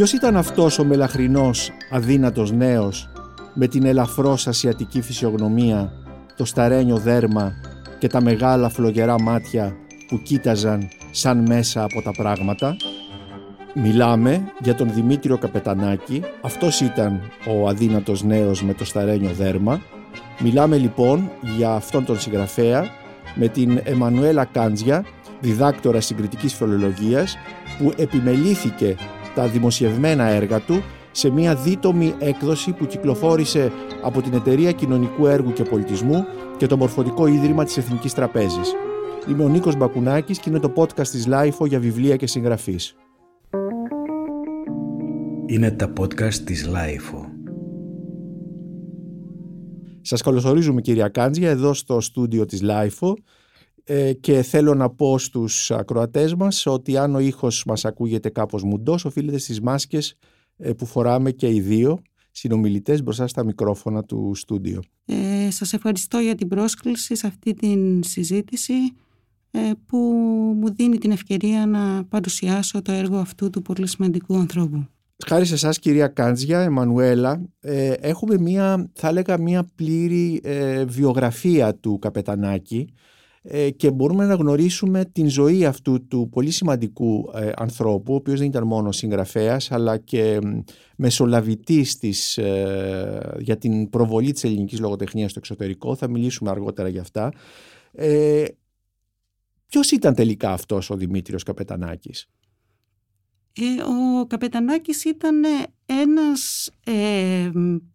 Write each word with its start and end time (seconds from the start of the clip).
Ποιος 0.00 0.12
ήταν 0.12 0.36
αυτός 0.36 0.78
ο 0.78 0.84
μελαχρινός, 0.84 1.70
αδύνατος 1.90 2.52
νέος, 2.52 3.08
με 3.54 3.66
την 3.66 3.86
ελαφρώς 3.86 4.46
ασιατική 4.46 5.00
φυσιογνωμία, 5.00 5.92
το 6.36 6.44
σταρένιο 6.44 6.96
δέρμα 6.96 7.52
και 7.98 8.06
τα 8.06 8.22
μεγάλα 8.22 8.68
φλογερά 8.68 9.20
μάτια 9.20 9.76
που 10.08 10.22
κοίταζαν 10.22 10.88
σαν 11.10 11.44
μέσα 11.48 11.82
από 11.82 12.02
τα 12.02 12.10
πράγματα; 12.10 12.76
Μιλάμε 13.74 14.52
για 14.58 14.74
τον 14.74 14.92
Δημήτριο 14.94 15.38
Καπετανάκη, 15.38 16.22
αυτός 16.42 16.80
ήταν 16.80 17.20
ο 17.46 17.68
αδύνατος 17.68 18.22
νέος 18.22 18.62
με 18.62 18.74
το 18.74 18.84
σταρένιο 18.84 19.30
δέρμα. 19.30 19.80
Μιλάμε 20.38 20.76
λοιπόν 20.76 21.30
για 21.56 21.70
αυτόν 21.70 22.04
τον 22.04 22.20
συγγραφέα 22.20 22.88
με 23.34 23.48
την 23.48 23.80
Εμμανουέλα 23.84 24.44
Κάντζια, 24.44 25.04
διδάκτορα 25.40 26.00
συγκριτικής 26.00 26.54
φιλολογίας, 26.54 27.36
που 27.78 27.92
επιμελήθηκε 27.96 28.96
τα 29.40 29.48
δημοσιευμένα 29.48 30.24
έργα 30.24 30.60
του 30.60 30.82
σε 31.10 31.30
μια 31.30 31.54
δίτομη 31.54 32.14
έκδοση 32.18 32.72
που 32.72 32.86
κυκλοφόρησε 32.86 33.72
από 34.02 34.22
την 34.22 34.32
Εταιρεία 34.34 34.72
Κοινωνικού 34.72 35.26
Έργου 35.26 35.52
και 35.52 35.62
Πολιτισμού 35.62 36.24
και 36.56 36.66
το 36.66 36.76
Μορφωτικό 36.76 37.26
Ίδρυμα 37.26 37.64
της 37.64 37.76
Εθνικής 37.76 38.14
Τραπέζης. 38.14 38.74
Είμαι 39.28 39.44
ο 39.44 39.48
Νίκος 39.48 39.76
Μπακουνάκης 39.76 40.38
και 40.38 40.50
είναι 40.50 40.58
το 40.58 40.72
podcast 40.76 41.06
της 41.06 41.28
LIFO 41.30 41.66
για 41.68 41.80
βιβλία 41.80 42.16
και 42.16 42.26
συγγραφείς. 42.26 42.96
Είναι 45.46 45.70
τα 45.70 45.92
podcast 46.00 46.34
της 46.34 46.68
LIFO. 46.68 47.24
Σας 50.00 50.22
καλωσορίζουμε 50.22 50.80
κυρία 50.80 51.08
Κάντζια 51.08 51.50
εδώ 51.50 51.74
στο 51.74 52.00
στούντιο 52.00 52.46
της 52.46 52.62
LIFO 52.62 53.12
ε, 53.12 53.22
και 54.20 54.42
θέλω 54.42 54.74
να 54.74 54.90
πω 54.90 55.18
στους 55.18 55.70
ακροατές 55.70 56.34
μας 56.34 56.66
ότι 56.66 56.96
αν 56.96 57.14
ο 57.14 57.18
ήχος 57.18 57.64
μας 57.66 57.84
ακούγεται 57.84 58.28
κάπως 58.28 58.62
μουντός 58.62 59.04
οφείλεται 59.04 59.38
στις 59.38 59.60
μάσκες 59.60 60.14
ε, 60.56 60.72
που 60.72 60.86
φοράμε 60.86 61.30
και 61.30 61.48
οι 61.48 61.60
δύο 61.60 62.02
συνομιλητές 62.30 63.02
μπροστά 63.02 63.26
στα 63.26 63.44
μικρόφωνα 63.44 64.04
του 64.04 64.32
στούντιο. 64.34 64.82
Ε, 65.04 65.50
σας 65.50 65.72
ευχαριστώ 65.72 66.18
για 66.18 66.34
την 66.34 66.48
πρόσκληση 66.48 67.14
σε 67.14 67.26
αυτή 67.26 67.54
την 67.54 68.02
συζήτηση 68.02 68.74
ε, 69.50 69.70
που 69.86 69.96
μου 70.56 70.74
δίνει 70.74 70.98
την 70.98 71.10
ευκαιρία 71.10 71.66
να 71.66 72.04
παρουσιάσω 72.04 72.82
το 72.82 72.92
έργο 72.92 73.16
αυτού 73.16 73.50
του 73.50 73.62
πολύ 73.62 73.88
σημαντικού 73.88 74.36
ανθρώπου. 74.36 74.86
Χάρη 75.26 75.44
σε 75.44 75.54
εσάς, 75.54 75.78
κυρία 75.78 76.08
Κάντζια, 76.08 76.60
Εμμανουέλα, 76.60 77.42
ε, 77.60 77.92
έχουμε 77.92 78.38
μία, 78.38 78.90
θα 78.94 79.08
έλεγα, 79.08 79.38
μία 79.38 79.68
πλήρη 79.74 80.40
ε, 80.42 80.84
βιογραφία 80.84 81.74
του 81.74 81.98
Καπετανάκη 81.98 82.88
ε, 82.88 82.92
και 83.76 83.90
μπορούμε 83.90 84.26
να 84.26 84.34
γνωρίσουμε 84.34 85.04
την 85.04 85.28
ζωή 85.28 85.64
αυτού 85.64 86.06
του 86.06 86.28
πολύ 86.30 86.50
σημαντικού 86.50 87.30
ε, 87.34 87.50
ανθρώπου, 87.56 88.12
ο 88.12 88.16
οποίος 88.16 88.38
δεν 88.38 88.48
ήταν 88.48 88.66
μόνο 88.66 88.92
συγγραφέας 88.92 89.70
αλλά 89.72 89.98
και 89.98 90.38
μεσολαβητής 90.96 91.98
της, 91.98 92.38
ε, 92.38 93.36
για 93.38 93.56
την 93.56 93.90
προβολή 93.90 94.32
της 94.32 94.44
ελληνικής 94.44 94.80
λογοτεχνίας 94.80 95.30
στο 95.30 95.38
εξωτερικό. 95.38 95.94
Θα 95.94 96.08
μιλήσουμε 96.08 96.50
αργότερα 96.50 96.88
για 96.88 97.00
αυτά. 97.00 97.32
Ε, 97.92 98.44
ποιος 99.66 99.90
ήταν 99.90 100.14
τελικά 100.14 100.52
αυτός 100.52 100.90
ο 100.90 100.96
Δημήτριος 100.96 101.42
Καπετανάκης; 101.42 102.26
ο 104.20 104.26
Καπετανάκης 104.26 105.04
ήταν 105.04 105.44
ένας 105.86 106.70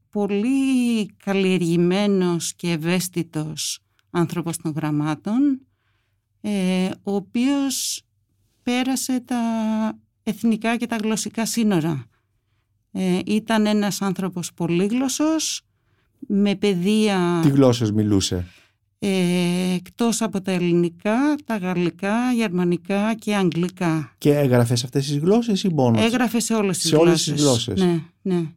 πολύ 0.10 1.06
καλλιεργημένος 1.24 2.54
και 2.54 2.72
ευαίσθητος 2.72 3.85
άνθρωπος 4.16 4.58
των 4.58 4.74
γραμμάτων, 4.76 5.62
ε, 6.42 6.90
ο 7.04 7.16
οποίος 7.16 8.04
πέρασε 8.64 9.20
τα 9.20 9.38
εθνικά 10.24 10.78
και 10.78 10.88
τα 10.88 10.96
γλωσσικά 10.96 11.46
σύνορα. 11.46 12.06
Ε, 12.92 13.20
ήταν 13.26 13.66
ένας 13.66 14.02
άνθρωπος 14.02 14.54
πολύγλωσσος, 14.54 15.62
με 16.28 16.56
παιδεία... 16.56 17.40
Τι 17.44 17.50
γλώσσες 17.50 17.92
μιλούσε; 17.92 18.48
Ε, 19.00 19.74
εκτός 19.74 20.22
από 20.22 20.42
τα 20.42 20.52
ελληνικά, 20.52 21.36
τα 21.46 21.58
γαλλικά, 21.58 22.32
γερμανικά 22.34 23.14
και 23.16 23.36
αγγλικά. 23.36 24.16
Και 24.18 24.38
έγραφες 24.38 24.80
σε 24.80 24.86
αυτές 24.86 25.06
τις 25.06 25.18
γλώσσες 25.18 25.64
ή 25.64 25.70
μόνος; 25.74 26.02
Έγραφε 26.06 26.40
σε 26.40 26.54
όλες 26.54 26.78
τις 26.78 26.90
σε 26.90 26.96
γλώσσες. 26.96 27.28
όλες 27.28 27.38
τις 27.38 27.44
γλώσσες. 27.44 27.82
Ναι, 27.82 28.04
ναι 28.22 28.48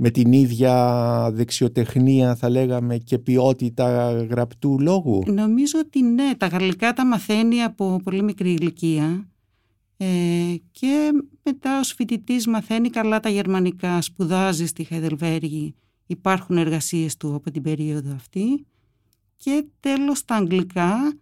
με 0.00 0.10
την 0.10 0.32
ίδια 0.32 1.30
δεξιοτεχνία 1.32 2.34
θα 2.34 2.50
λέγαμε 2.50 2.98
και 2.98 3.18
ποιότητα 3.18 4.10
γραπτού 4.30 4.80
λόγου; 4.80 5.22
Νομίζω 5.26 5.78
ότι 5.78 6.02
ναι, 6.02 6.34
τα 6.36 6.46
γαλλικά 6.46 6.92
τα 6.92 7.06
μαθαίνει 7.06 7.62
από 7.62 8.00
πολύ 8.04 8.22
μικρή 8.22 8.52
ηλικία 8.52 9.28
ε, 9.96 10.06
και 10.70 11.10
μετά 11.42 11.78
ως 11.78 11.92
φοιτητής 11.92 12.46
μαθαίνει 12.46 12.90
καλά 12.90 13.20
τα 13.20 13.28
γερμανικά, 13.28 14.00
σπουδάζει 14.00 14.66
στη 14.66 14.84
Χαϊδελβέργη, 14.84 15.74
υπάρχουν 16.06 16.56
εργασίες 16.56 17.16
του 17.16 17.34
από 17.34 17.50
την 17.50 17.62
περίοδο 17.62 18.14
αυτή. 18.14 18.66
Και 19.36 19.64
τέλος 19.80 20.24
τα 20.24 20.34
αγγλικά 20.34 21.12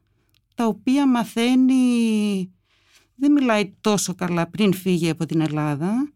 τα 0.54 0.66
οποία 0.66 1.06
μαθαίνει, 1.06 1.74
δεν 3.14 3.32
μιλάει 3.32 3.74
τόσο 3.80 4.14
καλά 4.14 4.46
πριν 4.46 4.72
φύγει 4.72 5.10
από 5.10 5.26
την 5.26 5.40
Ελλάδα. 5.40 5.88
ε, 5.90 6.15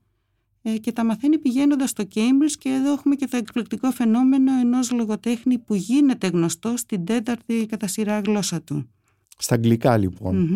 και 0.80 0.92
τα 0.92 1.04
μαθαίνει 1.04 1.38
πηγαίνοντας 1.38 1.90
στο 1.90 2.04
Cambridge 2.14 2.56
και 2.58 2.68
εδώ 2.68 2.92
έχουμε 2.92 3.14
και 3.14 3.26
το 3.26 3.36
εκπληκτικό 3.36 3.90
φαινόμενο 3.90 4.52
ενός 4.60 4.90
λογοτέχνη 4.90 5.58
που 5.58 5.74
γίνεται 5.74 6.26
γνωστό 6.26 6.76
στην 6.76 7.04
τέταρτη 7.04 7.66
κατά 7.66 7.86
σειρά 7.86 8.20
γλώσσα 8.20 8.62
του. 8.62 8.88
Στα 9.38 9.54
αγγλικά 9.54 9.96
λοιπόν. 9.96 10.48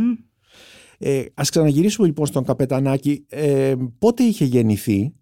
Ε, 0.99 1.25
ας 1.35 1.51
ξαναγυρίσουμε 1.51 2.07
λοιπόν 2.07 2.27
στον 2.27 2.45
Καπετανάκη. 2.45 3.25
Ε, 3.29 3.75
πότε 3.99 4.23
είχε 4.23 4.45
γεννηθεί; 4.45 5.15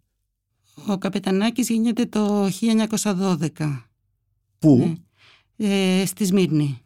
Ο 0.87 0.99
Καπετανάκης 0.99 1.69
γίνεται 1.69 2.07
το 2.07 2.49
1912. 2.61 3.87
Πού; 4.59 4.77
Ναι. 5.57 5.71
Ε, 6.01 6.07
στη 6.07 6.25
Σμύρνη. 6.25 6.82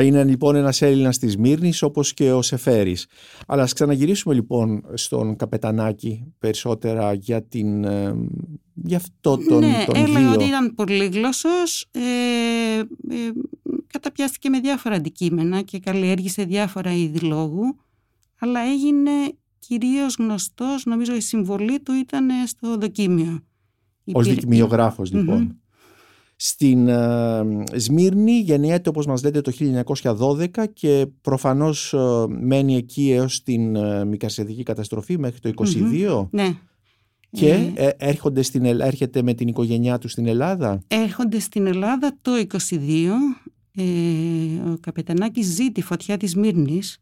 Είναι 0.00 0.24
λοιπόν 0.24 0.56
ένας 0.56 0.82
Έλληνας 0.82 1.18
της 1.18 1.36
Μύρνης 1.36 1.82
όπως 1.82 2.14
και 2.14 2.32
ο 2.32 2.42
Σεφέρης. 2.42 3.06
Αλλά 3.46 3.62
ας 3.62 3.72
ξαναγυρίσουμε 3.72 4.34
λοιπόν 4.34 4.84
στον 4.94 5.36
Καπετανάκη 5.36 6.32
περισσότερα 6.38 7.12
για, 7.12 7.42
την, 7.42 7.84
ε, 7.84 8.14
για 8.74 8.96
αυτό 8.96 9.38
τον, 9.48 9.58
ναι, 9.58 9.84
τον 9.86 9.96
έλεγα 9.96 10.32
ότι 10.32 10.44
ήταν 10.44 10.74
πολύγλωσσος, 10.74 11.88
ε, 11.90 12.00
ε, 13.08 13.30
καταπιάστηκε 13.86 14.48
με 14.48 14.60
διάφορα 14.60 14.94
αντικείμενα 14.94 15.62
και 15.62 15.78
καλλιέργησε 15.78 16.44
διάφορα 16.44 16.92
είδη 16.92 17.18
λόγου, 17.18 17.76
αλλά 18.38 18.60
έγινε 18.60 19.10
κυρίως 19.58 20.16
γνωστός, 20.18 20.84
νομίζω 20.84 21.14
η 21.14 21.20
συμβολή 21.20 21.80
του 21.80 21.92
ήταν 21.92 22.28
στο 22.46 22.76
δοκίμιο. 22.76 23.40
Ως 24.12 24.28
δικημιογράφος 24.28 25.12
λοιπόν. 25.12 25.60
Στην 26.36 26.86
uh, 26.90 27.62
Σμύρνη 27.74 28.38
γεννιέται 28.38 28.88
όπως 28.88 29.06
μας 29.06 29.22
λέτε 29.22 29.40
το 29.40 29.52
1912 30.02 30.46
και 30.72 31.06
προφανώς 31.20 31.94
uh, 31.96 32.26
μένει 32.28 32.76
εκεί 32.76 33.10
έως 33.10 33.42
την 33.42 33.76
uh, 33.76 34.04
Μικασιατική 34.06 34.62
καταστροφή 34.62 35.18
μέχρι 35.18 35.40
το 35.40 35.50
22. 35.56 36.28
Ναι. 36.30 36.56
Και 37.30 37.72
ε, 37.74 37.88
έρχονται 37.96 38.42
στην, 38.42 38.64
έρχεται 38.64 39.22
με 39.22 39.34
την 39.34 39.48
οικογένειά 39.48 39.98
τους 39.98 40.12
στην 40.12 40.26
Ελλάδα; 40.26 40.82
Έρχονται 40.86 41.38
στην 41.38 41.66
Ελλάδα 41.66 42.16
το 42.22 42.32
22. 42.70 42.76
Ε, 43.74 43.82
ο 44.70 44.78
Καπετανάκης 44.80 45.46
ζει 45.46 45.72
τη 45.72 45.82
φωτιά 45.82 46.16
της 46.16 46.36
Μύρνης. 46.36 46.98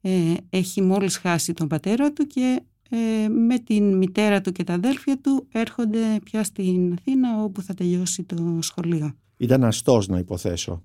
Ε, 0.00 0.34
έχει 0.50 0.82
μόλις 0.82 1.16
χάσει 1.16 1.52
τον 1.52 1.68
πατέρα 1.68 2.12
του 2.12 2.26
και 2.26 2.62
ε, 2.94 3.28
με 3.28 3.58
την 3.58 3.96
μητέρα 3.96 4.40
του 4.40 4.52
και 4.52 4.64
τα 4.64 4.72
αδέλφια 4.72 5.18
του 5.20 5.46
έρχονται 5.52 5.98
πια 6.24 6.44
στην 6.44 6.92
Αθήνα 6.92 7.42
όπου 7.42 7.62
θα 7.62 7.74
τελειώσει 7.74 8.22
το 8.22 8.58
σχολείο. 8.60 9.14
Ήταν 9.36 9.64
αστός 9.64 10.08
να 10.08 10.18
υποθεσω 10.18 10.84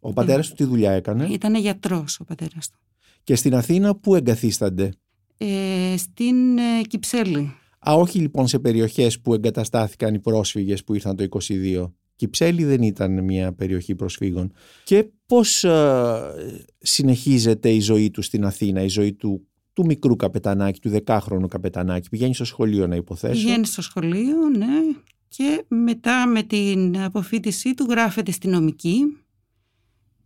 Ο 0.00 0.12
πατέρας 0.12 0.48
του 0.48 0.54
τι 0.54 0.64
δουλειά 0.64 0.92
έκανε; 0.92 1.26
Ήταν 1.30 1.54
γιατρός 1.54 2.20
ο 2.20 2.24
πατέρας 2.24 2.68
του. 2.68 2.78
Και 3.24 3.34
στην 3.34 3.54
Αθήνα 3.54 3.94
πού 3.96 4.14
εγκαθίστανται; 4.14 4.92
Ε, 5.38 5.94
στην 5.96 6.58
ε, 6.58 6.82
Κυψέλη. 6.88 7.52
Α, 7.88 7.94
όχι 7.94 8.18
λοιπόν 8.18 8.46
σε 8.46 8.58
περιοχές 8.58 9.20
που 9.20 9.34
εγκαταστάθηκαν 9.34 10.14
οι 10.14 10.18
πρόσφυγες 10.18 10.84
που 10.84 10.94
ήρθαν 10.94 11.16
το 11.16 11.26
22. 11.30 11.92
Κυψέλη 12.16 12.64
δεν 12.64 12.82
ήταν 12.82 13.24
μια 13.24 13.52
περιοχή 13.52 13.94
προσφύγων. 13.94 14.52
Και 14.84 15.06
πώς 15.26 15.64
συνεχίζεται 16.78 17.70
η 17.70 17.80
ζωή 17.80 18.10
του 18.10 18.22
στην 18.22 18.44
Αθήνα, 18.44 18.82
η 18.82 18.88
ζωή 18.88 19.12
του 19.12 19.46
του 19.74 19.84
μικρού 19.84 20.16
καπετανάκι, 20.16 20.80
του 20.80 20.88
δεκάχρονου 20.88 21.48
καπετανάκι. 21.48 22.08
Πηγαίνει 22.08 22.34
στο 22.34 22.44
σχολείο 22.44 22.86
να 22.86 22.96
υποθέσω. 22.96 23.32
Πηγαίνει 23.32 23.66
στο 23.66 23.82
σχολείο, 23.82 24.48
ναι. 24.56 24.80
Και 25.28 25.64
μετά 25.68 26.26
με 26.26 26.42
την 26.42 26.98
αποφύτισή 26.98 27.74
του 27.74 27.86
γράφεται 27.88 28.30
στη 28.30 28.48
νομική. 28.48 29.16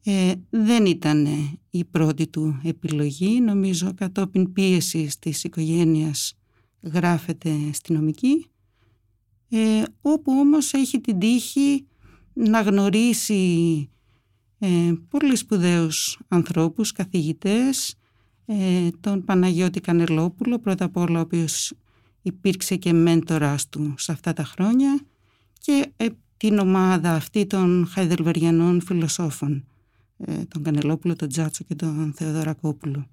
Ε, 0.04 0.32
δεν 0.50 0.86
ήταν 0.86 1.26
η 1.70 1.84
πρώτη 1.84 2.26
του 2.26 2.60
επιλογή. 2.64 3.40
Νομίζω 3.40 3.94
κατόπιν 3.94 4.52
πίεση 4.52 5.10
της 5.18 5.44
οικογένειας 5.44 6.38
γράφεται 6.82 7.50
στη 7.72 7.92
νομική. 7.92 8.46
Ε, 9.48 9.82
όπου 10.00 10.32
όμως 10.32 10.72
έχει 10.72 11.00
την 11.00 11.18
τύχη 11.18 11.86
να 12.32 12.60
γνωρίσει 12.60 13.88
ε, 14.58 14.92
πολύ 15.08 15.36
σπουδαίους 15.36 16.18
ανθρώπους, 16.28 16.92
καθηγητές, 16.92 17.94
ε, 18.50 18.88
τον 19.00 19.24
Παναγιώτη 19.24 19.80
Κανελόπουλο, 19.80 20.58
πρώτα 20.58 20.84
απ' 20.84 20.96
όλα 20.96 21.18
ο 21.18 21.22
οποίος 21.22 21.72
υπήρξε 22.22 22.76
και 22.76 22.92
μέντορας 22.92 23.68
του 23.68 23.94
σε 23.96 24.12
αυτά 24.12 24.32
τα 24.32 24.44
χρόνια 24.44 25.00
και 25.58 25.92
ε, 25.96 26.06
την 26.36 26.58
ομάδα 26.58 27.14
αυτή 27.14 27.46
των 27.46 27.86
χαϊδελβεριανών 27.90 28.80
φιλοσόφων, 28.80 29.64
ε, 30.16 30.32
τον 30.48 30.62
Κανελόπουλο, 30.62 31.16
τον 31.16 31.28
Τζάτσο 31.28 31.64
και 31.64 31.74
τον 31.74 32.12
Θεοδωρακόπουλο. 32.16 33.08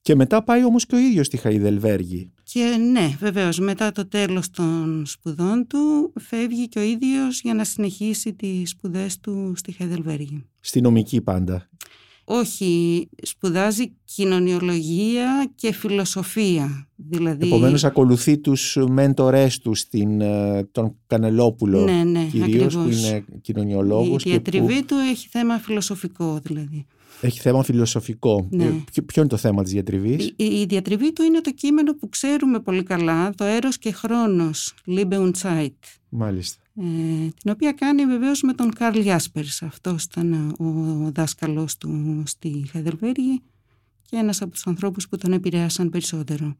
Και 0.00 0.14
μετά 0.14 0.42
πάει 0.42 0.64
όμως 0.64 0.86
και 0.86 0.94
ο 0.94 0.98
ίδιος 0.98 1.26
στη 1.26 1.36
Χαϊδελβέργη. 1.36 2.30
Και 2.42 2.76
ναι, 2.92 3.16
βεβαίως, 3.18 3.58
μετά 3.58 3.92
το 3.92 4.08
τέλος 4.08 4.50
των 4.50 5.06
σπουδών 5.06 5.66
του 5.66 6.12
φεύγει 6.20 6.68
και 6.68 6.78
ο 6.78 6.82
ίδιος 6.82 7.40
για 7.40 7.54
να 7.54 7.64
συνεχίσει 7.64 8.32
τις 8.32 8.70
σπουδές 8.70 9.20
του 9.20 9.52
στη 9.56 9.72
Χαϊδελβέργη. 9.72 10.44
Στη 10.60 10.80
νομική 10.80 11.20
πάντα. 11.20 11.68
Όχι, 12.24 13.08
σπουδάζει 13.22 13.92
κοινωνιολογία 14.04 15.52
και 15.54 15.72
φιλοσοφία. 15.72 16.88
Δηλαδή... 16.96 17.46
Επομένως 17.46 17.84
ακολουθεί 17.84 18.38
τους 18.38 18.78
μέντορές 18.88 19.58
του, 19.58 19.74
στην, 19.74 20.20
ε, 20.20 20.68
τον 20.72 20.96
Κανελόπουλο 21.06 21.84
ναι, 21.84 22.04
ναι, 22.04 22.24
κυρίως, 22.24 22.74
που 22.74 22.88
είναι 22.90 23.24
κοινωνιολόγος. 23.40 24.24
Η 24.24 24.28
διατριβή 24.28 24.82
του 24.82 24.94
έχει 25.10 25.28
θέμα 25.28 25.58
φιλοσοφικό 25.58 26.40
δηλαδή. 26.42 26.86
Έχει 27.20 27.40
θέμα 27.40 27.62
φιλοσοφικό. 27.62 28.46
Ναι. 28.50 28.64
Ε, 28.64 29.00
ποιο, 29.06 29.22
είναι 29.22 29.26
το 29.26 29.36
θέμα 29.36 29.62
της 29.62 29.72
διατριβής; 29.72 30.32
Η, 30.36 30.44
η 30.44 30.66
διατριβή 30.66 31.12
του 31.12 31.22
είναι 31.22 31.40
το 31.40 31.50
κείμενο 31.50 31.94
που 31.94 32.08
ξέρουμε 32.08 32.60
πολύ 32.60 32.82
καλά, 32.82 33.34
το 33.34 33.44
«Έρος 33.44 33.78
και 33.78 33.92
χρόνος», 33.92 34.74
«Liebe 34.86 35.12
und 35.12 35.32
Zeit». 35.42 35.72
Μάλιστα. 36.08 36.62
Ε, 36.76 36.82
την 37.42 37.50
οποία 37.50 37.72
κάνει 37.72 38.06
βεβαίως 38.06 38.42
με 38.42 38.52
τον 38.52 38.72
Καρλ 38.72 38.98
Γιάσπερς. 38.98 39.62
Αυτός 39.62 40.04
ήταν 40.04 40.54
ο 40.58 41.10
δάσκαλος 41.14 41.76
του 41.76 42.22
στη 42.26 42.68
Χαϊδελβέργη 42.72 43.42
και 44.02 44.16
ένας 44.16 44.42
από 44.42 44.50
τους 44.50 44.66
ανθρώπους 44.66 45.08
που 45.08 45.16
τον 45.16 45.32
επηρέασαν 45.32 45.90
περισσότερο. 45.90 46.56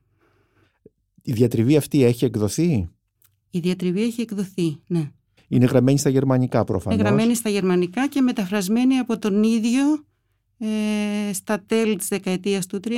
Η 1.23 1.33
διατριβή 1.33 1.77
αυτή 1.77 2.03
έχει 2.03 2.25
εκδοθεί; 2.25 2.89
Η 3.51 3.59
διατριβή 3.59 4.03
έχει 4.03 4.21
εκδοθεί, 4.21 4.77
ναι. 4.87 5.11
Είναι 5.49 5.65
γραμμένη 5.65 5.99
στα 5.99 6.11
γερμανικά 6.11 6.65
προφανώς. 6.65 6.99
Είναι 6.99 7.09
γραμμένη 7.09 7.35
στα 7.35 7.51
γερμανικά 7.51 8.09
και 8.09 8.21
μεταφρασμένη 8.21 8.99
από 8.99 9.19
τον 9.19 9.43
ίδιο 9.43 10.05
ε, 10.59 11.33
στα 11.33 11.61
τέλη 11.67 11.97
της 11.97 12.09
δεκαετίας 12.09 12.67
του 12.67 12.81
30 12.85 12.91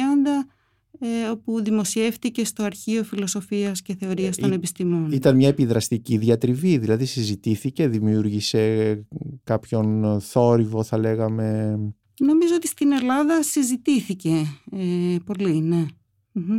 ε, 0.99 1.29
όπου 1.31 1.63
δημοσιεύτηκε 1.63 2.45
στο 2.45 2.63
Αρχείο 2.63 3.05
Φιλοσοφίας 3.05 3.83
και 3.83 3.95
Θεωρίας 3.95 4.37
των 4.37 4.51
Ή- 4.51 4.55
Επιστημών. 4.55 5.13
Ήταν 5.13 5.37
μια 5.37 5.49
επιδραστική 5.49 6.17
διατριβή, 6.17 6.79
δηλαδή 6.79 7.05
συζητήθηκε, 7.05 7.89
δημιούργησε 7.89 9.05
κάποιον 9.45 10.21
θόρυβο 10.21 10.83
θα 10.83 10.99
λέγαμε. 10.99 11.79
Νομίζω 12.21 12.55
ότι 12.55 12.67
στην 12.67 12.93
Ελλάδα 12.93 13.43
συζητήθηκε 13.43 14.31
ε, 14.73 15.17
πολύ, 15.25 15.61
ναι. 15.61 15.87
Μμμ. 16.33 16.59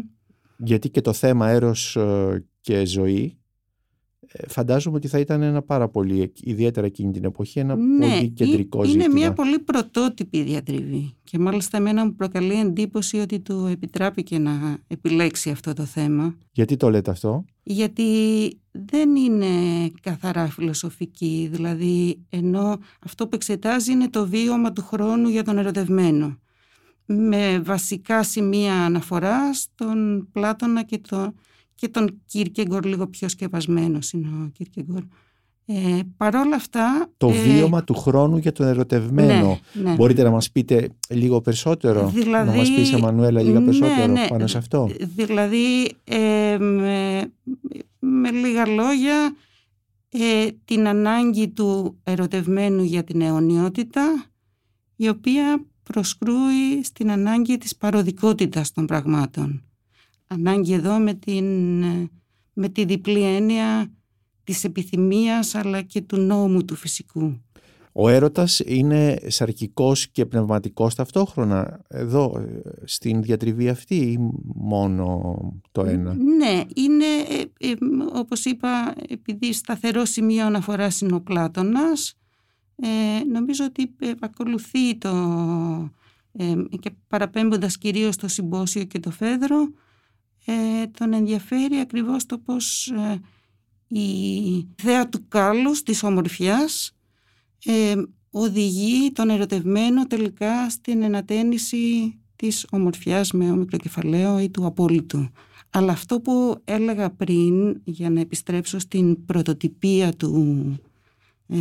Γιατί 0.58 0.90
και 0.90 1.02
το 1.02 1.14
θέμα 1.14 1.50
έρος 1.50 1.96
ε, 1.96 2.46
και 2.62 2.86
ζωή 2.86 3.24
ε, 3.24 3.47
φαντάζομαι 4.48 4.96
ότι 4.96 5.08
θα 5.08 5.20
ήταν 5.20 5.42
ένα 5.42 5.62
πάρα 5.62 5.88
πολύ, 5.90 6.32
ιδιαίτερα 6.44 6.86
εκείνη 6.86 7.12
την 7.12 7.24
εποχή, 7.24 7.60
ένα 7.60 7.76
πολύ 7.76 8.24
ή- 8.24 8.30
κεντρικό 8.30 8.82
Ναι, 8.82 8.88
είναι 8.90 9.02
ζήτημα. 9.02 9.20
μια 9.20 9.34
πολύ 9.34 9.60
πρωτότυπη 9.60 10.42
διατριβή 10.44 11.14
και 11.24 11.40
μάλιστα 11.40 11.78
εμένα 11.78 12.06
μου 12.06 12.16
προκαλεί 12.16 12.60
εντύπωση 12.60 13.18
ότι 13.18 13.40
του 13.40 13.68
επιτράπηκε 13.72 14.38
να 14.40 14.78
επιλέξει 14.88 15.50
αυτό 15.50 15.74
το 15.74 15.84
θέμα 15.86 16.38
Γιατί 16.52 16.76
το 16.78 16.90
λέτε 16.90 17.12
αυτό; 17.12 17.46
γιατί 17.64 18.04
δεν 18.72 19.16
είναι 19.16 19.46
καθαρά 20.02 20.48
φιλοσοφική, 20.48 21.50
δηλαδή 21.52 22.20
ενώ 22.30 22.78
αυτό 23.06 23.28
που 23.28 23.36
εξετάζει 23.36 23.92
είναι 23.92 24.10
το 24.10 24.28
βίωμα 24.28 24.74
του 24.74 24.82
χρόνου 24.84 25.30
για 25.30 25.44
τον 25.44 25.58
ερωτευμένο 25.58 26.38
με 27.06 27.60
βασικά 27.60 28.24
σημεία 28.24 28.74
αναφοράς 28.86 29.58
στον 29.60 30.28
Πλάτωνα 30.32 30.84
και, 30.84 30.98
το, 31.10 31.34
και 31.78 31.88
τον 31.88 32.22
Κίρκεγκορ 32.26 32.86
λίγο 32.86 33.08
πιο 33.08 33.30
σκεπασμένος 33.30 34.12
είναι 34.12 34.28
ο 34.28 34.50
Κίρκεγκορ. 34.54 35.04
Ε, 35.66 36.00
παρόλα 36.18 36.56
αυτά... 36.56 37.10
Το 37.18 37.30
ε, 37.30 37.42
βίωμα 37.42 37.84
του 37.84 37.94
χρόνου 37.94 38.38
για 38.38 38.52
τον 38.52 38.66
ερωτευμένο. 38.68 39.60
Ναι, 39.74 39.90
ναι. 39.90 39.96
Μπορείτε 39.96 40.24
να 40.24 40.30
μας 40.30 40.52
πείτε 40.52 40.90
λίγο 41.10 41.42
περισσότερο, 41.42 42.08
Δηλαδή, 42.08 42.50
να 42.50 42.58
μας 42.58 42.72
πεις 42.72 42.94
Εμμανουέλα 42.94 43.42
λίγα 43.42 43.60
ναι, 43.60 43.66
περισσότερο 43.66 44.12
ναι. 44.12 44.28
πάνω 44.30 44.48
σε 44.48 44.58
αυτό. 44.58 44.90
Δηλαδή, 45.16 45.92
ε, 46.04 46.58
με, 46.60 47.32
με 48.00 48.32
λίγα 48.32 48.68
λόγια, 48.68 49.36
ε, 50.10 50.48
την 50.66 50.88
ανάγκη 50.88 51.48
του 51.48 51.98
ερωτευμένου 52.04 52.84
για 52.84 53.04
την 53.04 53.22
αιωνιότητα, 53.22 54.26
η 54.96 55.10
οποία 55.10 55.66
προσκρούει 55.84 56.84
στην 56.84 57.12
ανάγκη 57.12 57.58
της 57.58 57.76
παροδικότητας 57.76 58.72
των 58.72 58.86
πραγμάτων. 58.86 59.62
Ανάγκη 60.28 60.74
εδώ 60.74 60.98
με, 60.98 61.14
την, 61.14 61.84
ε, 61.84 62.10
με 62.54 62.70
τη 62.70 62.86
διπλή 62.86 63.22
έννοια 63.22 63.92
της 64.44 64.64
επιθυμίας 64.64 65.56
αλλά 65.56 65.82
και 65.82 66.02
του 66.02 66.18
νόμου 66.18 66.66
του 66.66 66.76
φυσικού. 66.76 67.42
Ο 67.92 68.10
έρωτας 68.10 68.60
είναι 68.66 69.20
σαρκικός 69.28 70.08
και 70.08 70.26
πνευματικός 70.26 70.96
ταυτόχρονα 70.96 71.82
εδώ 71.88 72.34
ε, 72.38 72.62
στην 72.84 73.22
διατριβή 73.22 73.70
αυτή 73.70 73.96
ή 73.96 74.18
μόνο 74.56 75.36
το 75.72 75.84
ένα; 75.84 76.14
Ναι, 76.14 76.62
είναι 76.76 77.06
ε, 77.60 77.70
ε, 77.70 77.74
όπως 78.14 78.46
είπα 78.46 78.94
επειδή 79.10 79.54
σταθερό 79.54 80.06
σημείο 80.06 80.46
αναφοράς 80.46 81.02
είναι 81.02 81.16
ο 81.16 81.22
Πλάτωνας 81.22 82.18
ε, 82.82 83.24
νομίζω 83.32 83.66
ότι 83.66 83.96
ε, 84.00 84.12
ακολουθεί 84.20 84.98
το 84.98 85.10
ε, 86.32 86.54
και 86.80 86.92
παραπέμποντας 87.08 87.78
κυρίως 87.78 88.16
το 88.16 88.28
συμπόσιο 88.28 88.84
και 88.84 89.00
το 89.00 89.12
Φέδρο 89.12 89.70
ε, 90.50 90.88
τον 90.98 91.14
ενδιαφέρει 91.14 91.76
ακριβώς 91.76 92.26
το 92.26 92.38
πως 92.38 92.88
ε, 92.88 93.22
η 94.00 94.68
θέα 94.76 95.10
του 95.10 95.28
κάλους 95.28 95.84
της 95.84 96.04
ομορφιάς 96.04 96.92
ε, 97.66 97.94
οδηγεί 98.32 99.12
τον 99.12 99.30
ερωτευμένο 99.30 100.08
τελικά 100.08 100.70
στην 100.70 101.02
ενατένιση 101.02 102.18
της 102.36 102.66
ομορφιάς 102.72 103.32
με 103.32 103.52
όμικρο 103.52 103.78
κεφαλαίο 103.78 104.40
ή 104.40 104.50
του 104.50 104.66
απόλυτου. 104.66 105.30
Αλλά 105.70 105.92
αυτό 105.92 106.20
που 106.22 106.62
έλεγα 106.64 107.10
πριν 107.10 107.82
για 107.84 108.10
να 108.10 108.20
επιστρέψω 108.20 108.80
στην 108.80 109.26
πρωτοτυπία 109.26 110.12
του, 110.14 110.76
ε, 111.48 111.58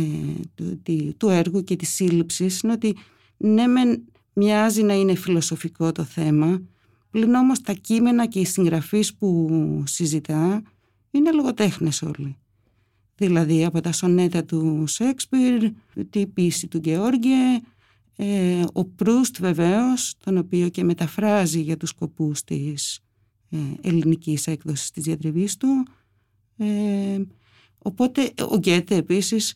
του, 0.55 0.79
τη- 0.83 1.13
του 1.13 1.29
έργου 1.29 1.63
και 1.63 1.75
της 1.75 1.89
σύλληψης 1.89 2.59
είναι 2.59 2.73
ότι 2.73 2.95
ναι 3.37 3.67
μεν 3.67 4.03
μοιάζει 4.33 4.83
να 4.83 4.93
είναι 4.93 5.15
φιλοσοφικό 5.15 5.91
το 5.91 6.03
θέμα 6.03 6.61
πλην 7.17 7.33
όμως 7.33 7.61
τα 7.61 7.73
κείμενα 7.73 8.25
και 8.25 8.39
οι 8.39 8.45
συγγραφείς 8.45 9.15
που 9.15 9.83
συζητά 9.85 10.61
είναι 11.11 11.31
λογοτέχνες 11.31 12.01
όλοι. 12.01 12.35
Δηλαδή 13.15 13.65
από 13.65 13.81
τα 13.81 13.91
σονέτα 13.91 14.45
του 14.45 14.83
Σέξπιρ, 14.87 15.71
τη 16.09 16.27
ποίηση 16.27 16.67
του 16.67 16.79
Γεώργιε, 16.83 17.59
ε, 18.15 18.63
ο 18.73 18.85
Προύστ 18.85 19.39
βεβαίως, 19.39 20.15
τον 20.23 20.37
οποίο 20.37 20.69
και 20.69 20.83
μεταφράζει 20.83 21.61
για 21.61 21.77
τους 21.77 21.89
σκοπούς 21.89 22.43
της 22.43 22.99
ε, 23.49 23.57
ελληνικής 23.81 24.47
έκδοσης 24.47 24.91
της 24.91 25.03
διατριβής 25.03 25.57
του. 25.57 25.87
Ε, 26.57 27.21
οπότε 27.77 28.33
ο 28.49 28.57
Γκέτε 28.57 28.95
επίσης 28.95 29.55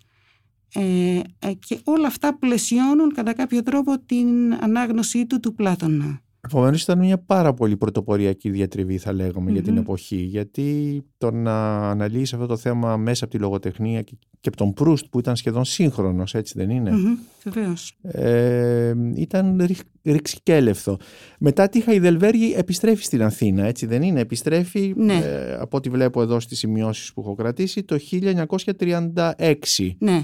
ε, 0.74 1.20
ε, 1.40 1.54
και 1.54 1.80
όλα 1.84 2.08
αυτά 2.08 2.38
πλαισιώνουν 2.38 3.14
κατά 3.14 3.34
κάποιο 3.34 3.64
τρόπο 3.64 4.00
την 4.00 4.54
ανάγνωσή 4.54 5.26
του 5.26 5.40
του 5.40 5.54
Πλάτωνα. 5.54 6.22
Επομένως 6.48 6.82
ήταν 6.84 7.00
μια 7.00 7.18
πάρα 7.18 7.54
πολύ 7.54 7.78
πρωτοποριακή 7.78 8.50
διατριβή 8.50 8.98
θα 8.98 9.14
λέγαμε 9.14 9.52
για 9.52 9.62
την 9.62 9.74
Μμμ. 9.74 9.80
εποχή 9.80 10.16
γιατί 10.16 11.02
το 11.18 11.32
να 11.32 11.78
αναλύσει 11.90 12.36
αυτό 12.36 12.48
το 12.48 12.58
θέμα 12.58 12.98
μέσα 12.98 13.24
από 13.26 13.34
τη 13.34 13.40
λογοτεχνία 13.40 14.02
και, 14.02 14.14
και 14.40 14.48
από 14.48 14.58
τον 14.58 14.74
Προύστ 14.74 15.06
που 15.12 15.20
ήταν 15.20 15.36
σχεδόν 15.36 15.66
σύγχρονος 15.66 16.34
έτσι 16.36 16.54
δεν 16.58 16.70
είναι; 16.70 16.92
Μμμ, 16.92 17.18
βεβαίως. 17.44 17.98
ε, 18.02 18.94
ήταν 19.16 19.58
ρηχ- 19.66 19.88
ρηξικέλευθο. 20.04 20.98
Μετά 21.40 21.70
τη 21.70 21.82
Χαϊδελβέργη 21.82 22.54
επιστρέφει 22.58 23.04
στην 23.04 23.22
Αθήνα, 23.24 23.66
έτσι 23.66 23.86
δεν 23.86 24.02
είναι; 24.02 24.20
Επιστρέφει, 24.20 24.94
Ναι. 24.96 25.14
ε, 25.24 25.54
από 25.60 25.78
ό,τι 25.78 25.90
βλέπω 25.90 26.22
εδώ 26.22 26.40
στις 26.40 26.58
σημειώσεις 26.58 27.14
που 27.14 27.22
έχω 27.22 27.34
κρατήσει, 27.36 27.84
το 27.84 27.98
1936 27.98 29.96
Ναι, 30.00 30.24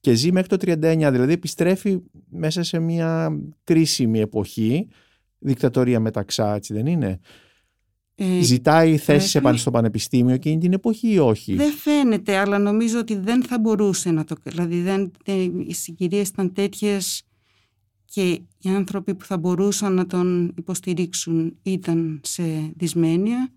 και 0.00 0.14
ζει 0.14 0.32
μέχρι 0.32 0.48
το 0.48 0.56
39. 0.56 1.10
Δηλαδή 1.10 1.32
επιστρέφει 1.32 1.98
μέσα 2.30 2.62
σε 2.62 2.78
μια 2.78 3.38
κρίσιμη 3.64 4.20
εποχή, 4.20 4.88
δικτατορία 5.40 6.00
μεταξά, 6.00 6.54
έτσι 6.54 6.72
δεν 6.74 6.86
είναι; 6.86 7.20
ε, 8.14 8.40
Ζητάει 8.42 8.96
θέσεις 8.96 9.30
πρέπει- 9.30 9.36
επάνω 9.44 9.56
στο 9.56 9.70
πανεπιστήμιο 9.70 10.34
εκείνη 10.34 10.58
την 10.58 10.72
εποχή 10.72 11.12
ή 11.12 11.18
όχι; 11.18 11.54
Δεν 11.54 11.72
φαίνεται, 11.72 12.36
αλλά 12.36 12.58
νομίζω 12.58 12.98
ότι 12.98 13.16
δεν 13.16 13.42
θα 13.44 13.58
μπορούσε 13.58 14.10
να 14.10 14.24
το 14.24 14.34
Δηλαδή 14.42 14.80
δεν, 14.80 15.10
τε- 15.24 15.52
οι 15.66 15.74
συγκυρίες 15.74 16.28
ήταν 16.28 16.52
τέτοιες 16.52 17.22
και 18.04 18.30
οι 18.58 18.68
άνθρωποι 18.68 19.14
που 19.14 19.24
θα 19.24 19.38
μπορούσαν 19.38 19.94
να 19.94 20.06
τον 20.06 20.54
υποστηρίξουν 20.58 21.56
ήταν 21.62 22.20
σε 22.24 22.72
δυσμένεια. 22.76 23.52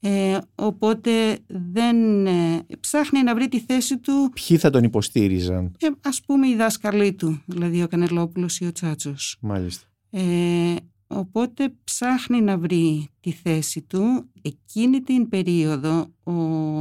Ε, 0.00 0.38
οπότε 0.54 1.38
δεν 1.46 2.26
ε, 2.26 2.66
ψάχνει 2.80 3.22
να 3.22 3.34
βρει 3.34 3.48
τη 3.48 3.60
θέση 3.60 3.98
του 3.98 4.30
Ποιοι 4.46 4.56
θα 4.56 4.70
τον 4.70 4.84
υποστήριζαν, 4.84 5.74
ε, 5.80 5.86
ας 6.02 6.20
πούμε 6.26 6.48
οι 6.48 6.54
δάσκαλοι 6.56 7.12
του, 7.12 7.42
δηλαδή 7.46 7.82
ο 7.82 7.86
Κανελόπουλος 7.88 8.58
ή 8.58 8.66
ο 8.66 8.72
Τσάτσος. 8.72 9.36
μάλιστα. 9.40 9.86
Ε, 10.10 10.74
οπότε 11.06 11.74
ψάχνει 11.84 12.40
να 12.40 12.58
βρει 12.58 13.08
τη 13.20 13.32
θέση 13.32 13.82
του. 13.82 14.30
Εκείνη 14.42 15.00
την 15.00 15.28
περίοδο 15.28 16.06
ο 16.22 16.32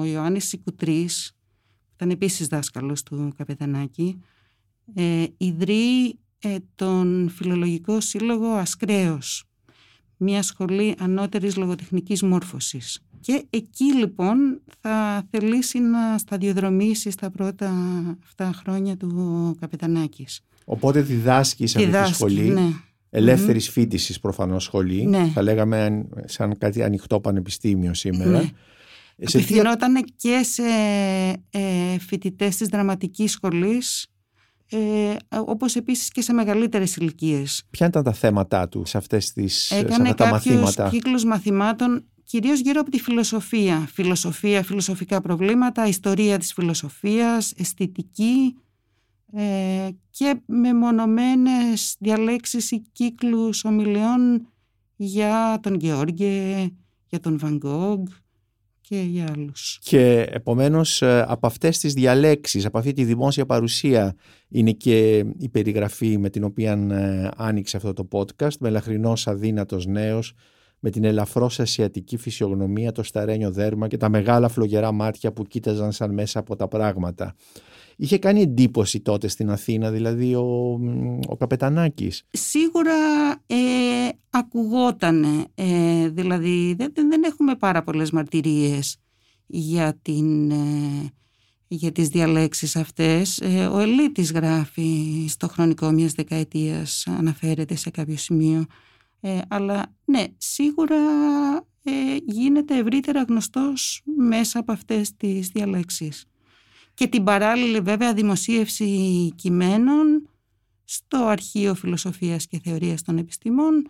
Ιωάννης 0.05 0.47
Σικουτρής, 0.47 1.35
που 1.85 1.91
ήταν 1.95 2.09
επίσης 2.09 2.47
δάσκαλος 2.47 3.03
του 3.03 3.33
Καπετανάκη, 3.37 4.21
ε, 4.93 5.25
ιδρύει 5.37 6.19
ε, 6.39 6.55
τον 6.75 7.29
Φιλολογικό 7.29 8.01
Σύλλογο 8.01 8.47
Ασκρέος, 8.47 9.43
μια 10.17 10.41
σχολή 10.41 10.95
ανώτερης 10.99 11.55
λογοτεχνικής 11.55 12.23
μόρφωσης. 12.23 12.99
Και 13.19 13.45
εκεί 13.49 13.93
λοιπόν 13.93 14.61
θα 14.79 15.27
θελήσει 15.29 15.79
να 15.79 16.17
σταδιοδρομήσει 16.17 17.11
στα 17.11 17.29
πρώτα 17.29 17.71
αυτά 18.23 18.53
χρόνια 18.53 18.97
του 18.97 19.55
Καπετανάκης. 19.59 20.41
Οπότε 20.65 21.01
διδάσκει 21.01 21.67
σε 21.67 21.77
αυτή 21.77 22.03
τη 22.03 22.13
σχολή. 22.13 22.49
Ναι. 22.49 22.69
Ελεύθερης 23.15 23.67
mm. 23.67 23.71
φίτησης 23.71 24.19
προφανώς 24.19 24.63
σχολή. 24.63 25.05
Ναι. 25.05 25.31
Θα 25.33 25.41
λέγαμε 25.41 26.05
σαν 26.25 26.57
κάτι 26.57 26.83
ανοιχτό 26.83 27.19
πανεπιστήμιο 27.19 27.93
σήμερα. 27.93 28.29
Ναι. 28.29 28.49
Απευθυνόταν 29.27 30.05
και 30.15 30.41
σε 30.43 30.63
ε, 31.49 31.99
φοιτητές 31.99 32.57
της 32.57 32.67
δραματικής 32.67 33.31
σχολής, 33.31 34.07
ε, 34.69 34.77
όπως 35.29 35.75
επίσης 35.75 36.09
και 36.09 36.21
σε 36.21 36.33
μεγαλύτερες 36.33 36.95
ηλικίες. 36.95 37.63
Ποια 37.69 37.87
ήταν 37.87 38.03
τα 38.03 38.13
θέματα 38.13 38.69
τους 38.69 38.89
σε 38.89 38.97
αυτές 38.97 39.33
τις 39.33 39.71
Έκανε 39.71 40.07
σε 40.07 40.13
τα 40.13 40.27
μαθήματα; 40.27 40.89
κύκλους 40.89 41.25
μαθημάτων 41.25 42.05
κυρίως 42.23 42.59
γύρω 42.59 42.79
από 42.79 42.91
τη 42.91 42.99
φιλοσοφία. 42.99 43.87
Φιλοσοφία, 43.93 44.63
φιλοσοφικά 44.63 45.21
προβλήματα, 45.21 45.87
ιστορία 45.87 46.37
της 46.37 46.53
φιλοσοφίας, 46.53 47.53
αισθητική 47.57 48.55
ε, 49.35 49.89
και 50.09 50.41
μεμονωμένες 50.45 51.95
διαλέξεις 51.99 52.71
ή 52.71 52.83
κύκλους 52.91 53.63
ομιλιών 53.65 54.47
για 54.95 55.59
τον 55.61 55.75
Γεώργιο, 55.75 56.69
για 57.07 57.19
τον 57.19 57.37
Βαγκόγκ 57.37 58.07
και 58.81 59.01
για 59.01 59.27
άλλους. 59.35 59.79
Και 59.83 60.27
επομένως 60.31 61.01
ε, 61.01 61.25
από 61.27 61.47
αυτές 61.47 61.77
τις 61.77 61.93
διαλέξεις, 61.93 62.65
από 62.65 62.77
αυτή 62.77 62.93
τη 62.93 63.03
δημόσια 63.03 63.45
παρουσία 63.45 64.15
είναι 64.49 64.71
και 64.71 65.25
η 65.37 65.49
περιγραφή 65.49 66.17
με 66.17 66.29
την 66.29 66.43
οποία 66.43 66.71
ε, 66.71 67.29
άνοιξε 67.37 67.77
αυτό 67.77 67.93
το 67.93 68.07
podcast 68.11 68.57
«Μελαχρινός 68.59 69.27
αδύνατος 69.27 69.85
νέος» 69.85 70.33
με 70.79 70.89
την 70.89 71.03
ελαφρώς 71.03 71.59
ασιατική 71.59 72.17
φυσιογνωμία, 72.17 72.91
το 72.91 73.03
σταρένιο 73.03 73.51
δέρμα 73.51 73.87
και 73.87 73.97
τα 73.97 74.09
μεγάλα 74.09 74.47
φλογερά 74.47 74.91
μάτια 74.91 75.31
που 75.33 75.43
κοίταζαν 75.43 75.91
σαν 75.91 76.13
μέσα 76.13 76.39
από 76.39 76.55
τα 76.55 76.67
πράγματα. 76.67 77.35
Είχε 77.95 78.17
κάνει 78.17 78.41
εντύπωση 78.41 78.99
τότε 78.99 79.27
στην 79.27 79.49
Αθήνα, 79.49 79.91
δηλαδή 79.91 80.35
ο, 80.35 80.79
ο 81.27 81.35
Καπετανάκης. 81.37 82.23
Σίγουρα 82.31 82.93
ε, 83.47 83.55
ακουγότανε, 84.29 85.45
ε, 85.55 86.09
δηλαδή 86.09 86.73
δεν, 86.77 86.91
δεν 86.95 87.23
έχουμε 87.23 87.55
πάρα 87.55 87.83
πολλές 87.83 88.11
μαρτυρίες 88.11 88.97
για, 89.47 89.99
την, 90.01 90.51
ε, 90.51 91.11
για 91.67 91.91
τις 91.91 92.07
διαλέξεις 92.07 92.75
αυτές. 92.75 93.39
Ε, 93.39 93.65
ο 93.65 93.79
Ελίτης 93.79 94.31
γράφει 94.31 95.25
στο 95.29 95.47
χρονικό 95.47 95.91
μιας 95.91 96.13
δεκαετίας, 96.13 97.07
αναφέρεται 97.07 97.75
σε 97.75 97.89
κάποιο 97.89 98.17
σημείο. 98.17 98.65
Ε, 99.21 99.39
αλλά 99.47 99.85
ναι, 100.05 100.23
σίγουρα 100.37 100.95
ε, 101.83 101.91
γίνεται 102.25 102.77
ευρύτερα 102.77 103.23
γνωστός 103.23 104.01
μέσα 104.17 104.59
από 104.59 104.71
αυτές 104.71 105.15
τις 105.17 105.47
διαλέξεις. 105.47 106.25
Και 106.93 107.07
την 107.07 107.23
παράλληλη 107.23 107.79
βέβαια 107.79 108.13
δημοσίευση 108.13 108.87
κειμένων 109.35 110.29
στο 110.83 111.17
Αρχείο 111.17 111.75
Φιλοσοφίας 111.75 112.47
και 112.47 112.59
Θεωρίας 112.63 113.01
των 113.01 113.17
Επιστημών 113.17 113.89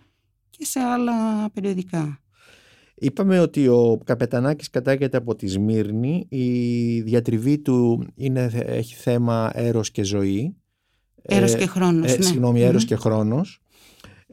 και 0.49 0.65
σε 0.65 0.79
άλλα 0.79 1.49
περιοδικά. 1.53 2.17
Είπαμε 2.95 3.39
ότι 3.39 3.67
ο 3.67 4.01
Καπετανάκης 4.03 4.69
κατάγεται 4.69 5.17
από 5.17 5.35
τη 5.35 5.47
Σμύρνη. 5.47 6.25
Η 6.29 7.01
διατριβή 7.01 7.59
του 7.59 8.07
είναι, 8.15 8.51
έχει 8.53 8.95
θέμα 8.95 9.51
έρος 9.53 9.91
και 9.91 10.03
ζωή. 10.03 10.55
Έρος 11.21 11.55
και 11.55 11.65
χρόνος, 11.65 12.11
ε, 12.11 12.17
ναι. 12.17 12.23
Συγγνώμη, 12.23 12.83
και 12.85 12.95
χρόνος. 12.95 13.61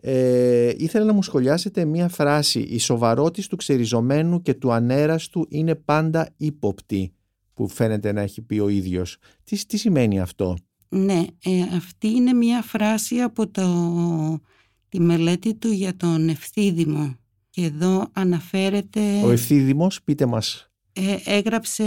Ε, 0.01 0.73
ήθελα 0.77 1.05
να 1.05 1.13
μου 1.13 1.23
σχολιάσετε 1.23 1.85
μία 1.85 2.09
φράση 2.09 2.61
«Η 2.61 2.79
σοβαρότης 2.79 3.47
του 3.47 3.57
ξεριζωμένου 3.57 4.43
και 4.43 4.55
του 4.55 4.73
ανέραστου 4.73 5.47
είναι 5.49 5.75
πάντα 5.75 6.29
ύποπτη» 6.37 7.13
που 7.61 7.69
φαίνεται 7.69 8.13
να 8.13 8.21
έχει 8.21 8.43
πει 8.43 8.59
ο 8.59 8.69
ίδιος. 8.69 9.17
Τι, 9.45 9.67
τι 9.67 9.77
σημαίνει 9.77 10.21
αυτό; 10.21 10.57
Ναι, 10.89 11.25
ε, 11.45 11.63
αυτή 11.77 12.09
είναι 12.09 12.33
μία 12.33 12.63
φράση 12.63 13.21
από 13.21 13.49
το, 13.49 14.41
τη 14.89 15.01
μελέτη 15.01 15.55
του 15.55 15.71
για 15.71 15.97
τον 15.97 16.29
ευθύδημο. 16.29 17.15
Και 17.51 17.65
εδώ 17.65 18.07
αναφέρεται... 18.13 19.23
Ο 19.25 19.31
ευθύδημος, 19.31 20.03
πείτε 20.03 20.27
μας. 20.27 20.71
Ε, 20.93 21.17
έγραψε 21.25 21.85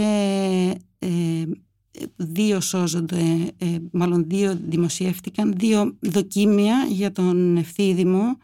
ε, 0.98 1.42
δύο 2.16 2.60
σώζονται, 2.60 3.52
ε, 3.58 3.76
μάλλον 3.92 4.24
δύο 4.28 4.58
δημοσιεύτηκαν, 4.68 5.54
δύο 5.56 5.96
δοκίμια 6.00 6.86
για 6.90 7.12
τον 7.12 7.56
ευθύδημο. 7.56 8.36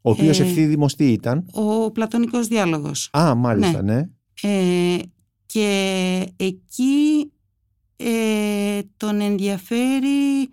Ο 0.00 0.10
οποίος 0.10 0.40
ε, 0.40 0.42
ευθύδημος 0.42 0.94
τι 0.94 1.12
ήταν; 1.12 1.46
Ο 1.52 1.90
πλατωνικός 1.90 2.46
διάλογος. 2.46 3.10
Α, 3.12 3.34
μάλιστα, 3.34 3.82
ναι. 3.82 3.94
ναι. 3.94 4.08
Ε, 4.42 4.98
και 5.46 6.32
εκεί 6.36 7.30
ε, 7.96 8.80
τον 8.96 9.20
ενδιαφέρει 9.20 10.48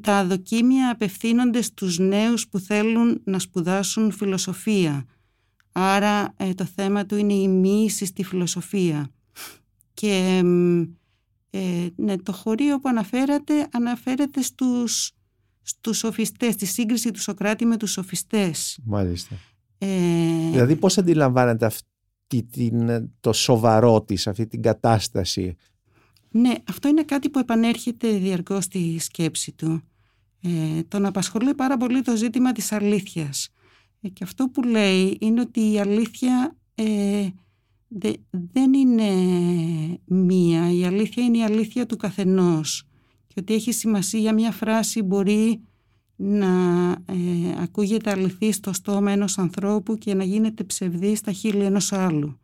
τα 0.00 0.24
δοκίμια 0.26 0.90
απευθύνονται 0.90 1.62
στους 1.62 1.98
νέους 1.98 2.48
που 2.48 2.58
θέλουν 2.58 3.20
να 3.24 3.38
σπουδάσουν 3.38 4.12
φιλοσοφία. 4.12 5.04
Άρα 5.72 6.34
ε, 6.36 6.54
το 6.54 6.64
θέμα 6.64 7.06
του 7.06 7.16
είναι 7.16 7.32
η 7.32 7.48
μίση 7.48 8.04
στη 8.04 8.24
φιλοσοφία. 8.24 9.10
Και 9.94 10.42
ε, 11.50 11.86
ναι, 11.96 12.16
το 12.16 12.32
χωρίο 12.32 12.80
που 12.80 12.88
αναφέρατε 12.88 13.68
αναφέρεται 13.72 14.42
στους, 14.42 15.12
στους 15.62 15.98
σοφιστές, 15.98 16.56
τη 16.56 16.66
σύγκριση 16.66 17.10
του 17.10 17.20
Σοκράτη 17.20 17.64
με 17.64 17.76
τους 17.76 17.90
σοφιστές. 17.90 18.78
Μάλιστα. 18.84 19.34
Ε, 19.78 20.50
δηλαδή 20.50 20.76
πώς 20.76 20.98
αντιλαμβάνεται 20.98 21.66
αυτή 22.32 22.42
την, 22.42 23.10
το 23.20 23.32
σοβαρό 23.32 24.02
της, 24.02 24.26
αυτή 24.26 24.46
την 24.46 24.62
κατάσταση. 24.62 25.56
Ναι, 26.30 26.52
αυτό 26.68 26.88
είναι 26.88 27.02
κάτι 27.02 27.30
που 27.30 27.38
επανέρχεται 27.38 28.18
διαρκώς 28.18 28.64
στη 28.64 28.98
σκέψη 28.98 29.52
του. 29.52 29.82
Ε, 30.42 30.82
τον 30.82 31.06
απασχολεί 31.06 31.54
πάρα 31.54 31.76
πολύ 31.76 32.02
το 32.02 32.16
ζήτημα 32.16 32.52
της 32.52 32.72
αλήθειας. 32.72 33.48
Ε, 34.00 34.08
και 34.08 34.24
αυτό 34.24 34.48
που 34.48 34.62
λέει 34.62 35.16
είναι 35.20 35.40
ότι 35.40 35.72
η 35.72 35.80
αλήθεια 35.80 36.56
ε, 36.74 37.28
δεν 38.30 38.72
είναι 38.72 39.10
μία. 40.04 40.72
Η 40.72 40.84
αλήθεια 40.84 41.24
είναι 41.24 41.38
η 41.38 41.42
αλήθεια 41.44 41.86
του 41.86 41.96
καθενός. 41.96 42.86
Και 43.26 43.34
ότι 43.40 43.54
έχει 43.54 43.72
σημασία 43.72 44.34
μια 44.34 44.50
φράση 44.50 45.02
μπορεί 45.02 45.60
να 46.16 46.90
ε, 46.90 47.14
ακούγεται 47.62 48.10
αληθή 48.10 48.52
στο 48.52 48.72
στόμα 48.72 49.10
ενός 49.10 49.38
ανθρώπου 49.38 49.96
και 49.96 50.14
να 50.14 50.24
γίνεται 50.24 50.64
ψευδή 50.64 51.16
στα 51.16 51.32
χείλη 51.32 51.64
ενός 51.64 51.92
άλλου. 51.92 52.38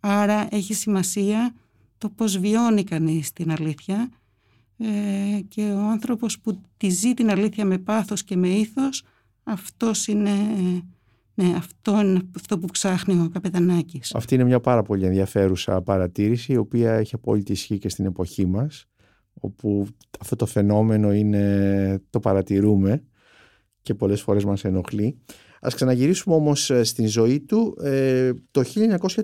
Άρα 0.00 0.48
έχει 0.50 0.74
σημασία 0.74 1.54
το 1.98 2.08
πώς 2.08 2.38
βιώνει 2.38 2.84
κανείς 2.84 3.32
την 3.32 3.50
αλήθεια 3.50 4.10
ε, 4.78 5.40
και 5.48 5.62
ο 5.62 5.80
άνθρωπος 5.80 6.40
που 6.40 6.60
τη 6.76 6.88
ζει 6.88 7.14
την 7.14 7.30
αλήθεια 7.30 7.64
με 7.64 7.78
πάθος 7.78 8.24
και 8.24 8.36
με 8.36 8.48
ήθος 8.48 9.02
αυτός 9.42 10.06
είναι 10.06 10.30
ναι, 11.34 11.54
αυτό 11.56 12.00
είναι 12.00 12.20
αυτό 12.36 12.58
που 12.58 12.66
ψάχνει 12.66 13.20
ο 13.20 13.28
Καπετανάκης. 13.32 14.14
Αυτή 14.14 14.34
είναι 14.34 14.44
μια 14.44 14.60
πάρα 14.60 14.82
πολύ 14.82 15.04
ενδιαφέρουσα 15.04 15.82
παρατήρηση, 15.82 16.52
η 16.52 16.56
οποία 16.56 16.92
έχει 16.92 17.14
απόλυτη 17.14 17.52
ισχύ 17.52 17.78
και 17.78 17.88
στην 17.88 18.04
εποχή 18.04 18.46
μας, 18.46 18.88
όπου 19.40 19.86
αυτό 20.20 20.36
το 20.36 20.46
φαινόμενο 20.46 21.12
είναι, 21.12 22.02
το 22.10 22.20
παρατηρούμε 22.20 23.02
και 23.82 23.94
πολλές 23.94 24.20
φορές 24.20 24.44
μας 24.44 24.64
ενοχλεί. 24.64 25.18
Ας 25.60 25.74
ξαναγυρίσουμε 25.74 26.34
όμως 26.34 26.70
ε, 26.70 26.84
στην 26.84 27.08
ζωή 27.08 27.40
του. 27.40 27.76
Ε, 27.82 28.32
το 28.50 28.62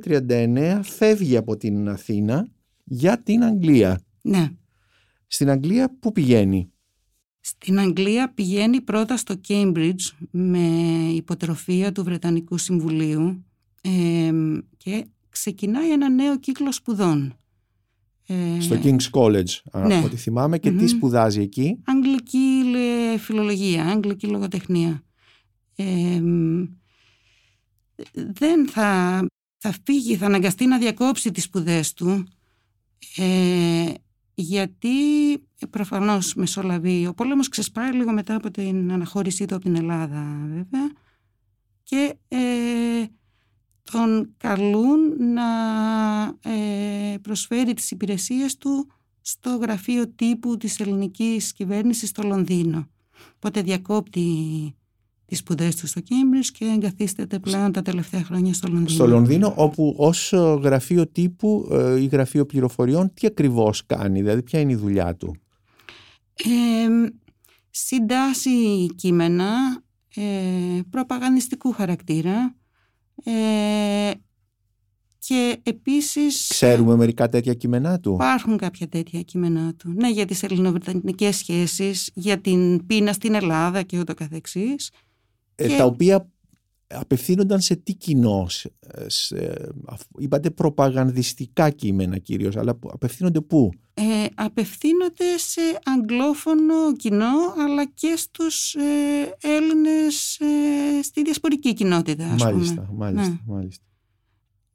1939 0.03 0.81
φεύγει 0.83 1.37
από 1.37 1.57
την 1.57 1.89
Αθήνα 1.89 2.49
για 2.85 3.23
την 3.23 3.45
Αγγλία. 3.45 4.01
Ναι. 4.23 4.49
Στην 5.27 5.51
Αγγλία 5.51 5.97
πού 6.01 6.13
πηγαίνει; 6.13 6.71
Στην 7.41 7.79
Αγγλία 7.79 8.33
πηγαίνει 8.35 8.81
πρώτα 8.81 9.17
στο 9.17 9.35
Cambridge 9.49 10.27
με 10.31 10.69
υποτροφία 11.15 11.93
του 11.93 12.05
Βρετανικού 12.05 12.59
Συμβουλίου 12.59 13.45
και 14.77 15.07
ξεκινάει 15.29 15.93
ένα 15.93 16.11
νέο 16.11 16.39
κύκλο 16.39 16.73
σπουδών. 16.73 17.37
Ε, 18.27 18.61
στο 18.61 18.79
King's 18.83 19.11
College, 19.11 19.51
ναι. 19.73 19.97
από 19.97 20.07
ό,τι 20.07 20.17
θυμάμαι. 20.17 20.59
Και 20.59 20.71
τι 20.71 20.87
σπουδάζει 20.87 21.41
εκεί; 21.41 21.79
Αγγλική 21.85 22.63
φιλολογία, 23.19 23.85
αγγλική 23.85 24.27
λογοτεχνία. 24.27 25.03
δεν 28.13 28.69
θα, 28.69 29.21
θα 29.57 29.75
φύγει, 29.85 30.17
θα 30.17 30.27
αναγκαστεί 30.27 30.67
να 30.67 30.79
διακόψει 30.79 31.31
τις 31.31 31.43
σπουδές 31.43 31.93
του 31.93 32.27
ε, 33.17 33.93
γιατί 34.35 34.89
προφανώς 35.71 36.35
μεσολαβεί. 36.35 37.07
Ο 37.07 37.15
πόλεμος 37.15 37.49
ξεσπάει 37.49 37.93
λίγο 37.93 38.13
μετά 38.13 38.35
από 38.35 38.51
την 38.51 38.93
αναχώρησή 38.93 39.45
του 39.45 39.55
από 39.55 39.65
την 39.65 39.77
Ελλάδα 39.77 40.47
βέβαια 40.49 40.93
και 41.83 42.15
ε, 42.29 42.39
τον 43.93 44.35
καλούν 44.37 45.01
να 45.33 45.49
ε, 46.51 47.17
προσφέρει 47.23 47.75
τις 47.75 47.91
υπηρεσίες 47.91 48.57
του 48.57 48.91
στο 49.21 49.57
γραφείο 49.57 50.09
τύπου 50.09 50.57
της 50.57 50.81
ελληνικής 50.81 51.53
κυβέρνησης 51.53 52.09
στο 52.09 52.23
Λονδίνο. 52.23 52.89
Οπότε 53.37 53.63
διακόπτει 53.63 54.31
τις 55.27 55.39
σπουδές 55.39 55.77
του 55.77 55.87
στο 55.87 56.01
Κέμπρις 56.01 56.51
και 56.51 56.65
εγκαθίσταται 56.65 57.39
πλέον 57.39 57.73
τα 57.73 57.83
τελευταία 57.83 58.25
χρόνια 58.25 58.53
στο 58.53 58.69
Λονδίνο. 58.69 58.89
Στο 58.89 59.07
Λονδίνο 59.07 59.53
όπου 59.57 59.95
ως 59.99 60.33
γραφείο 60.63 61.07
τύπου 61.07 61.69
ε, 61.71 62.01
ή 62.01 62.07
γραφείο 62.07 62.47
πληροφοριών 62.47 63.15
τι 63.15 63.27
ακριβώς 63.27 63.87
κάνει, 63.87 64.21
δηλαδή 64.21 64.43
ποια 64.43 64.61
είναι 64.61 64.73
η 64.73 64.77
δουλειά 64.77 65.17
του; 65.17 65.37
Ε, 66.35 67.11
συντάσσει 67.71 68.87
κείμενα 68.95 69.83
ε, 70.15 70.81
προπαγανδιστικού 70.91 71.73
χαρακτήρα 71.73 72.55
ε, 73.25 74.11
και 75.19 75.61
επίσης... 75.63 76.47
Ξέρουμε 76.49 76.97
μερικά 76.97 77.29
τέτοια 77.29 77.55
κείμενά 77.55 78.01
του. 78.01 78.13
Υπάρχουν 78.13 78.57
κάποια 78.57 78.89
τέτοια 78.89 79.23
κείμενά 79.23 79.75
του. 79.75 79.93
Ναι, 79.97 80.11
για 80.11 80.25
τις 80.25 80.43
ελληνοβρετανικές 80.43 81.37
σχέσεις, 81.37 82.11
για 82.15 82.41
την 82.41 82.87
πείνα 82.87 83.13
στην 83.13 83.35
Ελλάδα 83.35 83.83
και 83.83 83.99
ούτω 83.99 84.15
καθεξής. 84.15 84.91
Ε, 85.55 85.77
Τα 85.77 85.85
οποία 85.85 86.31
απευθύνονταν 86.87 87.61
σε 87.61 87.77
τι 87.77 87.95
κοινό. 87.95 88.47
είπατε 90.19 90.51
προπαγανδιστικά 90.51 91.71
κείμενα 91.71 92.19
κυρίως, 92.19 92.57
αλλά 92.57 92.79
απευθύνονται 92.93 93.41
πού; 93.41 93.71
Ε, 93.95 94.27
απευθύνονται 94.35 95.37
σε 95.37 95.61
αγγλόφωνο 95.85 96.93
κοινό, 96.97 97.55
αλλά 97.59 97.85
και 97.87 98.15
στους 98.17 98.75
ε, 98.75 99.37
Έλληνες 99.41 100.39
ε, 100.41 101.03
στη 101.03 101.23
διασπορική 101.23 101.73
κοινότητα, 101.73 102.27
ας 102.27 102.43
μάλιστα, 102.43 102.83
πούμε. 102.83 102.99
Μάλιστα, 102.99 103.41
ναι. 103.47 103.55
μάλιστα. 103.55 103.85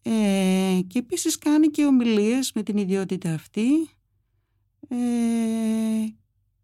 Ε, 0.01 0.80
και 0.88 1.00
επίσης 1.00 1.38
κάνει 1.38 1.68
και 1.68 1.86
ομιλίες 1.86 2.51
με 2.56 2.63
την 2.63 2.77
ιδιότητα 2.77 3.34
αυτή. 3.34 3.68
Ε, 4.88 4.96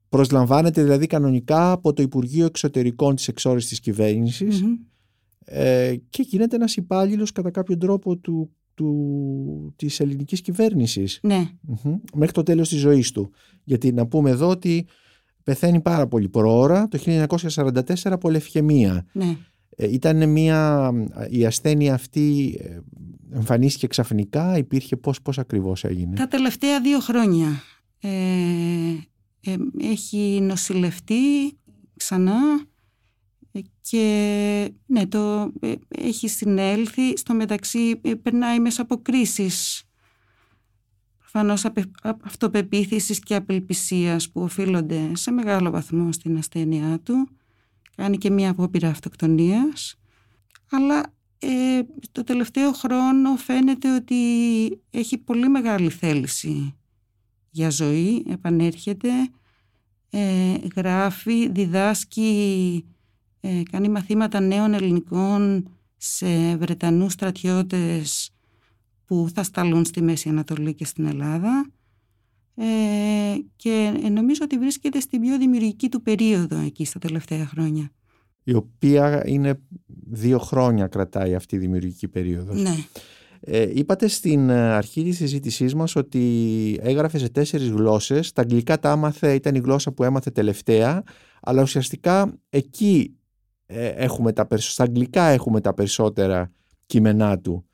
Προσλαμβάνεται 0.10 0.84
δηλαδή 0.84 1.08
κανονικά 1.08 1.72
από 1.72 1.94
το 1.94 2.02
Υπουργείο 2.02 2.46
Εξωτερικών 2.46 3.16
της 3.16 3.28
εξόριστης 3.28 3.80
κυβέρνησης 3.80 4.64
ε, 5.50 5.96
και 6.10 6.22
γίνεται 6.22 6.56
ένας 6.56 6.76
υπάλληλος 6.76 7.32
κατά 7.32 7.52
κάποιο 7.52 7.78
τρόπο 7.78 8.18
του, 8.18 8.52
του, 8.74 9.74
της 9.76 10.00
ελληνικής 10.00 10.42
κυβέρνησης 10.42 11.20
ναι. 11.24 11.50
μέχρι 12.14 12.34
το 12.34 12.44
τέλος 12.44 12.70
της 12.70 12.80
ζωής 12.80 13.12
του. 13.12 13.32
Γιατί 13.64 13.92
να 13.92 14.08
πούμε 14.08 14.30
εδώ 14.30 14.48
ότι 14.48 14.86
πεθαίνει 15.44 15.82
πάρα 15.82 16.08
πολύ 16.08 16.30
προώρα 16.30 16.88
το 16.88 17.00
1944 17.06 17.94
από 18.04 18.30
λευχαιμία. 18.30 19.06
Ναι. 19.12 19.38
Ε, 19.70 19.92
ήταν 19.92 20.30
μια, 20.30 20.92
η 21.30 21.46
ασθένεια 21.46 21.94
αυτή 21.94 22.58
ε, 22.62 22.78
εμφανίστηκε 23.36 23.88
ξαφνικά, 23.88 24.58
υπήρχε 24.58 24.96
πώς, 24.96 25.22
πώς 25.22 25.38
ακριβώς 25.38 25.84
έγινε. 25.84 26.16
Τα 26.16 26.28
τελευταία 26.28 26.82
δύο 26.82 27.00
χρόνια 27.00 27.48
ε, 28.00 28.10
ε 29.44 29.56
έχει 29.82 30.40
νοσηλευτεί 30.42 31.58
ξανά 31.96 32.36
και 33.82 34.72
ναι, 34.86 35.08
το, 35.08 35.52
έχει 35.88 36.28
συνέλθει. 36.28 37.18
Στο 37.18 37.34
μεταξύ 37.34 37.96
περνάει 38.22 38.60
μέσα 38.60 38.82
από 38.82 39.02
κρίσεις. 39.02 39.84
Προφανώς 41.18 41.66
αυτοπεποίθησης 42.24 43.20
και 43.20 43.36
απελπισίας 43.36 44.30
που 44.30 44.42
οφείλονται 44.42 45.12
σε 45.16 45.32
μεγάλο 45.32 45.72
βαθμό 45.72 46.12
στην 46.12 46.38
ασθένειά 46.38 47.00
του. 47.00 47.30
Κάνει 47.96 48.18
και 48.18 48.30
μία 48.30 48.50
απόπειρα 48.50 48.90
αυτοκτονίας. 48.90 50.00
Αλλά 50.72 51.04
ε, 51.40 51.80
το 52.12 52.24
τελευταίο 52.24 52.72
χρόνο 52.72 53.36
φαίνεται 53.36 53.96
ότι 53.96 54.16
έχει 54.90 55.18
πολύ 55.18 55.50
μεγάλη 55.50 55.90
θέληση 55.90 56.76
για 57.50 57.70
ζωή, 57.70 58.26
επανέρχεται, 58.30 59.10
ε, 60.10 60.54
γράφει, 60.76 61.50
διδάσκει, 61.50 62.86
ε, 63.48 63.64
κάνει 63.72 63.90
μαθήματα 63.90 64.40
νέων 64.40 64.74
ελληνικών 64.74 65.70
σε 65.98 66.56
Βρετανούς 66.56 67.14
στρατιώτες 67.14 68.32
που 69.06 69.28
θα 69.34 69.44
σταλούν 69.44 69.86
στη 69.86 70.02
Μέση 70.02 70.30
Ανατολή 70.30 70.74
και 70.74 70.86
στην 70.86 71.06
Ελλάδα 71.06 71.72
ε, 72.56 72.66
και 73.56 73.94
νομίζω 74.12 74.42
ότι 74.44 74.58
βρίσκεται 74.58 75.00
στην 75.00 75.22
πιο 75.22 75.38
δημιουργική 75.38 75.90
του 75.90 76.02
περίοδο 76.02 76.58
εκεί 76.58 76.86
στα 76.86 77.00
τελευταία 77.00 77.46
χρόνια. 77.46 77.92
Η 78.44 78.54
οποία 78.54 79.28
είναι 79.28 79.60
δύο 80.10 80.40
χρόνια 80.40 80.88
κρατάει 80.88 81.36
αυτή 81.36 81.56
η 81.56 81.60
δημιουργική 81.60 82.08
περίοδος. 82.08 82.62
Ναι. 82.62 82.76
Ε, 83.40 83.70
είπατε 83.74 84.08
στην 84.08 84.52
αρχή 84.52 85.04
της 85.04 85.18
συζήτησής 85.18 85.76
μας 85.76 85.96
ότι 85.96 86.80
έγραφε 86.82 87.18
σε 87.18 87.30
τέσσερις 87.30 87.70
γλώσσες. 87.70 88.32
Τα 88.32 88.42
αγγλικά 88.42 88.80
τα 88.80 88.92
άμαθε, 88.92 89.34
ήταν 89.34 89.56
η 89.56 89.60
γλώσσα 89.60 89.92
που 89.92 90.04
έμαθε 90.04 90.32
τελευταία, 90.32 91.04
αλλά 91.42 91.62
ουσιαστικά 91.62 92.34
εκεί 92.50 93.12
ε, 93.12 93.17
έχουμε 93.96 94.32
τα, 94.32 94.48
στα 94.58 94.84
αγγλικά 94.84 95.24
έχουμε 95.24 95.62
τα 95.62 95.74
περισσότερα 95.74 96.52
κείμενά 96.86 97.40
του. 97.40 97.66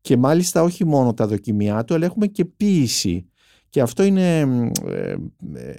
Και 0.00 0.16
μάλιστα 0.16 0.62
όχι 0.62 0.86
μόνο 0.86 1.14
τα 1.14 1.26
δοκιμιά 1.26 1.84
του, 1.84 1.94
αλλά 1.94 2.04
έχουμε 2.04 2.26
και 2.26 2.44
ποίηση. 2.44 3.26
Και 3.68 3.80
αυτό 3.80 4.02
είναι, 4.02 4.40
ε, 4.86 5.14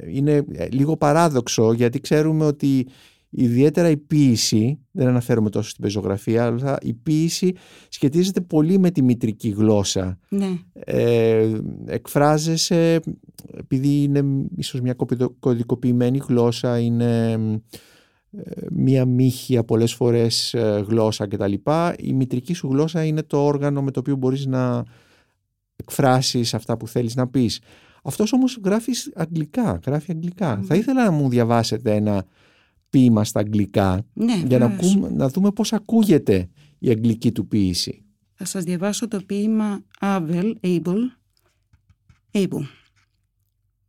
είναι 0.08 0.46
λίγο 0.72 0.98
παράδοξο 0.98 1.74
γιατί 1.74 2.00
ξέρουμε 2.00 2.46
ότι 2.46 2.88
ιδιαίτερα 3.30 3.90
η 3.90 3.98
ποίηση, 3.98 4.80
δεν 4.92 5.08
αναφέρομαι 5.08 5.50
τόσο 5.50 5.70
στην 5.70 5.84
πεζογραφία, 5.84 6.46
αλλά 6.46 6.78
η 6.82 6.94
ποίηση 6.94 7.54
σχετίζεται 7.90 8.42
πολύ 8.42 8.80
με 8.80 8.92
τη 8.92 9.02
μητρική 9.02 9.50
γλώσσα. 9.50 10.20
Ναι. 10.30 10.58
Ε, 10.74 11.52
εκφράζεσαι, 11.86 13.00
επειδή 13.58 14.04
είναι 14.04 14.24
ίσως 14.56 14.82
μια 14.82 14.96
κωδικοποιημένη 15.40 16.22
γλώσσα, 16.28 16.80
είναι 16.80 17.32
ε, 17.32 17.38
μία 18.72 19.06
μύχια 19.06 19.64
πολλές 19.64 19.94
φορές 19.94 20.54
ε, 20.54 20.86
γλώσσα 20.88 21.28
κτλ. 21.28 21.54
Η 21.98 22.14
μητρική 22.14 22.54
σου 22.54 22.68
γλώσσα 22.68 23.04
είναι 23.04 23.24
το 23.24 23.46
όργανο 23.46 23.82
με 23.82 23.92
το 23.92 24.00
οποίο 24.00 24.16
μπορείς 24.16 24.46
να 24.46 24.84
εκφράσεις 25.76 26.54
αυτά 26.54 26.78
που 26.78 26.88
θέλεις 26.88 27.16
να 27.16 27.28
πεις. 27.28 27.62
Αυτός 28.04 28.34
όμως 28.34 28.60
γράφεις 28.64 29.12
αγγλικά, 29.16 29.80
γράφει 29.86 30.12
αγγλικά. 30.12 30.62
Θα 30.64 30.76
ήθελα 30.76 31.04
να 31.04 31.12
μου 31.12 31.30
διαβάσετε 31.30 31.96
ένα 31.96 32.26
ποίημα 32.90 33.24
στα 33.24 33.40
αγγλικά 33.40 34.06
ναι, 34.14 34.44
για 34.48 34.58
να, 34.58 34.78
να 35.12 35.30
δούμε 35.30 35.52
πώς 35.52 35.74
ακούγεται 35.74 36.50
η 36.80 36.90
αγγλική 36.90 37.32
του 37.32 37.48
ποίηση. 37.48 38.04
Θα 38.34 38.46
σας 38.46 38.64
διαβάσω 38.64 39.08
το 39.08 39.22
ποίημα 39.26 39.84
Abel, 40.00 40.54
Abel, 40.62 40.98
Abel. 42.32 42.64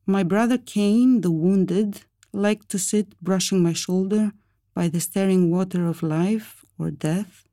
My 0.06 0.22
brother 0.22 0.58
Cain, 0.74 1.20
the 1.20 1.30
wounded, 1.42 1.88
liked 2.34 2.68
to 2.70 2.78
sit 2.78 3.18
brushing 3.20 3.62
my 3.62 3.72
shoulder 3.72 4.32
by 4.74 4.88
the 4.88 5.00
staring 5.00 5.50
water 5.50 5.86
of 5.86 6.02
life 6.02 6.64
or 6.78 6.90
death 6.90 7.44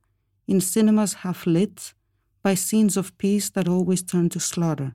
in 0.46 0.60
cinemas 0.60 1.14
half 1.14 1.46
lit 1.46 1.94
by 2.42 2.54
scenes 2.54 2.96
of 2.96 3.16
peace 3.18 3.48
that 3.50 3.68
always 3.68 4.02
turn 4.02 4.28
to 4.28 4.40
slaughter. 4.40 4.94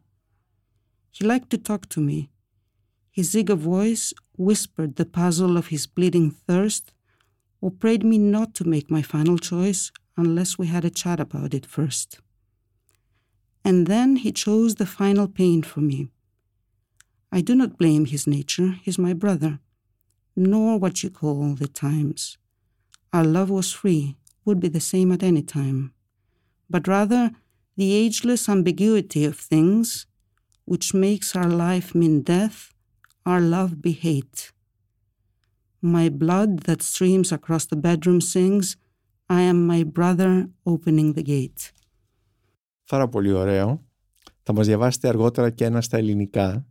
He 1.11 1.25
liked 1.25 1.49
to 1.51 1.57
talk 1.57 1.87
to 1.89 2.01
me, 2.01 2.29
his 3.17 3.35
eager 3.35 3.55
voice 3.55 4.13
whispered 4.37 4.95
the 4.95 5.05
puzzle 5.05 5.57
of 5.57 5.67
his 5.67 5.87
bleeding 5.87 6.29
thirst 6.29 6.93
or 7.61 7.71
prayed 7.71 8.03
me 8.03 8.19
not 8.19 8.53
to 8.53 8.63
make 8.63 8.91
my 8.91 9.01
final 9.01 9.39
choice 9.39 9.91
unless 10.15 10.59
we 10.59 10.67
had 10.67 10.85
a 10.85 10.91
chat 10.91 11.19
about 11.19 11.55
it 11.55 11.65
first. 11.65 12.19
And 13.65 13.87
then 13.87 14.17
he 14.17 14.31
chose 14.31 14.75
the 14.75 14.85
final 14.85 15.27
pain 15.27 15.63
for 15.63 15.79
me. 15.79 16.09
I 17.31 17.41
do 17.41 17.55
not 17.55 17.79
blame 17.79 18.05
his 18.05 18.27
nature, 18.27 18.75
he's 18.83 18.99
my 18.99 19.13
brother, 19.13 19.61
nor 20.36 20.78
what 20.78 21.02
you 21.02 21.10
call 21.10 21.54
the 21.54 21.68
times. 21.68 22.38
Our 23.12 23.24
love 23.24 23.50
was 23.50 23.72
free, 23.72 24.16
would 24.44 24.60
be 24.60 24.68
the 24.68 24.80
same 24.80 25.12
at 25.12 25.22
any 25.22 25.42
time, 25.42 25.92
but 26.68 26.88
rather 26.88 27.30
the 27.76 27.92
ageless 27.94 28.48
ambiguity 28.48 29.24
of 29.24 29.36
things 29.36 30.06
which 30.64 30.94
makes 30.94 31.36
our 31.36 31.48
life 31.48 31.94
mean 31.94 32.22
death 32.22 32.72
our 33.24 33.40
love 33.40 33.80
be 33.80 33.92
hate. 33.92 34.52
My 35.80 36.08
blood 36.08 36.60
that 36.60 36.82
streams 36.82 37.32
across 37.32 37.66
the 37.66 37.76
bedroom 37.76 38.20
sings 38.20 38.76
I 39.28 39.42
am 39.42 39.66
my 39.66 39.82
brother 39.84 40.48
opening 40.66 41.14
the 41.14 41.22
gate. 41.22 41.72
Πάρα 42.86 43.08
πολύ 43.08 43.32
ωραίο. 43.32 43.84
Θα 44.42 44.52
μας 44.52 44.66
διαβάσετε 44.66 45.08
αργότερα 45.08 45.50
και 45.50 45.64
ένα 45.64 45.80
στα 45.80 45.96
ελληνικά. 45.96 46.66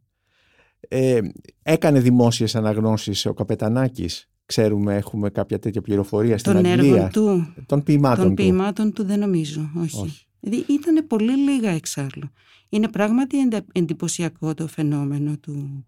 Ε, 0.89 1.21
έκανε 1.63 2.01
δημόσιες 2.01 2.55
αναγνώσεις 2.55 3.27
ο 3.27 3.35
Καπετανάκης. 3.35 4.29
Ξέρουμε, 4.47 4.97
έχουμε 4.97 5.31
κάποια 5.31 5.59
τέτοια 5.59 5.81
πληροφορία 5.81 6.39
στην 6.39 6.53
Των 6.53 6.67
Αγγλία. 6.67 6.95
Έργων 6.95 7.11
του. 7.11 7.55
Των 7.67 7.83
ποιημάτων 7.83 8.25
Των 8.25 8.29
του. 8.29 8.43
ποιημάτων 8.43 8.93
του 8.93 9.05
δεν 9.05 9.19
νομίζω, 9.19 9.71
όχι. 9.77 10.01
όχι. 10.01 10.27
Δηλαδή 10.41 10.65
ήταν 10.73 11.07
πολύ 11.07 11.37
λίγα 11.37 11.71
εξάλλου. 11.71 12.31
Είναι 12.69 12.89
πράγματι 12.89 13.37
εντυπωσιακό 13.73 14.55
το 14.55 14.67
φαινόμενο 14.67 15.37
του 15.39 15.87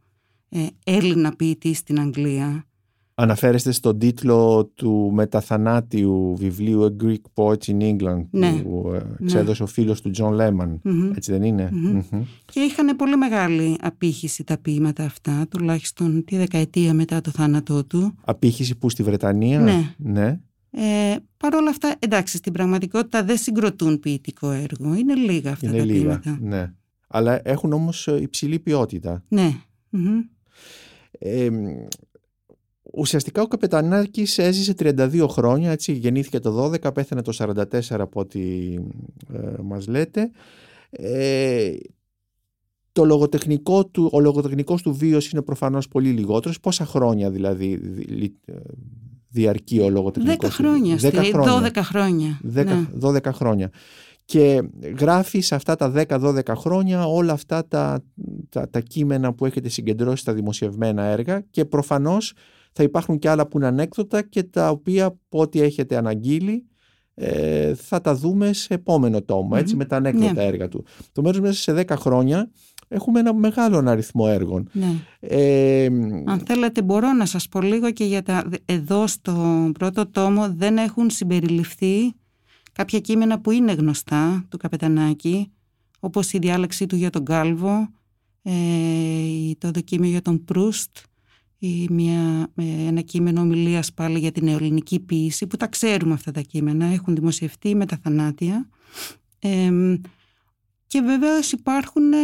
ε, 0.48 0.66
Έλληνα 0.84 1.36
ποιητής 1.36 1.78
στην 1.78 2.00
Αγγλία 2.00 2.67
Αναφέρεστε 3.20 3.72
στον 3.72 3.98
τίτλο 3.98 4.70
του 4.74 5.10
μεταθανάτιου 5.12 6.36
βιβλίου 6.36 6.84
A 6.84 7.04
Greek 7.04 7.22
Poet 7.34 7.58
in 7.66 7.80
England 7.80 8.24
ναι. 8.30 8.52
που 8.52 8.92
ε, 8.94 9.22
εξέδωσε 9.22 9.62
ναι. 9.62 9.68
ο 9.68 9.72
φίλος 9.72 10.00
του 10.00 10.10
Τζον 10.10 10.32
Λέμαν. 10.32 10.80
Έτσι 11.16 11.32
δεν 11.32 11.42
ειναι 11.42 11.70
Και 12.44 12.60
είχαν 12.60 12.96
πολύ 12.96 13.16
μεγάλη 13.16 13.76
απήχηση 13.80 14.44
τα 14.44 14.58
ποίηματα 14.58 15.04
αυτά, 15.04 15.46
τουλάχιστον 15.50 16.24
τη 16.24 16.36
δεκαετία 16.36 16.94
μετά 16.94 17.20
το 17.20 17.30
θάνατό 17.30 17.84
του. 17.84 18.14
Απήχηση 18.24 18.76
που 18.76 18.90
στη 18.90 19.02
Βρετανία; 19.02 19.60
Ναι. 19.60 19.94
ναι. 19.96 20.40
Ε, 20.70 21.16
Παρ' 21.36 21.54
όλα 21.54 21.70
αυτά, 21.70 21.94
εντάξει, 21.98 22.36
στην 22.36 22.52
πραγματικότητα 22.52 23.24
δεν 23.24 23.36
συγκροτούν 23.36 24.00
ποιητικό 24.00 24.50
έργο. 24.50 24.94
Είναι 24.94 25.14
λίγα 25.14 25.50
αυτά 25.50 25.68
Είναι 25.68 25.78
τα 25.78 25.84
λίγα, 25.84 25.98
ποίηματα. 25.98 26.38
Ναι. 26.40 26.72
Αλλά 27.08 27.40
έχουν 27.48 27.72
όμως 27.72 28.08
ε, 28.08 28.20
υψηλή 28.20 28.58
ποιότητα. 28.58 29.24
Ναι. 29.28 29.50
Ε, 31.18 31.48
ουσιαστικά 32.94 33.42
ο 33.42 33.46
Καπετανάκης 33.46 34.38
έζησε 34.38 34.74
32 34.78 35.26
χρόνια, 35.28 35.70
έτσι 35.70 35.92
γεννήθηκε 35.92 36.38
το 36.38 36.64
12, 36.64 36.94
πέθανε 36.94 37.22
το 37.22 37.36
44 37.38 37.80
από 37.88 38.20
ό,τι 38.20 38.74
ε, 39.32 39.38
μας 39.62 39.86
λέτε. 39.86 40.30
Ε, 40.90 41.72
το 42.92 43.04
λογοτεχνικό 43.04 43.86
του, 43.86 44.10
ο 44.12 44.20
λογοτεχνικός 44.20 44.82
του 44.82 44.94
βίος 44.94 45.30
είναι 45.30 45.42
προφανώς 45.42 45.88
πολύ 45.88 46.10
λιγότερος. 46.10 46.60
Πόσα 46.60 46.84
χρόνια 46.84 47.30
δηλαδή 47.30 47.80
διαρκεί 49.28 49.80
ο 49.80 49.90
λογοτεχνικός 49.90 50.50
10 50.50 50.52
χρόνια, 50.52 50.96
10 50.96 51.30
χρόνια. 51.32 51.72
12 51.74 51.80
χρόνια. 51.82 52.40
10, 52.54 52.64
ναι. 52.64 52.86
12 53.00 53.32
χρόνια. 53.32 53.70
Και 54.24 54.62
γράφει 54.98 55.40
σε 55.40 55.54
αυτά 55.54 55.76
τα 55.76 55.92
10-12 56.08 56.40
χρόνια 56.56 57.06
όλα 57.06 57.32
αυτά 57.32 57.66
τα, 57.66 58.04
τα, 58.48 58.68
τα 58.70 58.80
κείμενα 58.80 59.34
που 59.34 59.46
έχετε 59.46 59.68
συγκεντρώσει 59.68 60.22
στα 60.22 60.32
δημοσιευμένα 60.32 61.02
έργα 61.02 61.40
και 61.50 61.64
προφανώς 61.64 62.32
θα 62.78 62.84
υπάρχουν 62.86 63.18
και 63.18 63.28
άλλα 63.28 63.46
που 63.46 63.58
είναι 63.58 63.66
ανέκδοτα 63.66 64.22
και 64.22 64.42
τα 64.42 64.70
οποία 64.70 65.04
από 65.04 65.40
ό,τι 65.40 65.60
έχετε 65.60 65.96
αναγγείλει 65.96 66.66
ε, 67.14 67.74
θα 67.74 68.00
τα 68.00 68.14
δούμε 68.14 68.52
σε 68.52 68.74
επόμενο 68.74 69.22
τόμο, 69.22 69.50
έτσι, 69.54 69.76
με 69.76 69.84
τα 69.84 69.96
ανέκδοτα 69.96 70.32
Ναι. 70.32 70.44
έργα 70.44 70.68
του. 70.68 70.84
Το 71.12 71.22
μέρος 71.22 71.40
μέσα 71.40 71.60
σε 71.60 71.84
10 71.88 71.96
χρόνια 71.98 72.50
έχουμε 72.88 73.20
ένα 73.20 73.34
μεγάλο 73.34 73.82
αριθμό 73.90 74.24
έργων. 74.28 74.68
Ναι. 74.72 74.94
Ε, 75.20 75.84
Αν 76.24 76.42
θέλετε 76.46 76.82
μπορώ 76.82 77.12
να 77.12 77.26
σας 77.26 77.48
πω 77.48 77.60
λίγο 77.60 77.90
και 77.90 78.04
για 78.04 78.22
τα... 78.22 78.48
Εδώ 78.64 79.06
στο 79.06 79.70
πρώτο 79.78 80.06
τόμο 80.06 80.52
δεν 80.56 80.76
έχουν 80.76 81.10
συμπεριληφθεί 81.10 82.12
κάποια 82.72 82.98
κείμενα 83.00 83.40
που 83.40 83.50
είναι 83.50 83.72
γνωστά 83.72 84.46
του 84.48 84.56
Καπετανάκη 84.56 85.52
όπως 86.00 86.32
η 86.32 86.38
διάλεξη 86.38 86.86
του 86.86 86.96
για 86.96 87.10
τον 87.10 87.24
Κάλβο, 87.24 87.88
ε, 88.42 88.52
το 89.58 89.70
δοκίμιο 89.70 90.10
για 90.10 90.22
τον 90.22 90.44
Προύστ, 90.44 90.96
ή 91.58 91.86
μια, 91.90 92.50
ε, 92.54 92.86
ένα 92.86 93.00
κείμενο 93.00 93.40
ομιλίας 93.40 93.92
πάλι 93.92 94.18
για 94.18 94.32
την 94.32 94.48
ελληνική 94.48 95.00
ποίηση 95.00 95.46
που 95.46 95.56
τα 95.56 95.66
ξέρουμε 95.66 96.12
αυτά 96.12 96.30
τα 96.30 96.40
κείμενα, 96.40 96.86
έχουν 96.86 97.14
δημοσιευτεί 97.14 97.74
με 97.74 97.86
τα 97.86 97.98
θανάτια. 98.02 98.68
Ε, 99.38 99.70
και 100.86 101.00
βεβαίως 101.00 101.52
υπάρχουν 101.52 102.12
ε, 102.12 102.16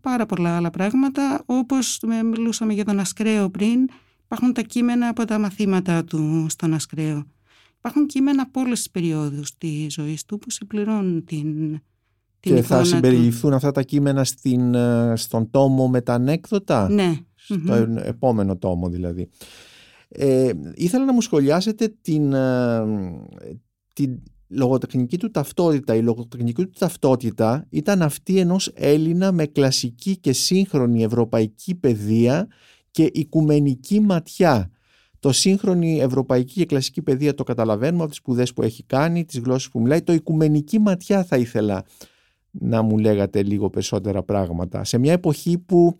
πάρα 0.00 0.26
πολλά 0.26 0.56
άλλα 0.56 0.70
πράγματα, 0.70 1.42
όπως 1.46 2.02
ε, 2.18 2.22
μιλούσαμε 2.22 2.72
για 2.72 2.84
τον 2.84 2.98
Ασκραίο 2.98 3.50
πριν, 3.50 3.88
υπάρχουν 4.24 4.52
τα 4.52 4.62
κείμενα 4.62 5.08
από 5.08 5.24
τα 5.24 5.38
μαθήματα 5.38 6.04
του 6.04 6.46
στον 6.48 6.74
Ασκραίο. 6.74 7.24
Υπάρχουν 7.78 8.06
κείμενα 8.06 8.42
από 8.42 8.60
όλες 8.60 8.78
τις 8.78 8.90
περιόδους 8.90 9.58
της 9.58 9.92
ζωής 9.92 10.24
του 10.24 10.38
που 10.38 10.50
συμπληρώνουν 10.50 11.24
την, 11.24 11.80
την 12.40 12.54
και 12.54 12.62
θα 12.62 12.74
εικόνα 12.74 12.84
συμπεριληφθούν 12.84 13.52
αυτά 13.52 13.72
τα 13.72 13.82
κείμενα 13.82 14.24
στην, 14.24 14.74
ε, 14.74 15.12
στον 15.16 15.50
τόμο 15.50 15.88
με 15.88 16.00
τα 16.00 16.14
ανέκδοτα; 16.14 16.86
του. 16.86 16.94
Ναι. 16.94 17.16
Στο 17.44 17.54
Μμμ. 17.54 17.96
επόμενο 17.96 18.56
τόμο 18.56 18.88
δηλαδή. 18.88 19.28
Ε, 20.08 20.50
ήθελα 20.74 21.04
να 21.04 21.12
μου 21.12 21.20
σχολιάσετε 21.20 21.94
την, 22.02 22.32
ε, 22.32 22.84
την 23.92 24.22
λογοτεχνική 24.48 25.18
του 25.18 25.30
ταυτότητα. 25.30 25.94
Η 25.94 26.02
λογοτεχνική 26.02 26.64
του 26.64 26.78
ταυτότητα 26.78 27.66
ήταν 27.68 28.02
αυτή 28.02 28.38
ενός 28.38 28.70
Έλληνα 28.74 29.32
με 29.32 29.46
κλασική 29.46 30.16
και 30.16 30.32
σύγχρονη 30.32 31.02
ευρωπαϊκή 31.02 31.74
παιδεία 31.74 32.48
και 32.90 33.10
οικουμενική 33.12 34.00
ματιά. 34.00 34.70
Το 35.20 35.32
σύγχρονη 35.32 36.00
ευρωπαϊκή 36.00 36.52
και 36.54 36.66
κλασική 36.66 37.02
παιδεία 37.02 37.34
το 37.34 37.44
καταλαβαίνουμε 37.44 38.00
από 38.00 38.08
τις 38.08 38.18
σπουδές 38.18 38.52
που 38.52 38.62
έχει 38.62 38.82
κάνει, 38.82 39.24
τις 39.24 39.38
γλώσσες 39.38 39.70
που 39.70 39.80
μιλάει. 39.80 40.02
Το 40.02 40.12
οικουμενική 40.12 40.78
ματιά 40.78 41.24
θα 41.24 41.36
ήθελα 41.36 41.84
να 42.50 42.82
μου 42.82 42.98
λέγατε 42.98 43.42
λίγο 43.42 43.70
περισσότερα 43.70 44.22
πράγματα. 44.22 44.84
Σε 44.84 44.98
μια 44.98 45.12
εποχή 45.12 45.58
που 45.58 45.98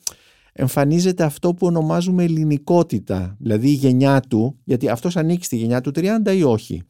εμφανίζεται 0.53 1.25
αυτό 1.25 1.55
που 1.55 1.67
ονομάζουμε 1.67 2.25
ελληνικότητα, 2.25 3.37
δηλαδή 3.41 3.69
η 3.69 3.73
γενιά 3.75 4.21
του, 4.21 4.59
γιατί 4.65 4.89
αυτός 4.89 5.17
ανήκει 5.17 5.45
στη 5.45 5.57
γενιά 5.57 5.81
του 5.81 5.91
30 5.95 6.35
ή 6.37 6.43
όχι; 6.43 6.83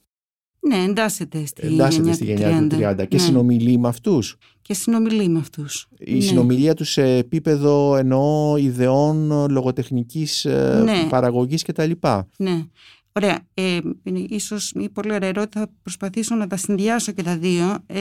Ναι, 0.68 0.76
εντάσσεται 0.76 1.46
στη 1.46 1.66
Εντάσσεται 1.66 2.02
γενιά 2.02 2.14
στη 2.14 2.24
του 2.24 2.30
γενιά 2.30 2.66
του 2.68 2.76
30 3.02 3.06
και 3.08 3.16
Ναι. 3.16 3.22
συνομιλεί 3.22 3.78
με 3.78 3.88
αυτούς. 3.88 4.36
Και 4.62 4.74
συνομιλεί 4.74 5.28
με 5.28 5.38
αυτούς. 5.38 5.88
Η 5.98 6.14
Ναι. 6.14 6.20
συνομιλία 6.20 6.74
τους 6.74 6.90
σε 6.90 7.16
επίπεδο 7.16 7.96
εννοώ 7.96 8.56
ιδεών 8.56 9.46
λογοτεχνικής 9.50 10.44
ε, 10.44 10.80
Ναι. 10.84 11.06
παραγωγής 11.08 11.62
κτλ. 11.62 11.90
Ναι. 12.36 12.64
Ωραία. 13.12 13.38
Ε, 13.54 13.78
είναι 14.02 14.18
ίσως 14.28 14.70
η 14.70 14.88
πολύ 14.88 15.12
ωραία 15.12 15.28
ερώτηση. 15.28 15.58
Θα 15.64 15.70
προσπαθήσω 15.82 16.34
να 16.34 16.46
τα 16.46 16.56
συνδυάσω 16.56 17.12
και 17.12 17.22
τα 17.22 17.36
δύο. 17.38 17.78
Ε, 17.86 18.00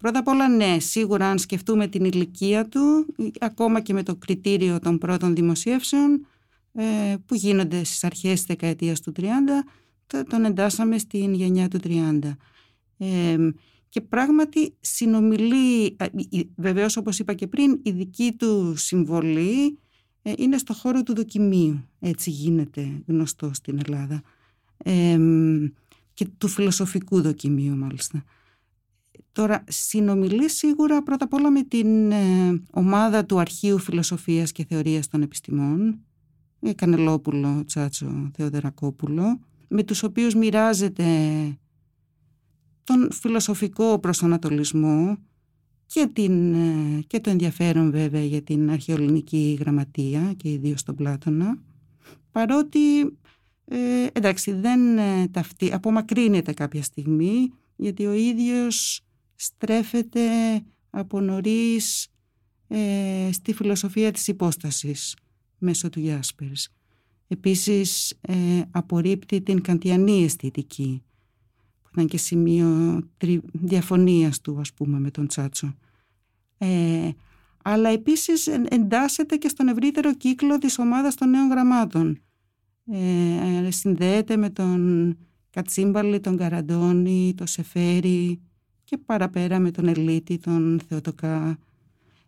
πρώτα 0.00 0.18
απ' 0.18 0.28
όλα, 0.28 0.48
ναι, 0.48 0.76
σίγουρα 0.80 1.26
αν 1.30 1.38
σκεφτούμε 1.38 1.86
την 1.88 2.04
ηλικία 2.04 2.68
του, 2.68 3.06
ακόμα 3.40 3.80
και 3.80 3.92
με 3.92 4.02
το 4.02 4.16
κριτήριο 4.16 4.78
των 4.78 4.98
πρώτων 4.98 5.34
δημοσίευσεων, 5.34 6.26
ε, 6.72 7.14
που 7.26 7.34
γίνονται 7.34 7.84
στις 7.84 8.04
αρχές 8.04 8.32
της 8.32 8.44
δεκαετίας 8.44 9.00
του 9.00 9.12
30, 9.12 9.64
το- 10.06 10.22
τον 10.24 10.44
εντάσσαμε 10.44 10.98
στην 10.98 11.34
γενιά 11.34 11.68
του 11.68 11.78
30. 11.78 12.36
Ε, 12.98 13.36
και 13.88 14.00
πράγματι 14.00 14.74
συνομιλεί, 14.80 15.96
α, 15.98 16.06
η- 16.16 16.38
η- 16.38 16.50
βεβαίως 16.56 16.96
όπως 16.96 17.18
είπα 17.18 17.32
και 17.34 17.46
πριν, 17.46 17.80
η 17.82 17.90
δική 17.90 18.32
του 18.38 18.74
συμβολή 18.76 19.78
ε, 20.22 20.32
είναι 20.36 20.58
στο 20.58 20.72
χώρο 20.74 21.02
του 21.02 21.14
δοκιμίου. 21.14 21.88
Έτσι 22.00 22.30
γίνεται 22.30 23.02
γνωστό 23.06 23.50
στην 23.54 23.78
Ελλάδα. 23.86 24.22
Ε, 24.76 25.18
και 26.14 26.26
του 26.38 26.48
φιλοσοφικού 26.48 27.20
δοκιμίου 27.22 27.76
μάλιστα. 27.76 28.24
Τώρα, 29.32 29.64
συνομιλεί 29.68 30.50
σίγουρα 30.50 31.02
πρώτα 31.02 31.24
απ' 31.24 31.32
όλα 31.32 31.50
με 31.50 31.62
την 31.62 32.10
ε, 32.10 32.62
ομάδα 32.70 33.24
του 33.24 33.38
Αρχείου 33.38 33.78
Φιλοσοφίας 33.78 34.52
και 34.52 34.64
Θεωρίας 34.64 35.08
των 35.08 35.22
Επιστημών, 35.22 36.00
ε, 36.60 36.72
Κανελόπουλο, 36.72 37.64
Τσάτσο, 37.66 38.30
Θεοδερακόπουλο, 38.36 39.40
με 39.68 39.82
τους 39.82 40.02
οποίους 40.02 40.34
μοιράζεται 40.34 41.04
τον 42.84 43.12
φιλοσοφικό 43.12 43.98
προσανατολισμό 43.98 45.18
και, 45.86 46.10
την, 46.12 46.54
ε, 46.54 47.00
και 47.06 47.20
το 47.20 47.30
ενδιαφέρον 47.30 47.90
βέβαια 47.90 48.24
για 48.24 48.42
την 48.42 48.70
αρχαιοελληνική 48.70 49.56
γραμματεία 49.60 50.32
και 50.36 50.50
ιδίως 50.50 50.82
τον 50.82 50.94
Πλάτωνα 50.94 51.58
παρότι 52.30 53.00
ε, 53.64 54.06
εντάξει 54.12 54.52
δεν 54.52 54.98
ε, 54.98 55.28
ταυτί, 55.28 55.72
απομακρύνεται 55.72 56.52
κάποια 56.52 56.82
στιγμή 56.82 57.52
γιατί 57.76 58.06
ο 58.06 58.12
ίδιος 58.12 59.04
στρέφεται 59.42 60.20
από 60.90 61.20
νωρίς 61.20 62.08
ε, 62.68 63.28
στη 63.32 63.52
φιλοσοφία 63.52 64.10
της 64.12 64.28
υπόστασης 64.28 65.16
μέσω 65.58 65.88
του 65.88 66.00
Γιάσπερς. 66.00 66.68
Επίσης 67.28 68.10
ε, 68.20 68.34
απορρίπτει 68.70 69.40
την 69.40 69.60
καντιανή 69.60 70.24
αισθητική 70.24 71.02
που 71.82 71.88
ήταν 71.92 72.06
και 72.06 72.16
σημείο 72.16 73.00
τρι... 73.16 73.40
διαφωνίας 73.52 74.40
του 74.40 74.60
ας 74.60 74.72
πούμε 74.72 74.98
με 74.98 75.10
τον 75.10 75.26
Τσάτσο. 75.26 75.74
Ε, 76.58 77.10
αλλά 77.62 77.88
επίσης 77.88 78.46
εν- 78.46 78.66
εντάσσεται 78.70 79.36
και 79.36 79.48
στον 79.48 79.68
ευρύτερο 79.68 80.14
κύκλο 80.14 80.58
της 80.58 80.78
ομάδας 80.78 81.14
των 81.14 81.30
νέων 81.30 81.48
γραμμάτων. 81.50 82.20
Ε, 82.86 83.70
συνδέεται 83.70 84.36
με 84.36 84.50
τον 84.50 85.16
Κατσίμπαλη, 85.50 86.20
τον 86.20 86.36
Καραντώνη, 86.36 87.34
τον 87.36 87.46
Σεφέρη 87.46 88.40
και 88.90 88.98
παραπέρα 88.98 89.58
με 89.58 89.70
τον 89.70 89.88
Ελίτη, 89.88 90.38
τον 90.38 90.80
Θεοτοκά. 90.88 91.58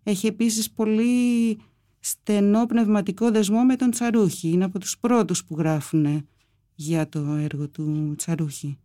Έχει 0.02 0.26
επίσης 0.26 0.70
πολύ 0.70 1.58
στενό 2.00 2.66
πνευματικό 2.66 3.30
δεσμό 3.30 3.64
με 3.64 3.76
τον 3.76 3.90
Τσαρούχη. 3.90 4.48
Είναι 4.48 4.64
από 4.64 4.78
τους 4.78 4.98
πρώτους 4.98 5.44
που 5.44 5.56
γράφουν 5.58 6.28
για 6.74 7.08
το 7.08 7.18
έργο 7.18 7.68
του 7.68 8.14
Τσαρούχη. 8.16 8.78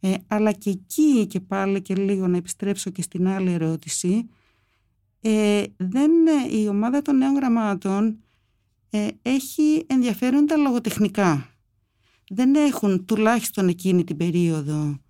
Ε, 0.00 0.14
αλλά 0.26 0.52
και 0.52 0.70
εκεί 0.70 1.26
και 1.26 1.40
πάλι 1.40 1.82
και 1.82 1.94
λίγο 1.94 2.26
να 2.26 2.36
επιστρέψω 2.36 2.90
και 2.90 3.02
στην 3.02 3.28
άλλη 3.28 3.52
ερώτηση 3.52 4.28
ε, 5.20 5.62
δεν, 5.76 6.10
ε, 6.26 6.56
η 6.58 6.68
ομάδα 6.68 7.02
των 7.02 7.16
νέων 7.16 7.34
γραμμάτων 7.34 8.18
ε, 8.90 9.08
έχει 9.22 9.84
ενδιαφέροντα 9.86 10.56
λογοτεχνικά. 10.56 11.48
Δεν 12.28 12.54
έχουν 12.54 13.04
τουλάχιστον 13.04 13.68
εκείνη 13.68 14.04
την 14.04 14.16
περίοδο 14.16 15.00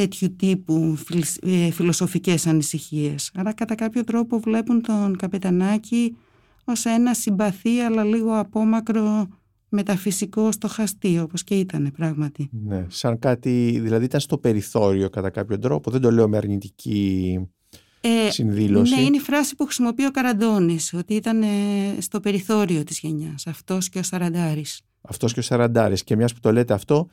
τέτοιου 0.00 0.36
τύπου 0.36 0.96
φιλ- 0.96 1.42
ε, 1.42 1.70
φιλοσοφικές 1.70 2.46
ανησυχίες. 2.46 3.30
Άρα 3.34 3.52
κατά 3.52 3.74
κάποιο 3.74 4.04
τρόπο 4.04 4.38
βλέπουν 4.38 4.82
τον 4.82 5.16
Καπετανάκη 5.16 6.16
ως 6.64 6.84
ένα 6.84 7.14
συμπαθή 7.14 7.78
αλλά 7.80 8.04
λίγο 8.04 8.38
απόμακρο 8.38 9.28
μεταφυσικό 9.68 10.52
στοχαστή 10.52 11.18
όπως 11.18 11.44
και 11.44 11.54
ήταν 11.58 11.92
πράγματι. 11.96 12.48
Ναι, 12.64 12.86
σαν 12.88 13.18
κάτι, 13.18 13.78
δηλαδή 13.82 14.04
ήταν 14.04 14.20
στο 14.20 14.38
περιθώριο 14.38 15.08
κατά 15.10 15.30
κάποιο 15.30 15.58
τρόπο, 15.58 15.90
δεν 15.90 16.00
το 16.00 16.10
λέω 16.10 16.28
με 16.28 16.36
αρνητική 16.36 17.38
ε, 18.00 18.30
συνδήλωση. 18.30 18.94
Ναι, 18.94 19.00
είναι 19.00 19.16
η 19.16 19.20
φράση 19.20 19.56
που 19.56 19.64
χρησιμοποιεί 19.64 20.04
ο 20.06 20.10
Καραντώνης, 20.10 20.92
ότι 20.94 21.14
ήταν 21.14 21.42
ε, 21.42 21.46
στο 21.98 22.20
περιθώριο 22.20 22.84
της 22.84 22.98
γενιάς, 22.98 23.46
αυτός 23.46 23.88
και 23.88 23.98
ο 23.98 24.02
Σαραντάρης. 24.02 24.80
Αυτός 25.00 25.32
και 25.32 25.38
ο 25.38 25.42
Σαραντάρης 25.42 26.04
και 26.04 26.16
μιας 26.16 26.34
που 26.34 26.40
το 26.40 26.52
λέτε 26.52 26.74
αυτό, 26.74 27.08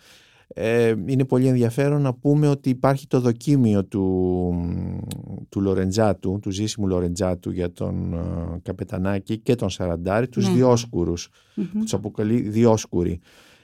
ε, 0.57 0.93
είναι 1.05 1.25
πολύ 1.25 1.47
ενδιαφέρον 1.47 2.01
να 2.01 2.13
πούμε 2.13 2.47
ότι 2.47 2.69
υπάρχει 2.69 3.07
το 3.07 3.19
δοκίμιο 3.19 3.85
του, 3.85 4.53
του 5.49 5.61
Λορεντζάτου, 5.61 6.39
του 6.41 6.51
ζήσιμου 6.51 6.87
Λορεντζάτου 6.87 7.51
για 7.51 7.71
τον 7.71 8.13
uh, 8.15 8.57
Καπετανάκη 8.61 9.37
και 9.37 9.55
τον 9.55 9.69
Σαραντάρη, 9.69 10.27
τους 10.27 10.47
ναι. 10.47 10.53
διόσκουρους, 10.53 11.29
mm-hmm. 11.57 11.63
τους 11.79 11.93
αποκαλεί 11.93 12.39
διόσκουροι 12.39 13.19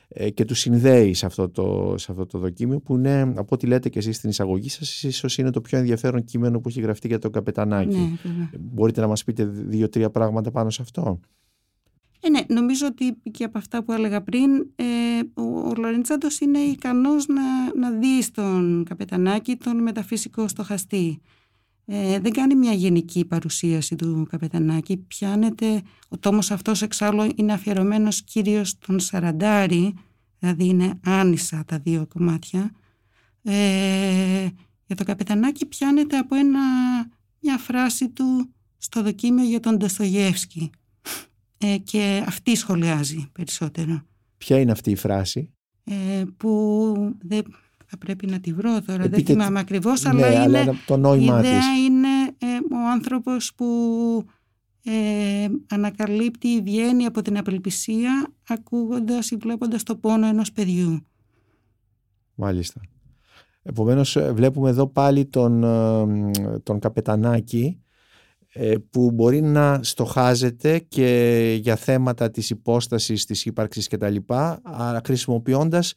ε, 0.08 0.30
και 0.30 0.46
τους 0.46 0.60
συνδέει 0.60 1.14
σε 1.14 1.26
αυτό, 1.26 1.50
το, 1.50 1.96
σε 1.98 2.12
αυτό 2.12 2.26
το 2.26 2.38
δοκίμιο 2.38 2.80
που 2.80 2.96
είναι, 2.96 3.22
από 3.22 3.48
ό,τι 3.50 3.68
λέτε 3.68 3.90
και 3.90 4.00
εσείς 4.00 4.16
στην 4.16 4.30
εισαγωγή 4.30 4.70
σας, 4.70 5.04
ίσως 5.04 5.38
είναι 5.38 5.50
το 5.50 5.62
πιο 5.62 5.78
ενδιαφέρον 5.78 6.24
κείμενο 6.24 6.60
που 6.60 6.70
έχει 6.70 6.82
γραφτεί 6.82 7.08
για 7.08 7.20
τον 7.20 7.32
Καπετανάκη. 7.32 8.20
Ναι, 8.24 8.50
Μπορείτε 8.60 9.02
να 9.02 9.08
μας 9.08 9.24
πείτε 9.24 9.46
δύο-τρία 9.46 10.10
πράγματα 10.10 10.52
πάνω 10.52 10.70
σε 10.70 10.82
αυτό; 10.82 11.20
Ε, 12.24 12.30
ναι, 12.30 12.40
νομίζω 12.48 12.88
ότι 12.88 13.18
και 13.32 13.44
από 13.44 13.58
αυτά 13.58 13.84
που 13.84 13.92
έλεγα 13.92 14.22
πριν, 14.22 14.52
ε, 14.76 14.86
ο, 15.34 15.70
ο 15.70 15.74
Λορεντσάντος 15.78 16.40
είναι 16.40 16.60
ικανός 16.60 17.28
να, 17.28 17.76
να 17.76 17.92
δει 17.92 18.22
στον 18.22 18.84
Καπετανάκη 18.90 19.56
τον 19.56 19.82
μεταφυσικό 19.82 20.48
στοχαστή. 20.48 21.22
Ε, 21.86 22.20
δεν 22.20 22.32
κάνει 22.32 22.56
μια 22.56 22.74
γενική 22.74 23.26
παρουσίαση 23.26 23.96
του 23.96 24.28
Καπετανάκη. 24.30 24.98
Πιάνεται, 24.98 25.82
ο 26.10 26.18
τόμος 26.18 26.52
αυτός 26.52 26.82
εξάλλου 26.82 27.32
είναι 27.36 27.54
αφιερωμένος 27.54 28.24
κυρίως 28.24 28.70
στον 28.70 29.00
Σαραντάρη, 29.00 29.94
δηλαδή 30.40 30.66
είναι 30.66 31.00
άνισα 31.06 31.64
τα 31.68 31.80
δύο 31.80 32.08
κομμάτια. 32.08 32.72
Ε, 33.44 34.48
για 34.86 34.96
το 34.96 35.04
Καπετανάκη 35.04 35.66
πιάνεται 35.66 36.18
από 36.18 36.36
ένα, 36.36 36.60
μια 37.40 37.58
φράση 37.58 38.10
του 38.10 38.54
στο 38.78 39.04
δοκίμιο 39.04 39.44
για 39.44 39.60
τον 39.60 39.78
Ντοστογεύσκη 39.78 40.72
ε, 41.62 41.78
και 41.78 42.24
αυτή 42.28 42.56
σχολιάζει 42.56 43.30
περισσότερο. 43.32 44.02
Ποια 44.38 44.60
είναι 44.60 44.72
αυτή 44.72 44.92
η 44.92 44.96
φράση; 44.96 45.50
Ε, 45.84 46.24
που 46.38 46.94
δεν 47.22 47.44
θα 47.86 47.98
πρέπει 47.98 48.28
να 48.28 48.40
τη 48.40 48.54
βρω 48.54 48.82
τώρα, 48.82 49.08
δεν 49.08 49.26
θυμάμαι 49.26 49.60
ακριβώς, 49.60 50.04
ναι, 50.04 50.26
αλλά, 50.26 50.62
είναι, 50.62 50.74
το 50.86 50.98
νόημα 50.98 51.36
η 51.36 51.40
ιδέα 51.40 51.76
είναι 51.86 52.08
ε, 52.38 52.76
ο 52.76 52.90
άνθρωπος 52.92 53.54
που 53.56 53.66
ε, 54.84 55.48
ανακαλύπτει, 55.70 56.62
βγαίνει 56.62 57.06
από 57.06 57.22
την 57.22 57.38
απελπισία 57.38 58.34
ακούγοντας 58.48 59.32
ή 59.32 59.36
βλέποντας 59.36 59.84
το 59.84 59.96
πόνο 59.96 60.28
ενός 60.28 60.52
παιδιού. 60.52 61.06
Μάλιστα. 62.36 62.82
Επομένως 63.64 64.16
ε, 64.16 64.32
βλέπουμε 64.34 64.70
εδώ 64.70 64.88
πάλι 64.88 65.26
τον, 65.26 65.64
ε, 65.64 66.60
τον 66.64 66.80
καπετανάκι 66.80 67.66
ε, 67.66 67.86
που 68.90 69.12
μπορεί 69.12 69.42
να 69.42 69.80
στοχάζεται 69.84 70.80
και 70.80 71.58
για 71.62 71.76
θέματα 71.76 72.32
της 72.32 72.50
υπόστασης, 72.50 73.26
της 73.26 73.46
ύπαρξης 73.46 73.88
κτλ. 73.88 74.16
αλλά 74.64 75.02
χρησιμοποιώντας 75.06 75.94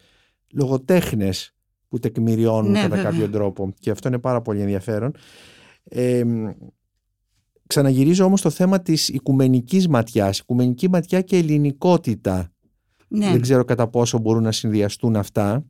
λογοτέχνες 0.53 1.55
που 1.89 1.99
τεκμηριώνουν 1.99 2.71
ναι, 2.71 2.81
κατά 2.81 3.03
κάποιο 3.03 3.29
τρόπο. 3.29 3.75
Και 3.79 3.91
αυτό 3.91 4.09
είναι 4.09 4.19
πάρα 4.19 4.41
πολύ 4.41 4.61
ενδιαφέρον. 4.61 5.15
Ε, 5.85 6.23
ξαναγυρίζω 7.67 8.25
όμως 8.25 8.41
το 8.41 8.51
θέμα 8.51 8.81
της 8.81 9.09
οικουμενικής 9.09 9.89
ματιάς. 9.89 10.39
Οικουμενική 10.39 10.91
ματιά 10.91 11.21
και 11.21 11.37
ελληνικότητα. 11.37 12.53
Ναι. 13.09 13.31
Δεν 13.31 13.41
ξέρω 13.41 13.65
κατά 13.65 13.89
πόσο 13.89 14.19
μπορούν 14.19 14.43
να 14.43 14.53
συνδυαστούν 14.53 15.17
αυτά 15.17 15.65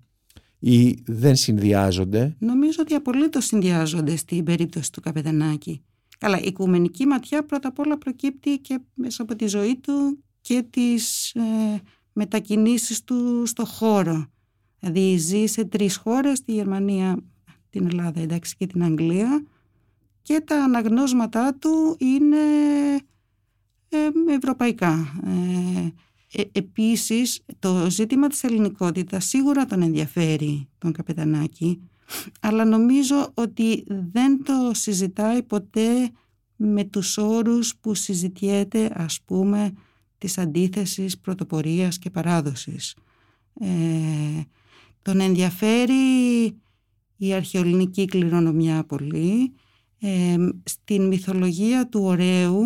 ή 0.59 1.03
δεν 1.07 1.37
συνδυάζονται. 1.37 2.37
Νομίζω 2.39 2.79
ότι 2.81 2.95
απολύτως 2.95 3.45
συνδυάζονται 3.45 4.17
στην 4.17 4.45
περίπτωση 4.45 4.93
του 4.93 5.01
Καπετανάκη. 5.01 5.83
Καλά, 6.25 6.39
η 6.39 6.47
οικουμενική 6.47 7.07
ματιά 7.07 7.45
πρώτα 7.45 7.69
απ' 7.69 7.79
όλα 7.79 7.99
προκύπτει 7.99 8.59
και 8.59 8.81
μέσα 8.95 9.23
από 9.23 9.37
τη 9.37 9.47
ζωή 9.47 9.77
του 9.77 10.25
και 10.41 10.65
τις 10.71 11.35
ε, 11.35 11.81
μετακινήσεις 12.13 13.05
του 13.05 13.47
στο 13.47 13.65
χώρο. 13.65 14.27
Δηλαδή 14.79 15.17
ζει 15.17 15.47
σε 15.47 15.65
τρεις 15.65 15.97
χώρες, 15.97 16.45
τη 16.45 16.53
Γερμανία, 16.53 17.17
την 17.71 17.87
Ελλάδα 17.87 18.21
εντάξει, 18.21 18.57
και 18.57 18.67
την 18.67 18.83
Αγγλία 18.83 19.45
και 20.23 20.41
τα 20.41 20.65
αναγνώσματά 20.65 21.55
του 21.55 21.97
είναι 21.99 22.37
ε, 23.89 24.09
ευρωπαϊκά. 24.35 25.21
Ε, 25.25 25.89
ε, 26.41 26.45
επίσης 26.53 27.45
το 27.59 27.91
ζήτημα 27.91 28.29
της 28.29 28.45
ελληνικότητας 28.45 29.25
σίγουρα 29.25 29.67
τον 29.67 29.83
ενδιαφέρει 29.83 30.69
τον 30.79 30.93
Καπετανάκη 30.93 31.81
αλλά 32.41 32.65
νομίζω 32.65 33.31
ότι 33.35 33.85
δεν 34.13 34.45
το 34.45 34.71
συζητάει 34.73 35.43
ποτέ 35.43 36.11
με 36.57 36.85
τους 36.85 37.19
όρους 37.19 37.77
που 37.77 37.95
συζητιέται 37.95 38.91
ας 38.95 39.21
πούμε 39.25 39.73
της 40.19 40.39
αντίθεσης 40.39 41.19
πρωτοπορίας 41.19 41.99
και 41.99 42.11
παράδοσης. 42.11 42.95
Ε, 43.61 43.69
τον 45.03 45.21
ενδιαφέρει 45.21 46.45
η 47.17 47.33
αρχαιολινική 47.33 48.05
κληρονομιά 48.05 48.85
πολύ. 48.85 49.53
Ε, 49.99 50.37
στην 50.65 51.07
μυθολογία 51.07 51.89
του 51.89 52.01
ωραίου 52.03 52.63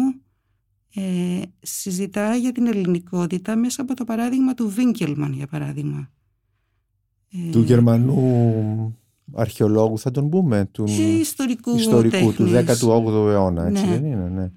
ε, 0.95 1.41
συζητάει 1.63 2.41
για 2.41 2.53
την 2.53 2.67
ελληνικότητα 2.67 3.57
μέσα 3.57 3.83
από 3.83 3.95
το 3.95 4.05
παράδειγμα 4.05 4.55
του 4.55 4.69
Βίνκελμαν 4.69 5.33
για 5.33 5.47
παράδειγμα. 5.47 6.11
Του 7.51 7.63
Γερμανού 7.63 8.98
αρχαιολόγου 9.33 9.99
θα 9.99 10.11
τον 10.11 10.29
πούμε 10.29 10.69
του 10.73 10.85
ιστορικού, 11.21 11.77
ιστορικού 11.77 12.33
του 12.33 12.51
18ου 12.67 13.29
αιώνα 13.29 13.67
έτσι 13.67 13.85
ναι. 13.85 13.91
δεν 13.91 14.05
είναι 14.05 14.29
ναι. 14.29 14.51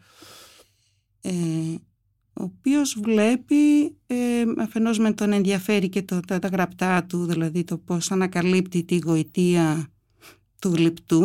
Ε, 1.22 1.32
ο 2.34 2.44
οποίος 2.44 3.00
βλέπει 3.04 3.84
ε, 4.08 4.44
αφενός 4.58 5.00
με 5.00 5.14
τον 5.14 5.32
ενδιαφέρει 5.34 5.90
και 5.90 6.04
το, 6.04 6.20
τα, 6.20 6.40
τα 6.40 6.48
γραπτά 6.48 7.04
του 7.04 7.26
δηλαδή 7.26 7.64
το 7.64 7.78
πώς 7.78 8.12
ανακαλύπτει 8.12 8.84
τη 8.84 8.98
γοητεία 8.98 9.88
του 10.60 10.70
γλυπτού 10.70 11.22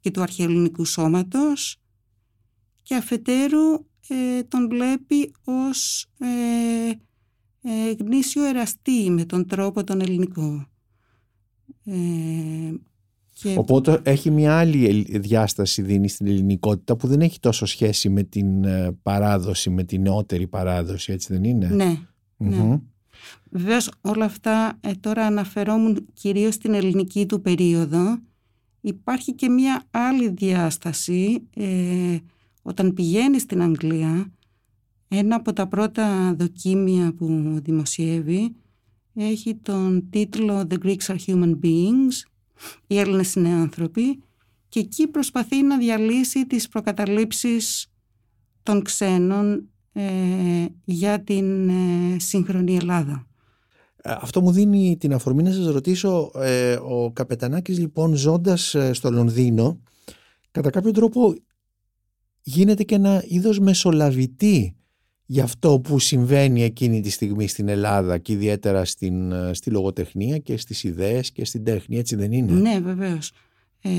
και 0.00 0.10
του 0.10 0.22
αρχαιολινικού 0.22 0.84
σώματος 0.84 1.80
και 2.82 2.94
αφετέρου 2.94 3.86
ε, 4.08 4.42
τον 4.42 4.68
βλέπει 4.68 5.32
ως 5.44 6.06
ε, 6.18 6.90
ε, 7.62 7.92
γνήσιο 7.98 8.44
εραστή 8.44 9.10
με 9.10 9.24
τον 9.24 9.46
τρόπο 9.46 9.84
τον 9.84 10.00
ελληνικό. 10.00 10.68
Ε, 11.84 12.72
Οπότε 13.56 14.00
έχει 14.02 14.30
μια 14.30 14.58
άλλη 14.58 15.18
διάσταση 15.18 15.82
δίνει 15.82 16.08
στην 16.08 16.26
ελληνικότητα 16.26 16.96
που 16.96 17.06
δεν 17.06 17.20
έχει 17.20 17.40
τόσο 17.40 17.66
σχέση 17.66 18.08
με 18.08 18.22
την 18.22 18.64
ε, 18.64 18.96
παράδοση, 19.02 19.70
με 19.70 19.84
την 19.84 20.02
νεότερη 20.02 20.46
παράδοση, 20.46 21.12
έτσι 21.12 21.32
δεν 21.32 21.44
είναι; 21.44 21.68
Ναι, 21.68 21.98
ναι. 22.36 22.80
Βεβαίως 23.50 23.90
όλα 24.00 24.24
αυτά 24.24 24.78
ε, 24.80 24.90
τώρα 25.00 25.26
αναφερόμουν 25.26 26.06
κυρίως 26.12 26.54
στην 26.54 26.74
ελληνική 26.74 27.26
του 27.26 27.40
περίοδο. 27.40 28.18
Υπάρχει 28.80 29.34
και 29.34 29.48
μια 29.48 29.82
άλλη 29.90 30.28
διάσταση 30.28 31.42
όταν 32.62 32.94
πηγαίνει 32.94 33.38
στην 33.38 33.62
Αγγλία 33.62 34.32
ένα 35.08 35.36
από 35.36 35.52
τα 35.52 35.66
πρώτα 35.66 36.34
δοκίμια 36.34 37.12
που 37.14 37.58
δημοσιεύει 37.62 38.54
έχει 39.20 39.54
τον 39.54 40.08
τίτλο 40.10 40.66
The 40.70 40.78
Greeks 40.84 41.06
are 41.06 41.16
human 41.26 41.58
beings, 41.62 42.28
οι 42.86 42.98
Έλληνες 42.98 43.34
είναι 43.34 43.48
άνθρωποι 43.48 44.22
και 44.68 44.80
εκεί 44.80 45.06
προσπαθεί 45.06 45.62
να 45.62 45.78
διαλύσει 45.78 46.46
τις 46.46 46.68
προκαταλήψεις 46.68 47.92
των 48.62 48.82
ξένων 48.82 49.68
ε, 49.92 50.66
για 50.84 51.22
την 51.22 51.68
ε, 51.68 52.18
σύγχρονη 52.18 52.76
Ελλάδα. 52.76 53.26
Ε, 54.02 54.14
αυτό 54.20 54.40
μου 54.40 54.52
δίνει 54.52 54.96
την 54.96 55.12
αφορμή 55.12 55.42
να 55.42 55.52
σας 55.52 55.66
ρωτήσω, 55.66 56.30
ε, 56.34 56.72
ο 56.74 57.12
Καπετανάκης 57.12 57.78
λοιπόν 57.78 58.14
ζώντας 58.14 58.76
στο 58.90 59.10
Λονδίνο, 59.10 59.80
κατά 60.50 60.70
κάποιο 60.70 60.90
τρόπο 60.90 61.34
γίνεται 62.42 62.82
και 62.82 62.94
ένα 62.94 63.24
είδος 63.26 63.58
μεσολαβητή 63.58 64.77
για 65.30 65.44
αυτό 65.44 65.80
που 65.80 65.98
συμβαίνει 65.98 66.62
εκείνη 66.62 67.00
τη 67.00 67.10
στιγμή 67.10 67.48
στην 67.48 67.68
Ελλάδα 67.68 68.18
και 68.18 68.32
ιδιαίτερα 68.32 68.84
στην, 68.84 69.32
ε, 69.32 69.54
στη 69.54 69.70
λογοτεχνία 69.70 70.38
και 70.38 70.56
στις 70.56 70.84
ιδέες 70.84 71.32
και 71.32 71.44
στην 71.44 71.64
τέχνη, 71.64 71.98
έτσι 71.98 72.16
δεν 72.16 72.32
είναι; 72.32 72.52
Ναι, 72.52 72.80
βεβαίως. 72.80 73.32
Ε, 73.80 73.90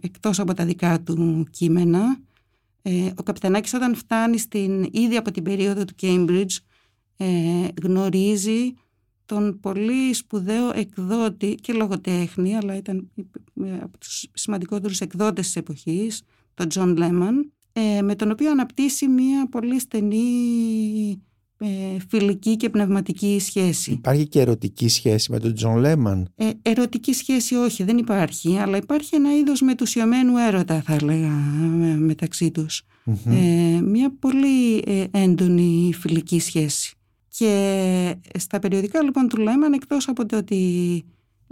εκτός 0.00 0.38
από 0.38 0.54
τα 0.54 0.64
δικά 0.64 1.00
του 1.00 1.46
κείμενα, 1.50 2.18
ε, 2.82 3.10
ο 3.16 3.22
Καπιτανάκης 3.22 3.74
όταν 3.74 3.94
φτάνει 3.94 4.38
στην, 4.38 4.88
ήδη 4.92 5.16
από 5.16 5.30
την 5.30 5.42
περίοδο 5.42 5.84
του 5.84 5.94
Cambridge 6.02 6.56
ε, 7.16 7.26
γνωρίζει 7.82 8.72
τον 9.26 9.60
πολύ 9.60 10.14
σπουδαίο 10.14 10.70
εκδότη 10.74 11.54
και 11.54 11.72
λογοτέχνη, 11.72 12.56
αλλά 12.56 12.76
ήταν 12.76 13.10
ε, 13.64 13.78
από 13.80 13.98
τους 13.98 14.26
σημαντικότερους 14.32 15.00
εκδότες 15.00 15.46
της 15.46 15.56
εποχής, 15.56 16.22
τον 16.54 16.66
John 16.74 16.98
Lehmann, 16.98 17.34
ε, 17.34 17.55
με 18.02 18.14
τον 18.14 18.30
οποίο 18.30 18.50
αναπτύσσει 18.50 19.08
μια 19.08 19.48
πολύ 19.48 19.80
στενή 19.80 20.24
ε, 21.58 21.66
φιλική 22.08 22.56
και 22.56 22.70
πνευματική 22.70 23.38
σχέση. 23.40 23.90
Υπάρχει 23.90 24.26
και 24.26 24.40
ερωτική 24.40 24.88
σχέση 24.88 25.30
με 25.30 25.38
τον 25.38 25.54
Τζον 25.54 25.76
Λέμαν; 25.76 26.28
Ε, 26.34 26.50
ερωτική 26.62 27.12
σχέση 27.12 27.54
όχι, 27.54 27.84
δεν 27.84 27.98
υπάρχει, 27.98 28.56
αλλά 28.56 28.76
υπάρχει 28.76 29.14
ένα 29.14 29.36
είδος 29.36 29.60
μετουσιωμένου 29.60 30.36
έρωτα 30.36 30.82
θα 30.82 30.94
έλεγα 30.94 31.30
μεταξύ 31.98 32.50
τους. 32.50 32.82
Ε, 33.26 33.80
μια 33.80 34.14
πολύ 34.18 34.76
ε, 34.86 35.04
έντονη 35.10 35.92
φιλική 35.94 36.40
σχέση. 36.40 36.94
Και 37.28 38.14
στα 38.38 38.58
περιοδικά 38.58 39.02
λοιπόν 39.02 39.28
του 39.28 39.36
Λέμαν 39.36 39.72
εκτός 39.72 40.08
από 40.08 40.26
το 40.26 40.36
ότι 40.36 41.04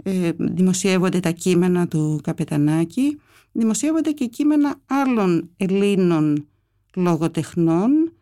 ε, 0.03 0.31
δημοσιεύονται 0.37 1.19
τα 1.19 1.31
κείμενα 1.31 1.87
του 1.87 2.19
Καπετανάκη 2.23 3.19
δημοσιεύονται 3.55 4.11
και 4.11 4.25
κείμενα 4.25 4.75
άλλων 4.85 5.49
Ελλήνων 5.57 6.47
λογοτεχνών 6.95 8.13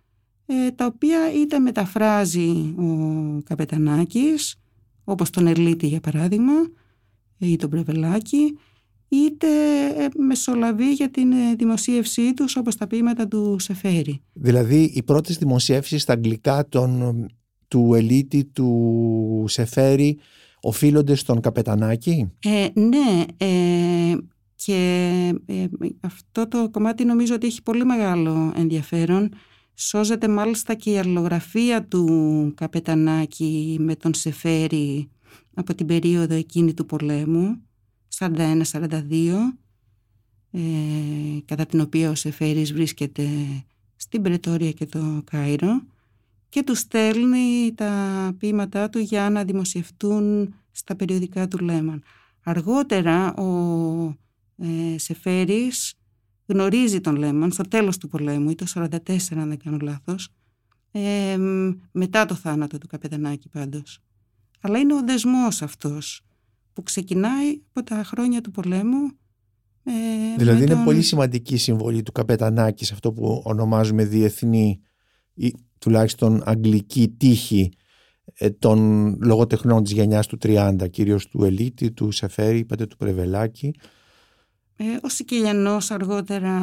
ε, 0.46 0.72
τα 0.72 0.86
οποία 0.86 1.34
είτε 1.34 1.60
μεταφράζει 1.60 2.50
ο 2.78 3.42
Καπετανάκης 3.44 4.56
όπως 5.04 5.30
τον 5.30 5.48
Ελίτη 5.48 5.88
για 5.88 6.00
παράδειγμα 6.00 6.54
ή 7.38 7.56
τον 7.56 7.70
Πρεβελάκη 7.70 8.58
είτε 9.08 9.48
ε, 9.98 10.08
μεσολαβεί 10.18 10.94
για 10.94 11.10
την 11.10 11.32
ε, 11.32 11.56
δημοσίευσή 11.58 12.34
τους 12.34 12.56
όπως 12.56 12.76
τα 12.76 12.88
ποίηματα 12.88 13.28
του 13.28 13.56
Σεφέρη. 13.60 14.22
Δηλαδή 14.34 14.92
οι 14.96 15.04
πρώτες 15.04 15.38
δημοσίευσεις 15.38 16.02
στα 16.02 16.14
αγγλικά 16.14 16.68
των, 16.70 17.26
του 17.68 17.94
Ελίτη, 17.94 18.46
του 18.46 19.46
Σεφέρη 19.48 20.18
οφείλονται 20.62 21.16
στον 21.16 21.42
Καπετανάκη; 21.42 22.32
Ε, 22.44 22.80
ναι, 22.80 23.24
ε, 23.38 24.18
και 24.66 25.34
αυτό 26.02 26.48
το 26.48 26.70
κομμάτι 26.70 27.06
νομίζω 27.06 27.36
ότι 27.36 27.48
έχει 27.48 27.64
πολύ 27.64 27.86
μεγάλο 27.86 28.54
ενδιαφέρον 28.56 29.30
Σώζεται 29.76 30.28
μάλιστα 30.28 30.74
και 30.74 30.92
η 30.92 30.98
αλληλογραφία 30.98 31.86
του 31.86 32.54
Καπετανάκη 32.56 33.78
με 33.80 33.96
τον 33.96 34.14
Σεφέρη 34.14 35.10
από 35.54 35.76
την 35.76 35.86
περίοδο 35.86 36.34
εκείνη 36.34 36.74
του 36.74 36.86
πολέμου, 36.86 37.62
41-42, 38.18 39.58
ε, 40.52 40.60
κατά 41.46 41.66
την 41.66 41.80
οποία 41.80 42.10
ο 42.10 42.16
Σεφέρης 42.16 42.74
βρίσκεται 42.74 43.28
στην 43.96 44.22
Πρετόρια 44.22 44.72
και 44.72 44.86
το 44.86 45.22
Κάιρο 45.32 45.82
και 46.50 46.64
του 46.64 46.76
στέλνει 46.76 47.74
τα 47.76 48.32
ποίηματά 48.38 48.90
του 48.90 49.00
για 49.00 49.30
να 49.30 49.44
δημοσιευτούν 49.44 50.54
στα 50.72 50.96
περιοδικά 50.96 51.48
του 51.48 51.58
Λέμαν. 51.58 52.04
Αργότερα 52.44 53.34
ο 53.34 54.16
ε, 54.58 54.98
Σεφέρης 54.98 55.94
γνωρίζει 56.46 57.02
τον 57.02 57.16
Λέμαν 57.16 57.52
στο 57.52 57.64
τέλος 57.64 57.98
του 57.98 58.08
πολέμου 58.08 58.50
ή 58.50 58.56
το 58.56 58.66
44 58.74 58.90
αν 59.32 59.50
δεν 59.50 59.58
κάνω 59.58 59.78
λάθος. 59.82 60.30
Ε, 60.92 61.38
μετά 61.92 62.26
το 62.26 62.36
θάνατο 62.36 62.78
του 62.78 62.88
Καπετανάκη 62.88 63.50
πάντως. 63.50 64.00
Αλλά 64.62 64.80
είναι 64.80 64.94
ο 64.94 65.04
δεσμός 65.06 65.62
αυτός 65.62 66.22
που 66.74 66.84
ξεκινάει 66.84 67.62
από 67.74 67.86
τα 67.86 68.04
χρόνια 68.04 68.42
του 68.42 68.52
πολέμου 68.52 69.12
ε, 69.84 69.92
δηλαδή 70.38 70.64
είναι 70.64 70.84
πολύ 70.84 71.02
σημαντική 71.02 71.54
η 71.54 71.58
συμβολή 71.58 72.04
του 72.04 72.12
Καπετανάκης 72.12 72.88
σε 72.88 72.94
αυτό 72.94 73.12
που 73.12 73.42
ονομάζουμε 73.46 74.06
διεθνή 74.06 74.82
ή 75.34 75.54
τουλάχιστον 75.80 76.42
αγγλική 76.46 77.10
τύχη 77.18 77.72
ε, 78.34 78.50
των 78.50 79.18
λογοτεχνών 79.22 79.84
της 79.84 79.92
γενιάς 79.92 80.28
του 80.28 80.38
30 80.42 80.76
κυρίως 80.90 81.28
του 81.28 81.44
Ελίτη, 81.44 81.92
του 81.92 82.12
Σεφέρη, 82.12 82.58
είπατε 82.58 82.86
του 82.86 82.98
Πρεβελάκη 82.98 83.74
ε, 84.76 84.84
ο 85.02 85.10
Σικελιανός 85.10 85.92
αργότερα 85.92 86.60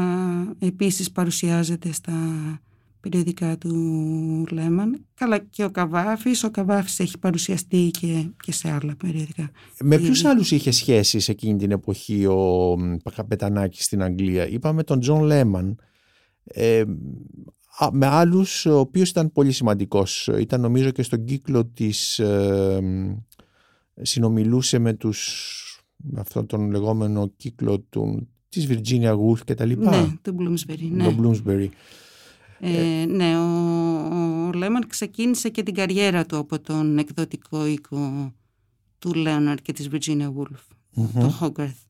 επίσης 0.58 1.10
παρουσιάζεται 1.10 1.92
στα 1.92 2.12
περιοδικά 3.00 3.58
του 3.58 4.46
Λέμαν. 4.50 5.06
Καλά 5.14 5.38
και 5.38 5.64
ο 5.64 5.70
Καβάφης. 5.70 6.44
Ο 6.44 6.50
Καβάφης 6.50 7.00
έχει 7.00 7.18
παρουσιαστεί 7.18 7.90
και, 8.00 8.26
και 8.42 8.52
σε 8.52 8.70
άλλα 8.70 8.96
περιοδικά. 8.96 9.50
Με 9.80 9.98
ποιους 9.98 10.24
άλλους 10.24 10.50
είχε 10.50 10.70
σχέσεις 10.70 11.28
εκείνη 11.28 11.58
την 11.58 11.70
εποχή 11.70 12.26
ο 12.26 12.76
Καπετανάκης 13.02 13.84
στην 13.84 14.02
Αγγλία; 14.02 14.48
Είπαμε 14.48 14.82
τον 14.82 15.00
Τζον 15.00 15.22
Λέμαν. 15.22 15.78
Ε, 16.44 16.84
με 17.92 18.06
άλλους 18.06 18.66
ο 18.66 18.78
οποίος 18.78 19.10
ήταν 19.10 19.32
πολύ 19.32 19.52
σημαντικός. 19.52 20.30
Ήταν 20.38 20.60
νομίζω 20.60 20.90
και 20.90 21.02
στον 21.02 21.24
κύκλο 21.24 21.66
της... 21.66 22.18
Ε, 22.18 22.80
συνομιλούσε 24.02 24.78
με 24.78 24.92
τους 24.92 25.54
με 25.54 25.69
αυτόν 26.16 26.46
τον 26.46 26.70
λεγόμενο 26.70 27.32
κύκλο 27.36 27.80
του, 27.80 28.28
της 28.48 28.66
Virginia 28.70 29.18
Woolf 29.18 29.38
και 29.44 29.54
τα 29.54 29.64
λοιπά. 29.64 30.00
Ναι, 30.00 30.16
του 30.22 30.36
Bloomsbury. 30.38 30.88
Ναι. 30.90 31.04
Το 31.04 31.14
Bloomsbury. 31.20 31.68
Ε, 32.60 33.04
ναι, 33.08 33.38
ο, 33.38 34.46
ο 34.46 34.52
Λέμαν 34.52 34.86
ξεκίνησε 34.86 35.48
και 35.48 35.62
την 35.62 35.74
καριέρα 35.74 36.26
του 36.26 36.36
από 36.36 36.60
τον 36.60 36.98
εκδοτικό 36.98 37.66
οίκο 37.66 38.32
του 38.98 39.14
Λέοναρντ 39.14 39.58
και 39.62 39.72
της 39.72 39.88
Virginia 39.92 40.32
Woolf, 40.36 40.60
mm-hmm. 40.96 41.20
το 41.20 41.38
Hogarth. 41.40 41.84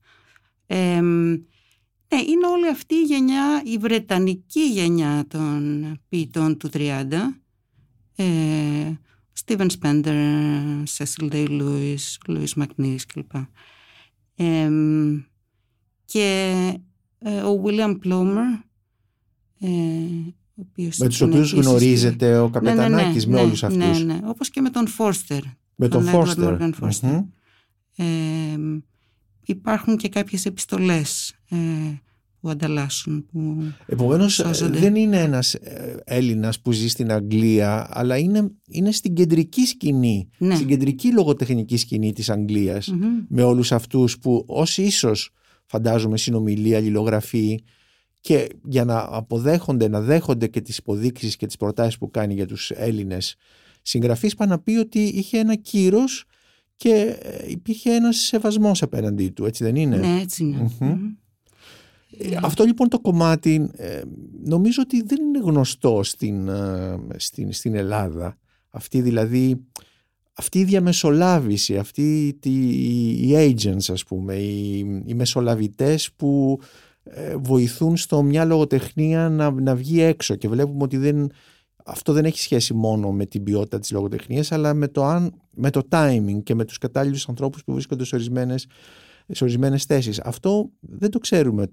Ε, 0.67 1.01
ναι, 1.01 2.21
είναι 2.29 2.47
όλη 2.47 2.69
αυτή 2.69 2.95
η 2.95 3.03
γενιά, 3.03 3.63
η 3.65 3.79
βρετανική 3.79 4.61
γενιά 4.61 5.25
των 5.29 5.85
ποιητών 6.09 6.57
του 6.57 6.71
30, 6.73 7.07
ε, 8.17 8.25
Steven 9.45 9.67
Spender, 9.81 10.15
Cecil 10.97 11.31
Day 11.31 11.49
Lewis, 11.49 12.29
Louis 12.29 12.63
MacNeice 12.63 13.05
κλπ 13.13 13.33
και 16.05 16.55
ε, 17.19 17.41
ο 17.41 17.63
William 17.65 17.99
Plummer 18.05 18.63
ε, 19.61 19.69
ο 20.55 20.67
οποίος 20.71 20.99
με 20.99 21.09
τους 21.09 21.21
οποίους 21.21 21.53
γνωρίζετε 21.53 22.39
ο 22.39 22.51
Καπετανάκης 22.51 23.27
ναι, 23.27 23.33
ναι, 23.33 23.41
με 23.41 23.47
όλους 23.47 23.63
ναι, 23.63 23.69
αυτούς. 23.69 24.05
ναι, 24.05 24.15
ναι, 24.15 24.21
όπως 24.25 24.51
και 24.51 24.61
με 24.61 24.71
τον 24.71 24.87
Φόρστερ 24.87 25.43
με 25.75 25.89
τον, 25.89 26.05
Φόρστερ 26.05 26.59
υπάρχουν 29.45 29.97
και 29.97 30.09
κάποιες 30.09 30.47
επιστολές 30.47 31.35
ε, 31.49 31.57
που 32.41 32.49
ανταλλάσσουν. 32.49 33.27
Που 33.33 33.63
Επομένως 33.87 34.43
δεν 34.71 34.95
είναι 34.95 35.21
ένας 35.21 35.55
ε, 35.55 36.03
Έλληνας 36.05 36.61
που 36.61 36.73
ζει 36.73 36.89
στην 36.89 37.13
Αγγλία 37.13 37.89
αλλά 37.91 38.17
είναι, 38.17 38.51
είναι 38.69 38.93
στην 38.93 39.15
κεντρική 39.15 39.67
σκηνή, 39.67 40.29
ναι. 40.39 40.55
στην 40.55 40.67
κεντρική 40.67 41.13
λογοτεχνική 41.13 41.77
σκηνή 41.77 42.13
της 42.13 42.31
αγγλιας 42.31 42.95
με 43.29 43.43
όλους 43.43 43.73
αυτούς 43.73 44.19
που 44.19 44.45
ως 44.47 44.79
ίσως 44.79 45.31
φαντάζομαι 45.67 46.17
συνομιλία, 46.17 46.77
αλληλογραφή 46.77 47.63
και 48.21 48.49
για 48.65 48.85
να 48.85 49.07
αποδέχονται, 49.11 49.89
να 49.89 50.01
δέχονται 50.01 50.47
και 50.47 50.61
τις 50.61 50.77
υποδείξεις 50.77 51.37
και 51.37 51.47
τις 51.47 51.57
προτάσεις 51.57 51.99
που 51.99 52.11
κάνει 52.11 52.35
για 52.35 52.47
τους 52.47 52.71
Έλληνες 52.71 53.37
συγγραφείς 53.83 54.35
πάνε 54.35 54.51
να 54.51 54.59
πει 54.59 54.77
ότι 54.77 54.99
είχε 54.99 55.39
ένα 55.39 55.55
κύρος 55.55 56.25
και 56.77 57.19
ε, 57.23 57.51
υπήρχε 57.51 57.95
ένας 57.95 58.17
σεβασμός 58.17 58.83
απέναντί 58.83 59.29
του, 59.29 59.45
έτσι 59.45 59.65
δεν 59.65 59.77
είναι; 59.77 59.97
Ναι, 59.97 60.21
έτσι 60.21 60.43
είναι. 60.43 60.71
Ε, 62.19 62.37
αυτό 62.43 62.65
λοιπόν 62.65 62.89
το 62.89 63.01
κομμάτι 63.01 63.71
ε, 63.77 64.01
νομίζω 64.45 64.83
ότι 64.83 65.03
δεν 65.03 65.23
είναι 65.23 65.39
γνωστό 65.39 66.01
στην, 66.03 66.49
ε, 66.49 66.99
στην, 67.17 67.53
στην 67.53 67.75
Ελλάδα. 67.75 68.39
Αυτή 68.71 69.01
δηλαδή, 69.01 69.67
αυτή 70.33 70.59
η 70.59 70.65
διαμεσολάβηση, 70.65 71.77
αυτή 71.77 72.37
τη, 72.41 72.51
οι 73.29 73.33
agents 73.33 73.93
ας 73.93 74.05
πούμε, 74.05 74.35
οι, 74.35 74.79
οι 75.07 75.15
μεσολαβητές 75.15 76.13
που 76.17 76.61
βοηθούν 77.37 77.97
στο 77.97 78.23
μια 78.23 78.45
λογοτεχνία 78.45 79.29
να, 79.29 79.51
να 79.51 79.75
βγει 79.75 80.01
έξω 80.01 80.35
και 80.35 80.49
βλέπουμε 80.49 80.83
ότι 80.83 80.97
δεν, 80.97 81.31
αυτό 81.85 82.13
δεν 82.13 82.25
έχει 82.25 82.39
σχέση 82.39 82.75
μόνο 82.75 83.13
με 83.13 83.27
την 83.27 83.43
ποιότητα 83.43 83.79
της 83.79 83.91
λογοτεχνίας 83.91 84.53
αλλά 84.53 84.75
με 84.75 84.89
το, 84.89 85.05
αν, 85.05 85.35
με 85.51 85.71
το 85.71 85.83
timing 85.91 86.43
και 86.43 86.55
με 86.55 86.65
τους 86.65 86.79
κατάλληλους 86.79 87.29
ανθρώπους 87.29 87.65
που 87.65 87.73
βρίσκονται 87.73 88.05
σε 88.05 88.15
ορισμένες, 88.15 88.67
σε 89.29 89.45
ορισμένες 89.45 89.85
θέσεις. 89.85 90.21
Αυτό 90.21 90.71
δεν 90.81 91.11
το 91.11 91.19
ξέρουμε 91.19 91.67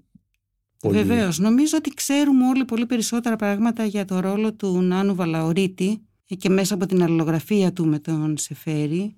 Πολύ... 0.80 0.96
Βεβαίως. 0.96 1.38
Νομίζω 1.38 1.76
ότι 1.76 1.90
ξέρουμε 1.90 2.46
όλοι 2.46 2.64
πολύ 2.64 2.86
περισσότερα 2.86 3.36
πράγματα 3.36 3.84
για 3.84 4.04
το 4.04 4.20
ρόλο 4.20 4.54
του 4.54 4.80
Νάνου 4.82 5.14
Βαλαωρίτη 5.14 6.02
και 6.36 6.48
μέσα 6.48 6.74
από 6.74 6.86
την 6.86 7.02
αλληλογραφία 7.02 7.72
του 7.72 7.86
με 7.86 7.98
τον 7.98 8.36
Σεφέρη, 8.38 9.16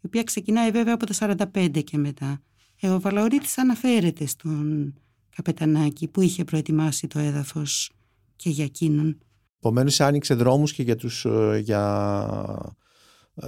η 0.00 0.06
οποία 0.06 0.22
ξεκινάει 0.22 0.70
βέβαια 0.70 0.94
από 0.94 1.06
το 1.06 1.14
45 1.18 1.82
και 1.84 1.98
μετά. 1.98 2.42
Ε, 2.80 2.88
ο 2.88 3.00
Βαλαωρίτης 3.00 3.58
αναφέρεται 3.58 4.26
στον 4.26 4.94
Καπετανάκη 5.36 6.08
που 6.08 6.20
είχε 6.20 6.44
προετοιμάσει 6.44 7.06
το 7.06 7.18
έδαφος 7.18 7.90
και 8.36 8.50
για 8.50 8.64
εκείνον. 8.64 9.18
Επομένως 9.58 10.00
άνοιξε 10.00 10.34
δρόμους 10.34 10.72
και 10.72 10.82
για, 10.82 10.96
τους, 10.96 11.24
ε, 11.24 11.60
για 11.64 12.74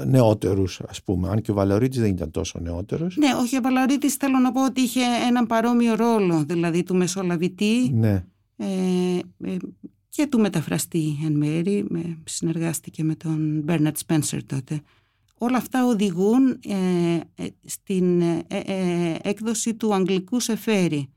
νεότερους, 0.07 0.81
ας 0.89 1.03
πούμε. 1.03 1.29
Αν 1.29 1.41
και 1.41 1.51
ο 1.51 1.55
Βαλαωρίτη 1.55 2.01
δεν 2.01 2.11
ήταν 2.11 2.31
τόσο 2.31 2.59
νεότερος. 2.61 3.17
Ναι, 3.17 3.29
όχι, 3.41 3.57
ο 3.57 3.61
Βαλαωρίτη 3.61 4.11
θέλω 4.11 4.39
να 4.39 4.53
πω 4.53 4.65
ότι 4.65 4.81
είχε 4.81 5.01
έναν 5.29 5.47
παρόμοιο 5.47 5.95
ρόλο, 5.95 6.45
δηλαδή 6.45 6.83
του 6.83 6.97
μεσολαβητή 6.97 7.91
ναι. 7.93 8.25
ε, 8.57 8.67
ε, 9.45 9.57
και 10.09 10.27
του 10.27 10.41
μεταφραστή 10.41 11.19
εν 11.25 11.33
μέρη. 11.33 11.87
συνεργάστηκε 12.25 13.05
με 13.05 13.15
τον 13.15 13.61
Μπέρναρτ 13.65 13.97
Σπένσερ 13.97 14.45
τότε. 14.45 14.81
Όλα 15.39 15.57
αυτά 15.57 15.87
οδηγούν 15.87 16.59
ε, 16.67 17.21
ε 17.35 17.49
στην 17.65 18.23
έκδοση 19.23 19.75
του 19.75 19.95
αγγλικού 19.95 20.41
Σεφέρι. 20.41 21.09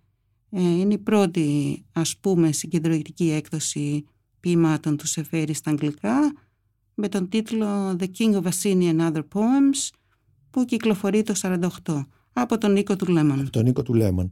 είναι 0.50 0.94
η 0.94 0.98
πρώτη, 0.98 1.80
ας 1.92 2.18
πούμε, 2.18 2.52
συγκεντρωτική 2.52 3.32
έκδοση 3.32 4.06
ποιημάτων 4.40 4.98
του 4.98 5.08
Σεφέρι 5.08 5.54
στα 5.54 5.70
αγγλικά 5.70 6.34
με 6.96 7.08
τον 7.08 7.30
τίτλο 7.30 7.96
The 8.00 8.08
King 8.18 8.34
of 8.34 8.44
Assini 8.44 8.96
and 8.96 9.00
Other 9.00 9.24
Poems 9.34 9.90
που 10.50 10.66
κυκλοφορεί 10.66 11.24
το 11.24 11.34
48 11.42 12.06
από 12.34 12.58
τον 12.58 12.72
Νίκο 12.72 12.96
του 12.96 13.12
Λέμον. 13.12 13.40
Από 13.40 13.50
τον 13.50 13.64
Νίκο 13.64 13.82
του 13.82 13.94
Λέμον. 13.94 14.32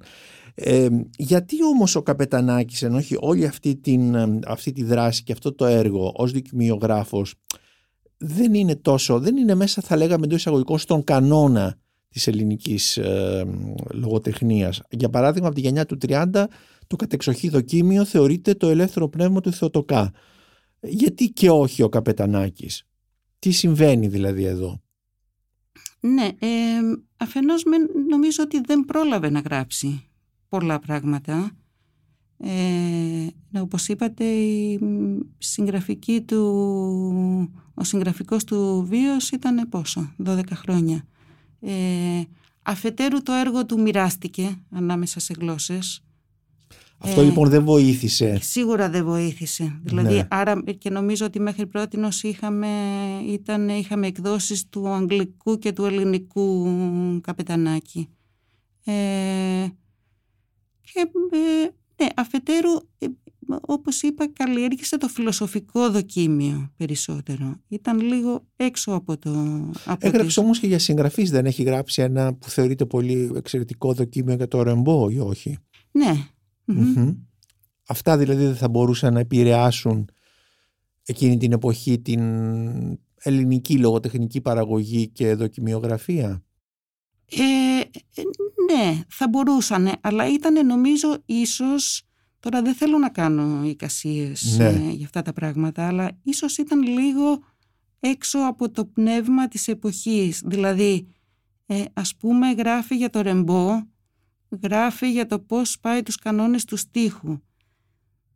Ε, 0.56 0.88
γιατί 1.18 1.64
όμως 1.64 1.96
ο 1.96 2.02
Καπετανάκης 2.02 2.82
ενώ 2.82 2.98
έχει 2.98 3.16
όλη 3.20 3.46
αυτή, 3.46 3.76
την, 3.76 4.16
αυτή 4.48 4.72
τη 4.72 4.84
δράση 4.84 5.24
και 5.24 5.32
αυτό 5.32 5.54
το 5.54 5.66
έργο 5.66 6.14
ως 6.16 6.32
δικημιογράφος 6.32 7.34
δεν 8.18 8.54
είναι 8.54 8.76
τόσο, 8.76 9.20
δεν 9.20 9.38
είναι 9.38 9.56
μέσα 9.56 9.82
θα 9.82 9.98
λέγαμε 9.98 10.26
εντός 10.26 10.38
εισαγωγικών 10.38 10.78
στον 10.78 11.04
κανόνα 11.04 11.78
της 12.10 12.28
ελληνικής 12.28 12.98
ε, 12.98 13.46
λογοτεχνίας. 13.92 14.82
Για 14.90 15.10
παράδειγμα 15.10 15.48
από 15.48 15.56
τη 15.56 15.62
γενιά 15.62 15.86
του 15.86 15.98
30 16.08 16.26
το 16.88 16.96
κατεξοχή 16.96 17.50
δοκίμιο 17.50 18.06
θεωρείται 18.06 18.54
το 18.54 18.70
ελεύθερο 18.70 19.10
πνεύμα 19.10 19.42
του 19.42 19.52
Θεοτοκά. 19.52 20.12
Γιατί 20.84 21.30
και 21.30 21.50
όχι 21.50 21.84
ο 21.84 21.90
Καπετανάκης; 21.90 22.88
Τι 23.40 23.52
συμβαίνει 23.52 24.08
δηλαδή 24.08 24.44
εδώ; 24.44 24.82
Ναι, 26.00 26.26
ε, 26.40 26.80
αφενός 27.18 27.64
νομίζω 28.10 28.44
ότι 28.44 28.62
δεν 28.66 28.86
πρόλαβε 28.86 29.30
να 29.30 29.40
γράψει 29.40 30.08
πολλά 30.50 30.80
πράγματα. 30.80 31.52
Ε, 32.38 33.28
όπως 33.60 33.88
είπατε, 33.88 34.24
η 34.26 34.80
συγγραφική 35.38 36.22
του, 36.22 36.42
ο 37.74 37.84
συγγραφικός 37.84 38.44
του 38.44 38.86
βίος 38.88 39.32
ήταν 39.32 39.70
πόσο, 39.70 40.14
12 40.26 40.42
χρόνια. 40.52 41.06
Ε, 41.60 42.22
αφετέρου 42.62 43.22
το 43.22 43.32
έργο 43.32 43.66
του 43.66 43.82
μοιράστηκε 43.82 44.62
ανάμεσα 44.70 45.20
σε 45.20 45.34
γλώσσες. 45.40 46.04
Αυτό 47.04 47.22
ε, 47.22 47.24
λοιπόν 47.24 47.50
δεν 47.50 47.64
βοήθησε. 47.64 48.40
Σίγουρα 48.42 48.90
δεν 48.90 49.06
βοήθησε. 49.06 49.80
Δηλαδή, 49.84 50.16
ναι. 50.16 50.28
άρα 50.30 50.64
και 50.78 50.90
νομίζω 50.90 51.26
ότι 51.26 51.40
μέχρι 51.40 51.68
πρώτη 51.68 52.00
είχαμε, 52.22 52.68
ήταν, 53.28 53.70
είχαμε 53.70 54.08
εκδόσεις 54.08 54.70
του 54.70 54.90
αγγλικού 54.90 55.58
και 55.58 55.72
του 55.72 55.86
ελληνικού 55.86 56.70
καπετανάκι. 57.22 58.10
Ε, 58.86 58.94
και 60.82 61.00
ε, 61.32 61.70
ναι, 62.04 62.10
αφετέρου, 62.16 62.72
ε, 62.98 63.06
όπως 63.62 64.02
είπα, 64.02 64.28
καλλιέργησε 64.34 64.98
το 64.98 65.08
φιλοσοφικό 65.08 65.90
δοκίμιο 65.90 66.72
περισσότερο. 66.78 67.56
Ήταν 67.68 68.00
λίγο 68.00 68.46
έξω 68.56 68.92
από 68.92 69.18
το... 69.18 69.30
Από 69.86 70.08
Έγραψε 70.08 70.28
τις... 70.28 70.38
όμως 70.38 70.60
και 70.60 70.68
για 70.68 70.80
συγγραφείς, 70.80 71.32
δεν 71.32 71.46
έχει 71.46 71.64
γράψει 71.64 72.02
ένα 72.02 72.34
που 72.34 72.50
θεωρείται 72.50 72.86
πολύ 72.86 73.32
εξαιρετικό 73.36 73.94
δοκίμιο 73.94 74.36
για 74.36 74.48
το 74.48 74.64
ρεμπό 74.64 75.10
ή 75.10 75.20
όχι; 75.20 75.58
Ναι. 75.92 76.28
Αυτά 77.88 78.18
δηλαδή 78.18 78.46
δεν 78.46 78.56
θα 78.56 78.70
μπορούσαν 78.70 79.14
να 79.14 79.20
επηρεάσουν 79.20 80.10
εκείνη 81.06 81.38
την 81.38 81.52
εποχή 81.52 82.00
την 82.00 82.22
ελληνική 83.16 83.78
λογοτεχνική 83.78 84.42
παραγωγή 84.42 85.08
και 85.08 85.36
δοκιμιογραφία; 85.36 86.44
Ε, 87.30 87.82
ναι, 88.74 89.02
θα 89.08 89.28
μπορούσαν, 89.30 89.92
αλλά 90.02 90.28
ήταν 90.34 90.66
νομίζω 90.66 91.18
ίσως, 91.26 92.04
τώρα 92.40 92.62
δεν 92.62 92.74
θέλω 92.74 92.98
να 92.98 93.10
κάνω 93.10 93.64
εικασίες 93.66 94.56
ναι. 94.58 94.66
ε, 94.66 94.90
για 94.92 95.06
αυτά 95.06 95.22
τα 95.22 95.34
πράγματα, 95.34 95.88
αλλά 95.88 96.10
ίσως 96.24 96.58
ήταν 96.58 96.82
λίγο 96.82 97.44
έξω 98.00 98.40
από 98.40 98.72
το 98.72 98.86
πνεύμα 98.86 99.48
της 99.48 99.68
εποχής. 99.68 100.42
Δηλαδή, 100.46 101.08
ε, 101.66 101.84
ας 101.94 102.16
πούμε 102.16 102.52
γράφει 102.52 102.96
για 102.96 103.10
το 103.10 103.22
ρεμπό, 103.22 103.82
γράφει 104.62 105.12
για 105.12 105.26
το 105.26 105.40
πώς 105.40 105.80
πάει 105.80 106.04
τους 106.04 106.16
κανόνες 106.16 106.66
του 106.66 106.78
στίχου. 106.78 107.40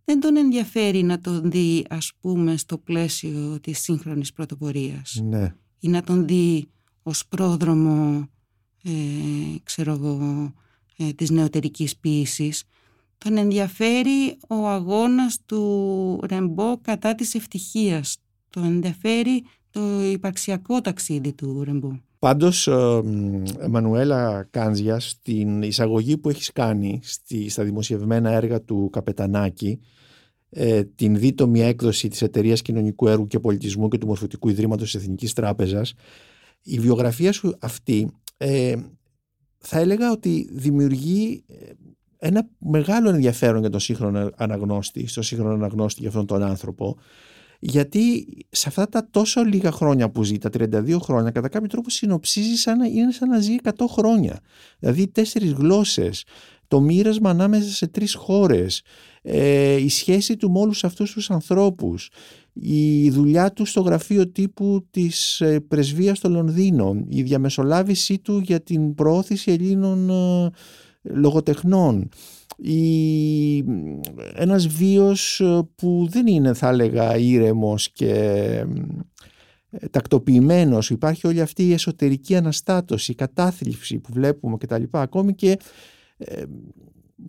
Δεν 0.06 0.20
τον 0.20 0.38
ενδιαφέρει 0.38 1.04
να 1.04 1.20
τον 1.20 1.52
δει, 1.52 1.86
ας 1.90 2.12
πούμε, 2.20 2.58
στο 2.58 2.78
πλαίσιο 2.78 3.60
της 3.62 3.80
σύγχρονης 3.80 4.34
πρωτοπορίας. 4.34 5.20
Ναι. 5.24 5.56
Ή 5.80 5.88
να 5.88 6.04
τον 6.04 6.28
δει 6.28 6.70
ως 7.04 7.28
πρόδρομο 7.28 8.30
ε, 8.84 8.92
ξέρω 9.64 9.92
εγώ, 9.92 10.54
ε, 10.98 11.14
της 11.14 11.30
νεωτερικής 11.30 11.98
ποίησης, 11.98 12.64
τον 13.18 13.38
ενδιαφέρει 13.38 14.38
ο 14.48 14.68
αγώνας 14.68 15.38
του 15.46 16.20
Ρεμπό 16.24 16.78
κατά 16.82 17.16
της 17.16 17.36
ευτυχίας. 17.36 18.18
Τον 18.50 18.64
ενδιαφέρει 18.64 19.44
το 19.70 20.04
υπαρξιακό 20.04 20.82
ταξίδι 20.82 21.34
του 21.34 21.64
Ρεμπό. 21.64 22.00
Πάντως, 22.20 22.68
ε, 22.68 23.02
Μανουέλα 23.70 24.48
Κάνζια, 24.50 25.00
στην 25.00 25.62
εισαγωγή 25.62 26.18
που 26.18 26.30
έχεις 26.30 26.52
κάνει 26.52 27.00
στη, 27.04 27.50
στα 27.50 27.64
δημοσιευμένα 27.64 28.32
έργα 28.32 28.62
του 28.62 28.90
Καπετανάκη, 28.92 29.80
ε, 30.50 30.84
την 30.84 31.18
δίτομη 31.18 31.62
έκδοση 31.62 32.08
της 32.08 32.22
Εταιρείας 32.22 32.62
Κοινωνικού 32.62 33.08
Έργου 33.08 33.28
και 33.28 33.40
Πολιτισμού 33.40 33.88
και 33.88 33.98
του 33.98 34.08
Μορφωτικού 34.08 34.50
Ιδρύματος 34.50 34.92
της 34.92 35.02
Εθνικής 35.02 35.34
Τράπεζας, 35.34 35.94
η 36.62 36.80
βιογραφία 36.80 37.32
σου 37.32 37.56
αυτή 37.60 38.12
ε, 38.38 38.76
θα 39.58 39.80
έλεγα 39.80 40.12
ότι 40.12 40.50
δημιουργεί 40.52 41.44
ε, 41.48 41.72
ένα 42.18 42.48
μεγάλο 42.58 43.10
ενδιαφέρον 43.10 43.60
για 43.60 43.70
τον 43.70 43.80
σύγχρονο 43.80 44.30
αναγνώστη, 44.36 45.08
στο 45.08 45.22
σύγχρονο 45.22 45.54
αναγνώστη 45.54 46.00
για 46.00 46.10
αυτόν 46.10 46.26
τον 46.26 46.44
άνθρωπο, 46.44 46.98
γιατί 47.60 48.28
σε 48.50 48.70
αυτά 48.70 48.90
τα 48.90 49.08
τόσο 49.12 49.44
λίγα 49.44 49.72
χρόνια 49.72 50.10
που 50.10 50.24
ζει, 50.24 50.38
τα 50.38 50.50
32 50.58 50.98
χρόνια, 51.02 51.32
κατά 51.32 51.50
κάποιο 51.50 51.68
τρόπο 51.68 51.90
συνοψίζει 51.90 52.56
σαν 52.56 52.78
να 52.78 52.86
είναι 52.86 53.12
σαν 53.12 53.30
να 53.30 53.40
ζει 53.40 53.56
100 53.64 53.72
χρόνια. 53.90 54.40
Δηλαδή 54.80 55.08
τέσσερις 55.08 55.52
γλώσσες, 55.52 56.24
το 56.68 56.80
μοίρασμα 56.80 57.30
ανάμεσα 57.30 57.70
σε 57.70 57.88
τρεις 57.88 58.14
χώρες, 58.14 58.82
ε, 59.22 59.76
η 59.76 59.90
σχέση 59.90 60.38
του 60.38 60.52
με 60.52 60.60
όλους 60.60 60.84
αυτούς 60.84 61.12
τους 61.12 61.32
ανθρώπους, 61.32 62.10
η 62.54 63.10
δουλειά 63.10 63.52
του 63.52 63.66
στο 63.66 63.82
γραφείο 63.82 64.28
τύπου 64.28 64.88
της 64.90 65.42
ε, 65.42 65.60
πρεσβείας 65.60 66.18
στο 66.18 66.30
Λονδίνο, 66.30 67.06
η 67.10 67.22
διαμεσολάβησή 67.22 68.20
του 68.20 68.38
για 68.38 68.62
την 68.62 68.96
προώθηση 68.96 69.52
Ελλήνων 69.52 70.10
ε, 70.10 70.50
λογοτεχνών, 71.14 72.10
η, 72.58 73.58
ένας 74.36 74.68
βίος 74.68 75.40
ε, 75.40 75.68
που 75.76 76.08
δεν 76.10 76.28
είναι 76.28 76.54
θα 76.54 76.70
έλεγα 76.70 77.18
ήρεμος 77.18 77.92
και 77.92 78.66
τακτοποιημένος, 79.92 80.90
υπάρχει 80.90 81.28
όλη 81.28 81.42
αυτή 81.42 81.68
η 81.68 81.74
εσωτερική 81.74 82.36
αναστάτωση, 82.36 83.12
η 83.12 83.16
κατάθλιψη 83.16 84.00
που 84.00 84.10
βλέπουμε 84.14 84.58
κτλ. 84.58 84.84
Ακόμη 84.92 85.34
και 85.36 85.58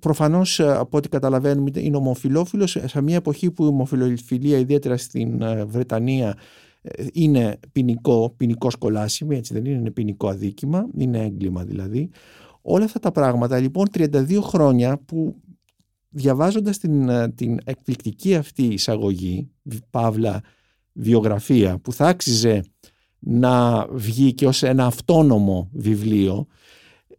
προφανώς 0.00 0.60
ε, 0.60 0.76
από 0.76 0.96
ό,τι 0.96 1.08
καταλαβαίνουμε 1.08 1.70
είναι 1.74 1.96
ομοφιλόφιλος 1.96 2.78
σε 2.84 3.00
μια 3.02 3.16
εποχή 3.16 3.50
που 3.50 3.64
η 3.64 3.66
ομοφιλοφιλία 3.66 4.58
ιδιαίτερα 4.58 4.96
στην 4.96 5.42
ε, 5.42 5.64
Βρετανία 5.64 6.36
ε, 6.82 7.06
είναι 7.12 7.58
ποινικό, 7.72 8.34
ποινικός 8.36 8.72
σκολάσιμο, 8.72 9.30
έτσι 9.34 9.52
δεν 9.54 9.64
είναι, 9.64 9.78
είναι 9.78 9.90
ποινικό 9.90 10.28
αδίκημα, 10.28 10.86
είναι 10.96 11.24
έγκλημα 11.24 11.64
δηλαδή. 11.64 12.10
Όλα 12.70 12.84
αυτά 12.84 12.98
τα 12.98 13.10
πράγματα 13.12 13.58
λοιπόν 13.58 13.86
32 13.94 14.38
χρόνια 14.42 14.98
που 14.98 15.36
διαβάζοντας 16.08 16.78
την, 16.78 17.10
την 17.34 17.58
εκπληκτική 17.64 18.34
αυτή 18.34 18.62
εισαγωγή, 18.62 19.50
παύλα 19.90 20.40
βιογραφία 20.92 21.78
που 21.78 21.92
θα 21.92 22.06
άξιζε 22.06 22.62
να 23.18 23.86
βγει 23.90 24.34
και 24.34 24.46
ως 24.46 24.62
ένα 24.62 24.86
αυτόνομο 24.86 25.70
βιβλίο 25.72 26.46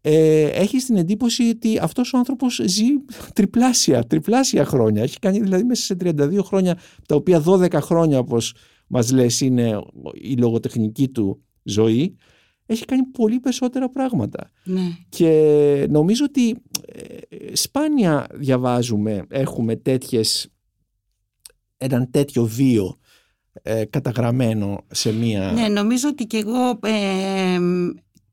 ε, 0.02 0.43
έχεις 0.43 0.86
την 0.86 0.95
εντύπωση 0.95 1.43
ότι 1.43 1.78
αυτός 1.78 2.14
ο 2.14 2.18
άνθρωπος 2.18 2.62
ζει 2.66 2.86
τριπλάσια, 3.34 4.04
τριπλάσια 4.04 4.66
χρόνια. 4.66 5.04
Έχει 5.04 5.20
κάνει 5.20 5.39
δηλαδή 5.39 5.64
μέσα 5.64 5.84
σε 5.84 5.95
32 6.00 6.39
χρόνια, 6.43 6.78
τα 7.08 7.16
οποία 7.16 7.43
12 7.45 7.74
χρόνια 7.74 8.20
όπως 8.20 8.54
μας 8.88 9.12
λες 9.12 9.41
είναι 9.41 9.80
η 10.14 10.34
λογοτεχνική 10.34 11.08
του 11.08 11.43
ζωή, 11.64 12.16
έχει 12.70 12.86
κάνει 12.86 13.03
πολύ 13.03 13.39
περισσότερα 13.39 13.89
πράγματα. 13.89 14.49
Ναι. 14.63 14.82
Και 15.09 15.88
νομίζω 15.89 16.26
ότι 16.26 16.49
ε, 16.86 17.55
σπάνια 17.55 18.28
διαβάζουμε, 18.34 19.26
έχουμε 19.30 19.76
τέτοιες, 19.76 20.49
έναν 21.78 22.11
τέτοιο 22.11 22.45
βίο 22.45 22.97
ε, 23.61 23.86
καταγραμμένο 23.86 24.86
σε 24.91 25.11
μία... 25.11 25.51
Ναι, 25.51 25.67
νομίζω 25.67 26.07
ότι 26.09 26.26
και 26.26 26.38
εγώ 26.38 26.80
ε, 26.82 27.59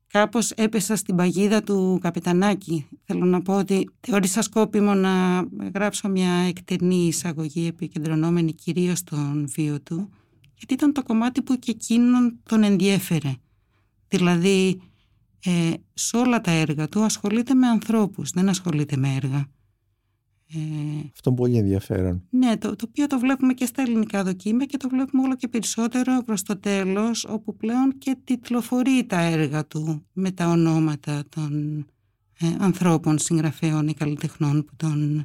κάπως 0.07 0.51
έπεσα 0.51 0.95
στην 0.95 1.15
παγίδα 1.15 1.63
του 1.63 1.99
Καπιτανάκη. 2.01 2.87
Θέλω 3.03 3.25
να 3.25 3.41
πω 3.41 3.57
ότι 3.57 3.89
θεώρησα 3.99 4.41
σκόπιμο 4.41 4.93
να 4.93 5.43
γράψω 5.73 6.09
μια 6.09 6.31
εκτενή 6.31 7.07
εισαγωγή 7.07 7.67
επικεντρωνόμενη 7.67 8.53
κυρίως 8.53 8.97
στον 8.97 9.47
βίο 9.55 9.81
του, 9.81 10.09
γιατί 10.55 10.73
ήταν 10.73 10.93
το 10.93 11.03
κομμάτι 11.03 11.41
που 11.41 11.59
και 11.59 11.71
εκείνον 11.71 12.39
τον 12.49 12.63
ενδιέφερε. 12.63 13.33
Δηλαδή, 14.07 14.81
ε, 15.43 15.73
σε 15.93 16.17
όλα 16.17 16.41
τα 16.41 16.51
έργα 16.51 16.89
του 16.89 17.03
ασχολείται 17.03 17.53
με 17.53 17.67
ανθρώπους, 17.67 18.31
δεν 18.31 18.49
ασχολείται 18.49 18.97
με 18.97 19.15
έργα. 19.15 19.47
Ε, 20.53 20.59
Αυτό 21.13 21.29
είναι 21.29 21.39
πολύ 21.39 21.57
ενδιαφέρον. 21.57 22.23
Ναι, 22.29 22.57
το, 22.57 22.75
το 22.75 22.85
οποίο 22.89 23.07
το 23.07 23.19
βλέπουμε 23.19 23.53
και 23.53 23.65
στα 23.65 23.81
ελληνικά 23.81 24.23
δοκίμια 24.23 24.65
και 24.65 24.77
το 24.77 24.89
βλέπουμε 24.89 25.23
όλο 25.23 25.35
και 25.35 25.47
περισσότερο 25.47 26.21
προς 26.25 26.43
το 26.43 26.59
τέλος, 26.59 27.25
όπου 27.29 27.55
πλέον 27.55 27.97
και 27.97 28.17
τιτλοφορεί 28.23 29.05
τα 29.05 29.19
έργα 29.19 29.65
του 29.65 30.05
με 30.13 30.31
τα 30.31 30.47
ονόματα 30.47 31.23
των 31.29 31.77
ε, 32.39 32.55
ανθρώπων, 32.59 33.17
συγγραφέων 33.17 33.87
ή 33.87 33.93
καλλιτεχνών 33.93 34.65
που 34.65 34.75
τον, 34.75 35.19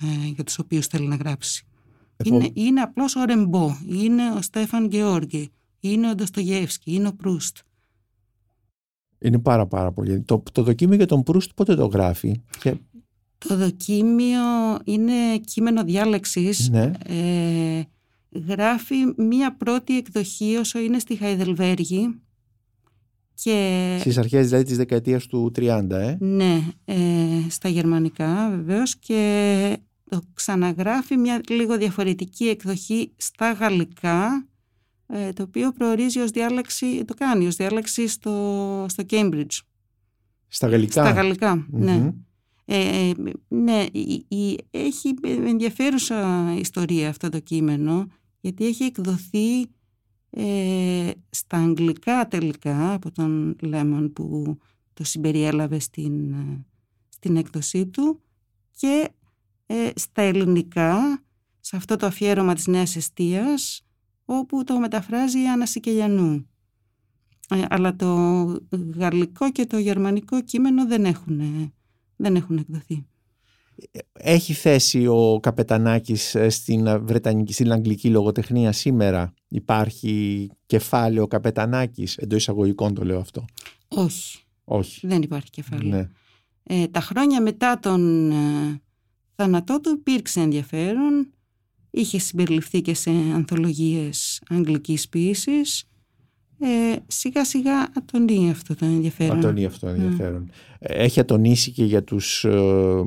ε, 0.00 0.26
για 0.34 0.44
τους 0.44 0.58
οποίους 0.58 0.86
θέλει 0.86 1.06
να 1.06 1.16
γράψει. 1.16 1.66
Είναι, 2.24 2.50
είναι 2.52 2.80
απλώς 2.80 3.16
ο 3.16 3.24
Ρεμπό, 3.24 3.76
είναι 3.88 4.30
ο 4.30 4.42
Στέφαν 4.42 4.88
Γεώργη, 4.90 5.50
είναι 5.80 6.10
ο 6.10 6.14
Ντοστογεύσκη, 6.14 6.94
είναι 6.94 7.08
ο 7.08 7.14
Προύστ. 7.14 7.56
Είναι 9.24 9.38
πάρα 9.38 9.66
πάρα 9.66 9.92
πολύ. 9.92 10.20
Το, 10.20 10.42
το 10.52 10.62
δοκίμιο 10.62 10.96
για 10.96 11.06
τον 11.06 11.22
Προύστ 11.22 11.50
πότε 11.54 11.74
το 11.74 11.86
γράφει; 11.86 12.40
Το 13.38 13.56
δοκίμιο 13.56 14.78
είναι 14.84 15.38
κείμενο 15.44 15.84
διάλεξης. 15.84 16.68
Ναι. 16.70 16.90
Ε, 17.06 17.82
γράφει 18.48 18.94
μία 19.16 19.56
πρώτη 19.56 19.96
εκδοχή 19.96 20.56
όσο 20.56 20.78
είναι 20.78 20.98
στη 20.98 21.16
Χαϊδελβέργη. 21.16 22.20
Και... 23.34 23.96
Στις 24.00 24.18
αρχές 24.18 24.46
δηλαδή 24.46 24.64
της 24.64 24.76
δεκαετίας 24.76 25.26
του 25.26 25.52
30, 25.56 25.90
ε; 25.90 26.16
Ναι, 26.20 26.62
ε, 26.84 26.94
στα 27.48 27.68
γερμανικά 27.68 28.50
βεβαίως 28.50 28.96
και 28.96 29.76
το 30.10 30.22
ξαναγράφει 30.34 31.16
μια 31.16 31.40
λίγο 31.48 31.76
διαφορετική 31.76 32.44
εκδοχή 32.48 33.12
στα 33.16 33.52
γαλλικά 33.52 34.26
ε, 34.26 34.53
το 35.34 35.42
οποίο 35.42 35.72
προορίζει 35.72 36.20
ως 36.20 36.30
διάλεξη, 36.30 37.04
το 37.04 37.14
κάνει 37.14 37.46
ως 37.46 37.56
διάλεξη 37.56 38.08
στο, 38.08 38.86
στο 38.88 39.04
Cambridge. 39.10 39.58
Στα 40.48 40.68
γαλλικά. 40.68 41.04
Στα 41.04 41.10
γαλλικα 41.10 41.66
ναι. 41.70 42.12
Ε, 42.66 43.10
ναι, 43.48 43.86
η, 44.28 44.58
έχει 44.70 45.14
ενδιαφέρουσα 45.22 46.52
ιστορία 46.58 47.08
αυτό 47.08 47.28
το 47.28 47.38
κείμενο 47.38 48.06
γιατί 48.40 48.66
έχει 48.66 48.84
εκδοθεί 48.84 49.60
ε, 50.30 51.10
στα 51.30 51.56
αγγλικά 51.56 52.28
τελικά 52.28 52.92
από 52.92 53.10
τον 53.10 53.56
Λέμον 53.60 54.12
που 54.12 54.58
το 54.94 55.04
συμπεριέλαβε 55.04 55.78
στην, 55.78 56.34
στην 57.08 57.36
έκδοσή 57.36 57.86
του 57.86 58.20
και 58.76 59.08
ε, 59.66 59.90
στα 59.94 60.22
ελληνικά 60.22 61.22
σε 61.60 61.76
αυτό 61.76 61.96
το 61.96 62.06
αφιέρωμα 62.06 62.54
της 62.54 62.66
Νέας 62.66 62.96
Εστίας 62.96 63.84
όπου 64.24 64.64
το 64.64 64.78
μεταφράζει 64.78 65.42
η 65.42 65.48
Άννα 65.48 65.66
Σικελιανού. 65.66 66.46
Ε, 67.48 67.62
αλλά 67.68 67.96
το 67.96 68.06
γαλλικό 68.96 69.52
και 69.52 69.66
το 69.66 69.78
γερμανικό 69.78 70.42
κείμενο 70.42 70.86
δεν 70.86 71.04
έχουν, 71.04 71.40
δεν 72.16 72.36
έχουν 72.36 72.56
εκδοθεί. 72.56 73.06
Έχει 74.12 74.52
θέση 74.52 75.06
ο 75.06 75.38
Καπετανάκης 75.42 76.34
ε, 76.34 76.48
στην, 76.48 77.04
Βρετανική, 77.06 77.52
στην 77.52 77.72
αγγλική 77.72 78.08
λογοτεχνία 78.08 78.72
σήμερα; 78.72 79.34
Υπάρχει 79.48 80.50
κεφάλαιο 80.66 81.26
Καπετανάκης, 81.26 82.16
εντός 82.16 82.38
εισαγωγικών 82.38 82.94
το 82.94 83.04
λέω 83.04 83.18
αυτό. 83.18 83.44
Όχι. 83.88 84.38
Όχι. 84.64 85.06
Δεν 85.06 85.22
υπάρχει 85.22 85.50
κεφάλαιο. 85.50 85.88
Ναι. 85.88 86.08
Ε, 86.62 86.86
τα 86.86 87.00
χρόνια 87.00 87.42
μετά 87.42 87.78
τον 87.80 88.30
ε, 88.30 88.80
θάνατό 89.34 89.80
του 89.80 89.90
υπήρξε 89.90 90.40
ενδιαφέρον 90.40 91.33
είχε 91.94 92.18
συμπεριληφθεί 92.18 92.80
και 92.80 92.94
σε 92.94 93.10
ανθολογίες 93.10 94.42
αγγλικής 94.48 95.08
ποίησης 95.08 95.84
ε, 96.58 96.96
σιγά 97.06 97.44
σιγά 97.44 97.88
ατονεί 97.94 98.50
αυτό 98.50 98.74
το 98.74 98.84
ενδιαφέρον. 98.84 99.38
Ατονεί 99.38 99.64
αυτό 99.64 99.86
το 99.86 99.92
ναι. 99.92 100.04
ενδιαφέρον. 100.04 100.50
Έχει 100.78 101.20
ατονίσει 101.20 101.72
και 101.72 101.84
για 101.84 102.04
τους 102.04 102.44
ε, 102.44 103.04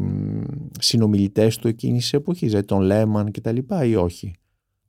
συνομιλητές 0.80 1.58
του 1.58 1.68
εκείνης 1.68 2.02
της 2.02 2.14
εποχής, 2.14 2.50
δηλαδή 2.50 2.68
τον 2.68 2.82
Λέμαν 2.82 3.32
και 3.32 3.42
τα 3.42 3.52
λοιπά 3.52 3.86
ή 3.86 3.96
όχι; 3.96 4.34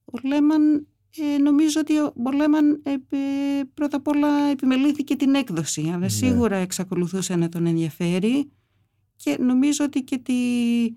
Ο 0.04 0.28
Λέμαν 0.28 0.86
ε, 1.16 1.38
νομίζω 1.38 1.80
ότι 1.80 1.98
ο 1.98 2.32
Λέμαν 2.36 2.82
ε, 2.82 2.94
πρώτα 3.74 3.96
απ' 3.96 4.08
όλα 4.08 4.50
επιμελήθηκε 4.50 5.16
την 5.16 5.34
έκδοση 5.34 5.82
αλλά 5.86 5.98
ναι. 5.98 6.08
σίγουρα 6.08 6.56
εξακολουθούσε 6.56 7.36
να 7.36 7.48
τον 7.48 7.66
ενδιαφέρει 7.66 8.50
και 9.16 9.36
νομίζω 9.40 9.84
ότι 9.84 10.02
και 10.02 10.18
τη 10.18 10.34
ε, 10.84 10.90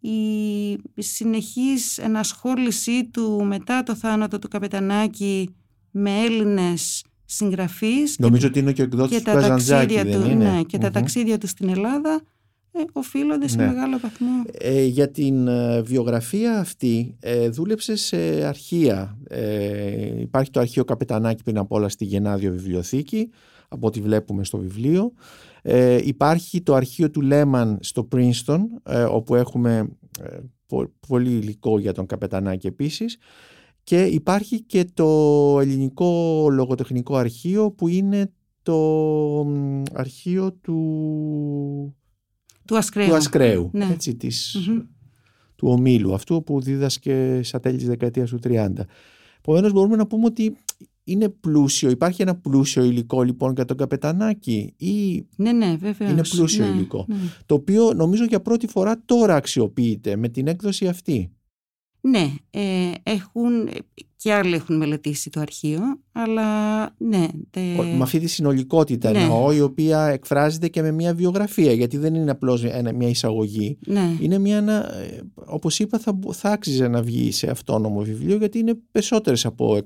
η 0.00 1.02
συνεχής 1.02 1.98
ενασχόλησή 1.98 3.04
του 3.04 3.44
μετά 3.44 3.82
το 3.82 3.94
θάνατο 3.94 4.38
του 4.38 4.48
Καπετανάκη 4.48 5.54
με 5.90 6.10
Έλληνες 6.10 7.04
συγγραφείς 7.24 8.18
Νομίζω 8.18 8.46
ότι 8.46 8.58
είναι 8.58 8.72
και 8.72 8.80
ο 8.80 8.84
εκδότης 8.84 9.18
του 9.18 9.24
Καζαντζάκη 9.24 10.04
του, 10.04 10.18
Ναι, 10.18 10.62
και 10.66 10.78
τα 10.78 10.90
ταξίδια 10.90 11.38
του 11.38 11.46
στην 11.46 11.68
Ελλάδα 11.68 12.20
ε, 12.72 12.82
οφείλονται 12.92 13.48
σε 13.48 13.56
ναι. 13.56 13.66
μεγάλο 13.66 13.98
βαθμό. 13.98 14.42
Ε, 14.58 14.84
για 14.84 15.10
την 15.10 15.48
ε, 15.48 15.82
βιογραφία 15.82 16.58
αυτή 16.58 17.16
ε, 17.20 17.48
δούλεψε 17.48 17.96
σε 17.96 18.16
αρχεία. 18.44 19.18
Ε, 19.28 20.20
υπάρχει 20.20 20.50
το 20.50 20.60
αρχείο 20.60 20.84
Καπετανάκη 20.84 21.42
πριν 21.42 21.58
απ' 21.58 21.72
όλα 21.72 21.88
στη 21.88 22.04
Γενάδιο 22.04 22.50
Βιβλιοθήκη 22.50 23.30
από 23.68 23.86
ό,τι 23.86 24.00
βλέπουμε 24.00 24.44
στο 24.44 24.58
βιβλίο. 24.58 25.12
Ε, 25.66 26.00
υπάρχει 26.04 26.62
το 26.62 26.74
αρχείο 26.74 27.10
του 27.10 27.20
Λέμαν 27.20 27.78
στο 27.80 28.08
Princeton, 28.12 28.58
ε, 28.82 29.02
όπου 29.02 29.34
έχουμε 29.34 29.88
ε, 30.20 30.38
πολύ 31.08 31.30
υλικό 31.30 31.78
για 31.78 31.92
τον 31.92 32.06
Καπετανάκη 32.06 32.66
επίσης. 32.66 33.16
Και 33.84 34.04
υπάρχει 34.04 34.62
και 34.62 34.84
το 34.94 35.58
ελληνικό 35.60 36.46
λογοτεχνικό 36.50 37.16
αρχείο 37.16 37.70
που 37.70 37.88
είναι 37.88 38.32
το 38.62 39.46
αρχείο 39.92 40.52
του... 40.52 41.96
Του 42.64 42.76
Ασκραίου. 42.76 43.08
Του 43.08 43.14
Ασκραίου, 43.14 43.70
ναι. 43.72 43.88
έτσι, 43.92 44.16
της, 44.16 44.56
του 45.56 45.68
ομίλου 45.68 46.14
αυτού 46.14 46.42
που 46.42 46.60
δίδασκε 46.60 47.40
στα 47.42 47.60
τέλη 47.60 47.76
της 47.76 47.86
δεκαετίας 47.86 48.30
του 48.30 48.38
30. 48.44 48.68
Επομένως 49.38 49.72
μπορούμε 49.72 49.96
να 49.96 50.06
πούμε 50.06 50.24
ότι 50.24 50.56
είναι 51.04 51.28
πλούσιο, 51.28 51.90
υπάρχει 51.90 52.22
ένα 52.22 52.34
πλούσιο 52.34 52.84
υλικό 52.84 53.22
λοιπόν 53.22 53.52
για 53.52 53.64
τον 53.64 53.76
καπετανάκι 53.76 54.74
ή 54.76 55.26
ναι, 55.36 55.52
ναι, 55.52 55.76
βέβαια. 55.80 56.10
είναι 56.10 56.22
πλούσιο 56.22 56.66
ναι, 56.66 56.70
υλικό 56.70 57.04
ναι. 57.08 57.16
το 57.46 57.54
οποίο 57.54 57.92
νομίζω 57.92 58.24
για 58.24 58.40
πρώτη 58.40 58.66
φορά 58.66 59.02
τώρα 59.04 59.34
αξιοποιείται 59.34 60.16
με 60.16 60.28
την 60.28 60.46
έκδοση 60.46 60.88
αυτή. 60.88 61.30
Ναι, 62.06 62.34
ε, 62.50 62.90
έχουν, 63.02 63.68
και 64.16 64.32
άλλοι 64.32 64.54
έχουν 64.54 64.76
μελετήσει 64.76 65.30
το 65.30 65.40
αρχείο, 65.40 65.80
αλλά 66.12 66.82
ναι. 66.98 67.26
Τε... 67.50 67.60
Με 67.74 68.02
αυτή 68.02 68.18
τη 68.18 68.26
συνολικότητα 68.26 69.10
ναι. 69.10 69.18
εννοώ, 69.18 69.52
η 69.52 69.60
οποία 69.60 70.06
εκφράζεται 70.06 70.68
και 70.68 70.82
με 70.82 70.90
μια 70.90 71.14
βιογραφία, 71.14 71.72
γιατί 71.72 71.96
δεν 71.96 72.14
είναι 72.14 72.30
απλώς 72.30 72.62
μια 72.94 73.08
εισαγωγή. 73.08 73.78
Ναι. 73.86 74.16
Είναι 74.20 74.38
μια, 74.38 74.56
ε, 74.56 75.20
όπως 75.34 75.78
είπα, 75.78 75.98
θα, 75.98 76.18
θα 76.32 76.50
άξιζε 76.50 76.88
να 76.88 77.02
βγει 77.02 77.32
σε 77.32 77.50
αυτόνομο 77.50 78.00
βιβλίο, 78.00 78.36
γιατί 78.36 78.58
είναι 78.58 78.78
περισσότερες 78.90 79.44
από 79.44 79.78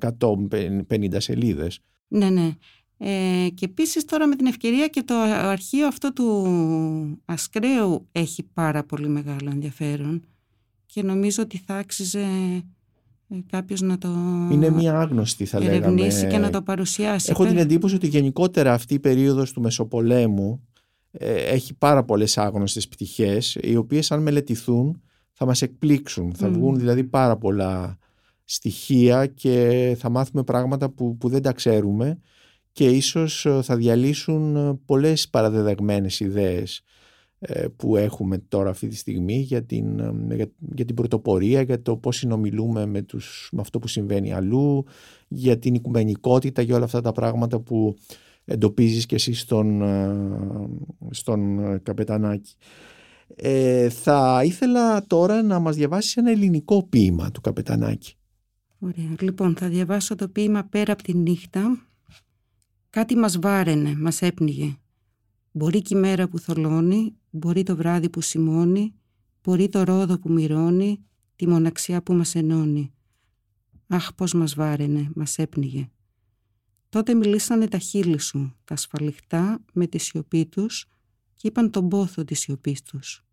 150 0.89 1.17
σελίδες. 1.17 1.81
Ναι, 2.09 2.31
ναι. 2.31 2.51
Ε, 2.99 3.49
και 3.55 3.65
επίσης 3.65 4.05
τώρα 4.05 4.27
με 4.27 4.37
την 4.37 4.47
ευκαιρία 4.47 4.87
και 4.87 5.03
το 5.03 5.15
αρχείο 5.31 5.87
αυτό 5.87 6.13
του 6.13 7.23
Ασκρέου 7.25 8.09
έχει 8.13 8.43
πάρα 8.43 8.85
πολύ 8.85 9.09
μεγάλο 9.09 9.51
ενδιαφέρον 9.51 10.23
και 10.93 11.03
νομίζω 11.03 11.43
ότι 11.43 11.63
θα 11.67 11.75
άξιζε 11.75 12.21
ε, 13.29 13.37
κάποιος 13.51 13.81
να 13.81 13.99
το 13.99 14.09
Είναι 14.51 14.71
μια 14.71 15.01
άγνωστη 15.01 15.45
θα 15.45 15.61
λέγαμε. 15.61 16.09
και 16.31 16.39
να 16.39 16.51
το 16.51 16.63
παρουσιάσει. 16.63 17.31
Έχω 17.31 17.47
την 17.47 17.57
εντύπωση 17.59 17.95
ότι 17.95 18.07
γενικότερα 18.07 18.73
αυτή 18.73 18.95
η 18.95 18.99
περίοδος 18.99 19.53
του 19.53 19.61
Μεσοπολέμου 19.61 20.67
ε, 21.11 21.35
έχει 21.35 21.75
πάρα 21.75 22.05
πολλές 22.05 22.39
άγνωστες 22.39 22.89
πτυχές 22.89 23.59
οι 23.61 23.77
οποίες 23.77 24.11
αν 24.11 24.23
μελετηθούν 24.23 25.01
θα 25.33 25.47
μας 25.47 25.63
εκπλήξουν. 25.63 26.35
Θα 26.35 26.49
βγουν 26.49 26.79
δηλαδή 26.79 27.05
πάρα 27.05 27.37
πολλά 27.37 27.99
στοιχεία 28.45 29.27
και 29.27 29.97
θα 29.99 30.09
μάθουμε 30.09 30.43
πράγματα 30.43 30.89
που, 30.89 31.17
που 31.17 31.29
δεν 31.29 31.43
τα 31.43 31.53
ξέρουμε 31.53 32.19
και 32.73 32.87
ίσως 32.87 33.47
ε, 33.47 33.63
θα 33.63 33.77
διαλύσουν 33.77 34.81
πολλές 34.85 35.29
παραδεδεγμένες 35.29 36.21
ιδέες 36.21 36.77
ε, 36.79 36.83
που 37.77 37.97
έχουμε 37.97 38.39
τώρα 38.39 38.71
αυτή 38.71 38.89
τη 38.89 38.97
στιγμή 38.97 39.37
για 39.37 39.63
την, 39.63 39.99
ε, 39.99 40.35
για, 40.35 40.51
για 40.75 40.85
την 40.85 40.95
πρωτοπορία, 40.95 41.63
για 41.63 41.83
το 41.83 41.97
πώς 41.97 42.17
συνομιλούμε 42.17 42.87
με, 42.87 43.03
τους, 43.03 43.49
με 43.53 43.61
αυτό 43.61 43.79
που 43.79 43.89
συμβαίνει 43.89 44.33
αλλού, 44.33 44.85
για 45.29 45.59
την 45.59 45.75
οικουμενικότητα, 45.75 46.63
για 46.63 46.77
όλα 46.77 46.85
αυτά 46.85 47.01
τα 47.01 47.13
πράγματα 47.13 47.61
που 47.61 47.97
εντοπίζεις 48.45 49.07
και 49.07 49.15
εσύ 49.15 49.35
στον, 49.35 49.83
ε, 49.83 50.17
στον 51.11 51.59
Καπετανάκη. 51.83 52.55
Ε, 53.37 53.89
θα 53.89 54.43
ήθελα 54.45 55.07
τώρα 55.07 55.43
να 55.43 55.59
μας 55.59 55.77
διαβάσεις 55.77 56.17
ένα 56.17 56.31
ελληνικό 56.31 56.83
ποίημα 56.83 57.31
του 57.31 57.41
Καπετανάκη. 57.41 58.15
Ωραία. 58.79 59.15
Λοιπόν, 59.21 59.57
θα 59.57 59.69
διαβάσω 59.69 60.15
το 60.15 60.29
ποίημα 60.29 60.65
«Πέρα 60.65 60.93
από 60.93 61.03
τη 61.03 61.17
νύχτα». 61.17 61.89
Κάτι 62.91 63.17
μας 63.17 63.39
βάραινε, 63.39 63.95
μας 63.97 64.23
έπνιγε. 64.23 64.77
Μπορεί 65.53 65.83
και 65.83 65.97
η 65.97 66.01
μέρα 66.01 66.29
που 66.29 66.39
θολώνει, 66.39 67.15
μπορεί 67.39 67.63
το 67.63 67.77
βράδυ 67.77 68.11
που 68.11 68.21
σημώνει, 68.21 68.95
μπορεί 69.43 69.69
το 69.69 69.83
ρόδο 69.83 70.19
που 70.19 70.33
μυρώνει, 70.33 71.05
τη 71.37 71.49
μοναξιά 71.49 72.03
που 72.03 72.15
μας 72.15 72.35
ενώνει. 72.35 72.93
Αχ, 73.87 74.15
πώς 74.15 74.33
μας 74.33 74.55
βάραινε, 74.55 75.11
μας 75.15 75.39
έπνιγε. 75.39 75.91
Τότε 76.89 77.15
μιλήσανε 77.15 77.69
τα 77.69 77.79
χείλη 77.79 78.19
σου, 78.19 78.55
τα 78.65 78.75
ασφαλιχτά 78.75 79.65
με 79.73 79.87
τη 79.87 79.99
σιωπή 79.99 80.47
τους 80.47 80.87
και 81.35 81.49
είπαν 81.49 81.71
τον 81.71 81.89
πόθο 81.89 82.25
της 82.25 82.39
σιωπής 82.39 82.83
τους. 82.83 83.25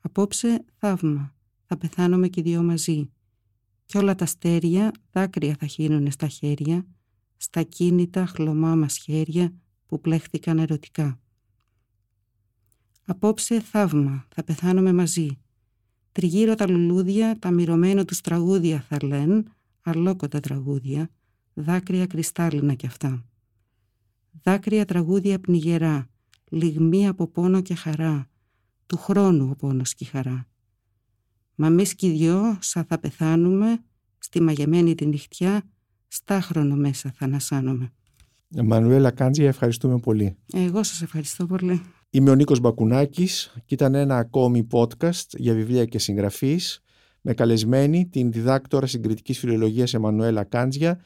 Απόψε 0.00 0.64
θαύμα, 0.78 1.34
θα 1.64 1.76
πεθάνουμε 1.76 2.28
και 2.28 2.40
οι 2.40 2.42
δυο 2.42 2.62
μαζί. 2.62 3.10
Κι 3.86 3.96
όλα 3.96 4.14
τα 4.14 4.24
αστέρια 4.24 4.92
δάκρυα 5.10 5.56
θα 5.58 5.66
χύνουνε 5.66 6.10
στα 6.10 6.26
χέρια, 6.26 6.86
στα 7.36 7.62
κίνητα 7.62 8.26
χλωμά 8.26 8.74
μας 8.74 8.96
χέρια 8.96 9.52
που 9.86 10.00
πλέχθηκαν 10.00 10.58
ερωτικά. 10.58 11.20
Απόψε 13.04 13.60
θαύμα, 13.60 14.26
θα 14.34 14.44
πεθάνουμε 14.44 14.92
μαζί. 14.92 15.38
Τριγύρω 16.12 16.54
τα 16.54 16.70
λουλούδια, 16.70 17.38
τα 17.38 17.50
μυρωμένο 17.50 18.04
τους 18.04 18.20
τραγούδια 18.20 18.84
θα 18.88 18.96
λένε, 19.02 19.42
αλόκοτα 19.82 20.40
τραγούδια, 20.40 21.10
δάκρυα 21.54 22.06
κρυστάλλινα 22.06 22.74
κι 22.74 22.86
αυτά. 22.86 23.24
Δάκρυα 24.42 24.84
τραγούδια 24.84 25.40
πνιγερά, 25.40 26.06
λιγμή 26.50 27.08
από 27.08 27.26
πόνο 27.26 27.60
και 27.60 27.74
χαρά, 27.74 28.28
του 28.86 28.96
χρόνου 28.96 29.48
ο 29.50 29.56
πόνος 29.56 29.94
και 29.94 30.04
η 30.04 30.06
χαρά. 30.06 30.46
Μα 31.54 31.66
εμείς 31.66 31.94
κι 31.94 32.06
οι 32.06 32.10
δυο, 32.10 32.58
σαν 32.60 32.84
θα 32.84 32.98
πεθάνουμε, 32.98 33.82
στη 34.18 34.42
μαγεμένη 34.42 34.94
τη 34.94 35.06
νυχτιά, 35.06 35.62
στάχρονο 36.08 36.76
μέσα 36.76 37.12
θα 37.16 37.24
ανασάνουμε. 37.24 37.92
Μανουέλα 38.48 39.10
Κάντζια, 39.10 39.48
ευχαριστούμε 39.48 39.98
πολύ. 39.98 40.36
Εγώ 40.52 40.82
σας 40.82 41.02
ευχαριστώ 41.02 41.46
πολύ. 41.46 41.82
Είμαι 42.14 42.30
ο 42.30 42.34
Νίκος 42.34 42.60
Μπακουνάκης 42.60 43.54
και 43.64 43.74
ήταν 43.74 43.94
ένα 43.94 44.16
ακόμη 44.16 44.66
podcast 44.70 45.26
για 45.36 45.54
βιβλία 45.54 45.84
και 45.84 45.98
συγγραφείς 45.98 46.80
με 47.20 47.34
καλεσμένη 47.34 48.06
την 48.06 48.32
διδάκτορα 48.32 48.86
συγκριτικής 48.86 49.38
φιλολογίας 49.38 49.94
Εμμανουέλα 49.94 50.44
Κάντζια 50.44 51.00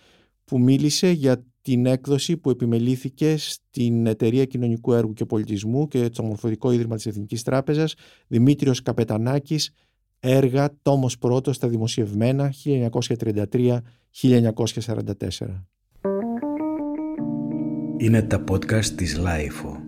που 0.45 0.61
μίλησε 0.61 1.11
για 1.11 1.45
την 1.63 1.87
έκδοση 1.87 2.37
που 2.37 2.51
επιμελήθηκε 2.51 3.37
στην 3.37 4.07
Εταιρεία 4.07 4.45
Κοινωνικού 4.45 4.93
Έργου 4.93 5.13
και 5.13 5.25
Πολιτισμού 5.25 5.89
και 5.89 6.09
το 6.09 6.23
Μορφωτικό 6.23 6.73
Ίδρυμα 6.73 6.97
της 6.97 7.07
Εθνικής 7.07 7.43
Τράπεζας 7.43 7.95
Δημήτριος 8.27 8.83
Καπετανάκης 8.83 9.71
έργα 10.21 10.69
τόμος 10.83 11.19
πρώτος 11.19 11.57
στα 11.57 11.69
δημοσιευμένα 11.69 12.53
1933-1944. 12.65 13.81
Είναι 17.97 18.23
τα 18.23 18.45
podcast 18.51 18.85
της 18.85 19.17
Λάιφο. 19.17 19.88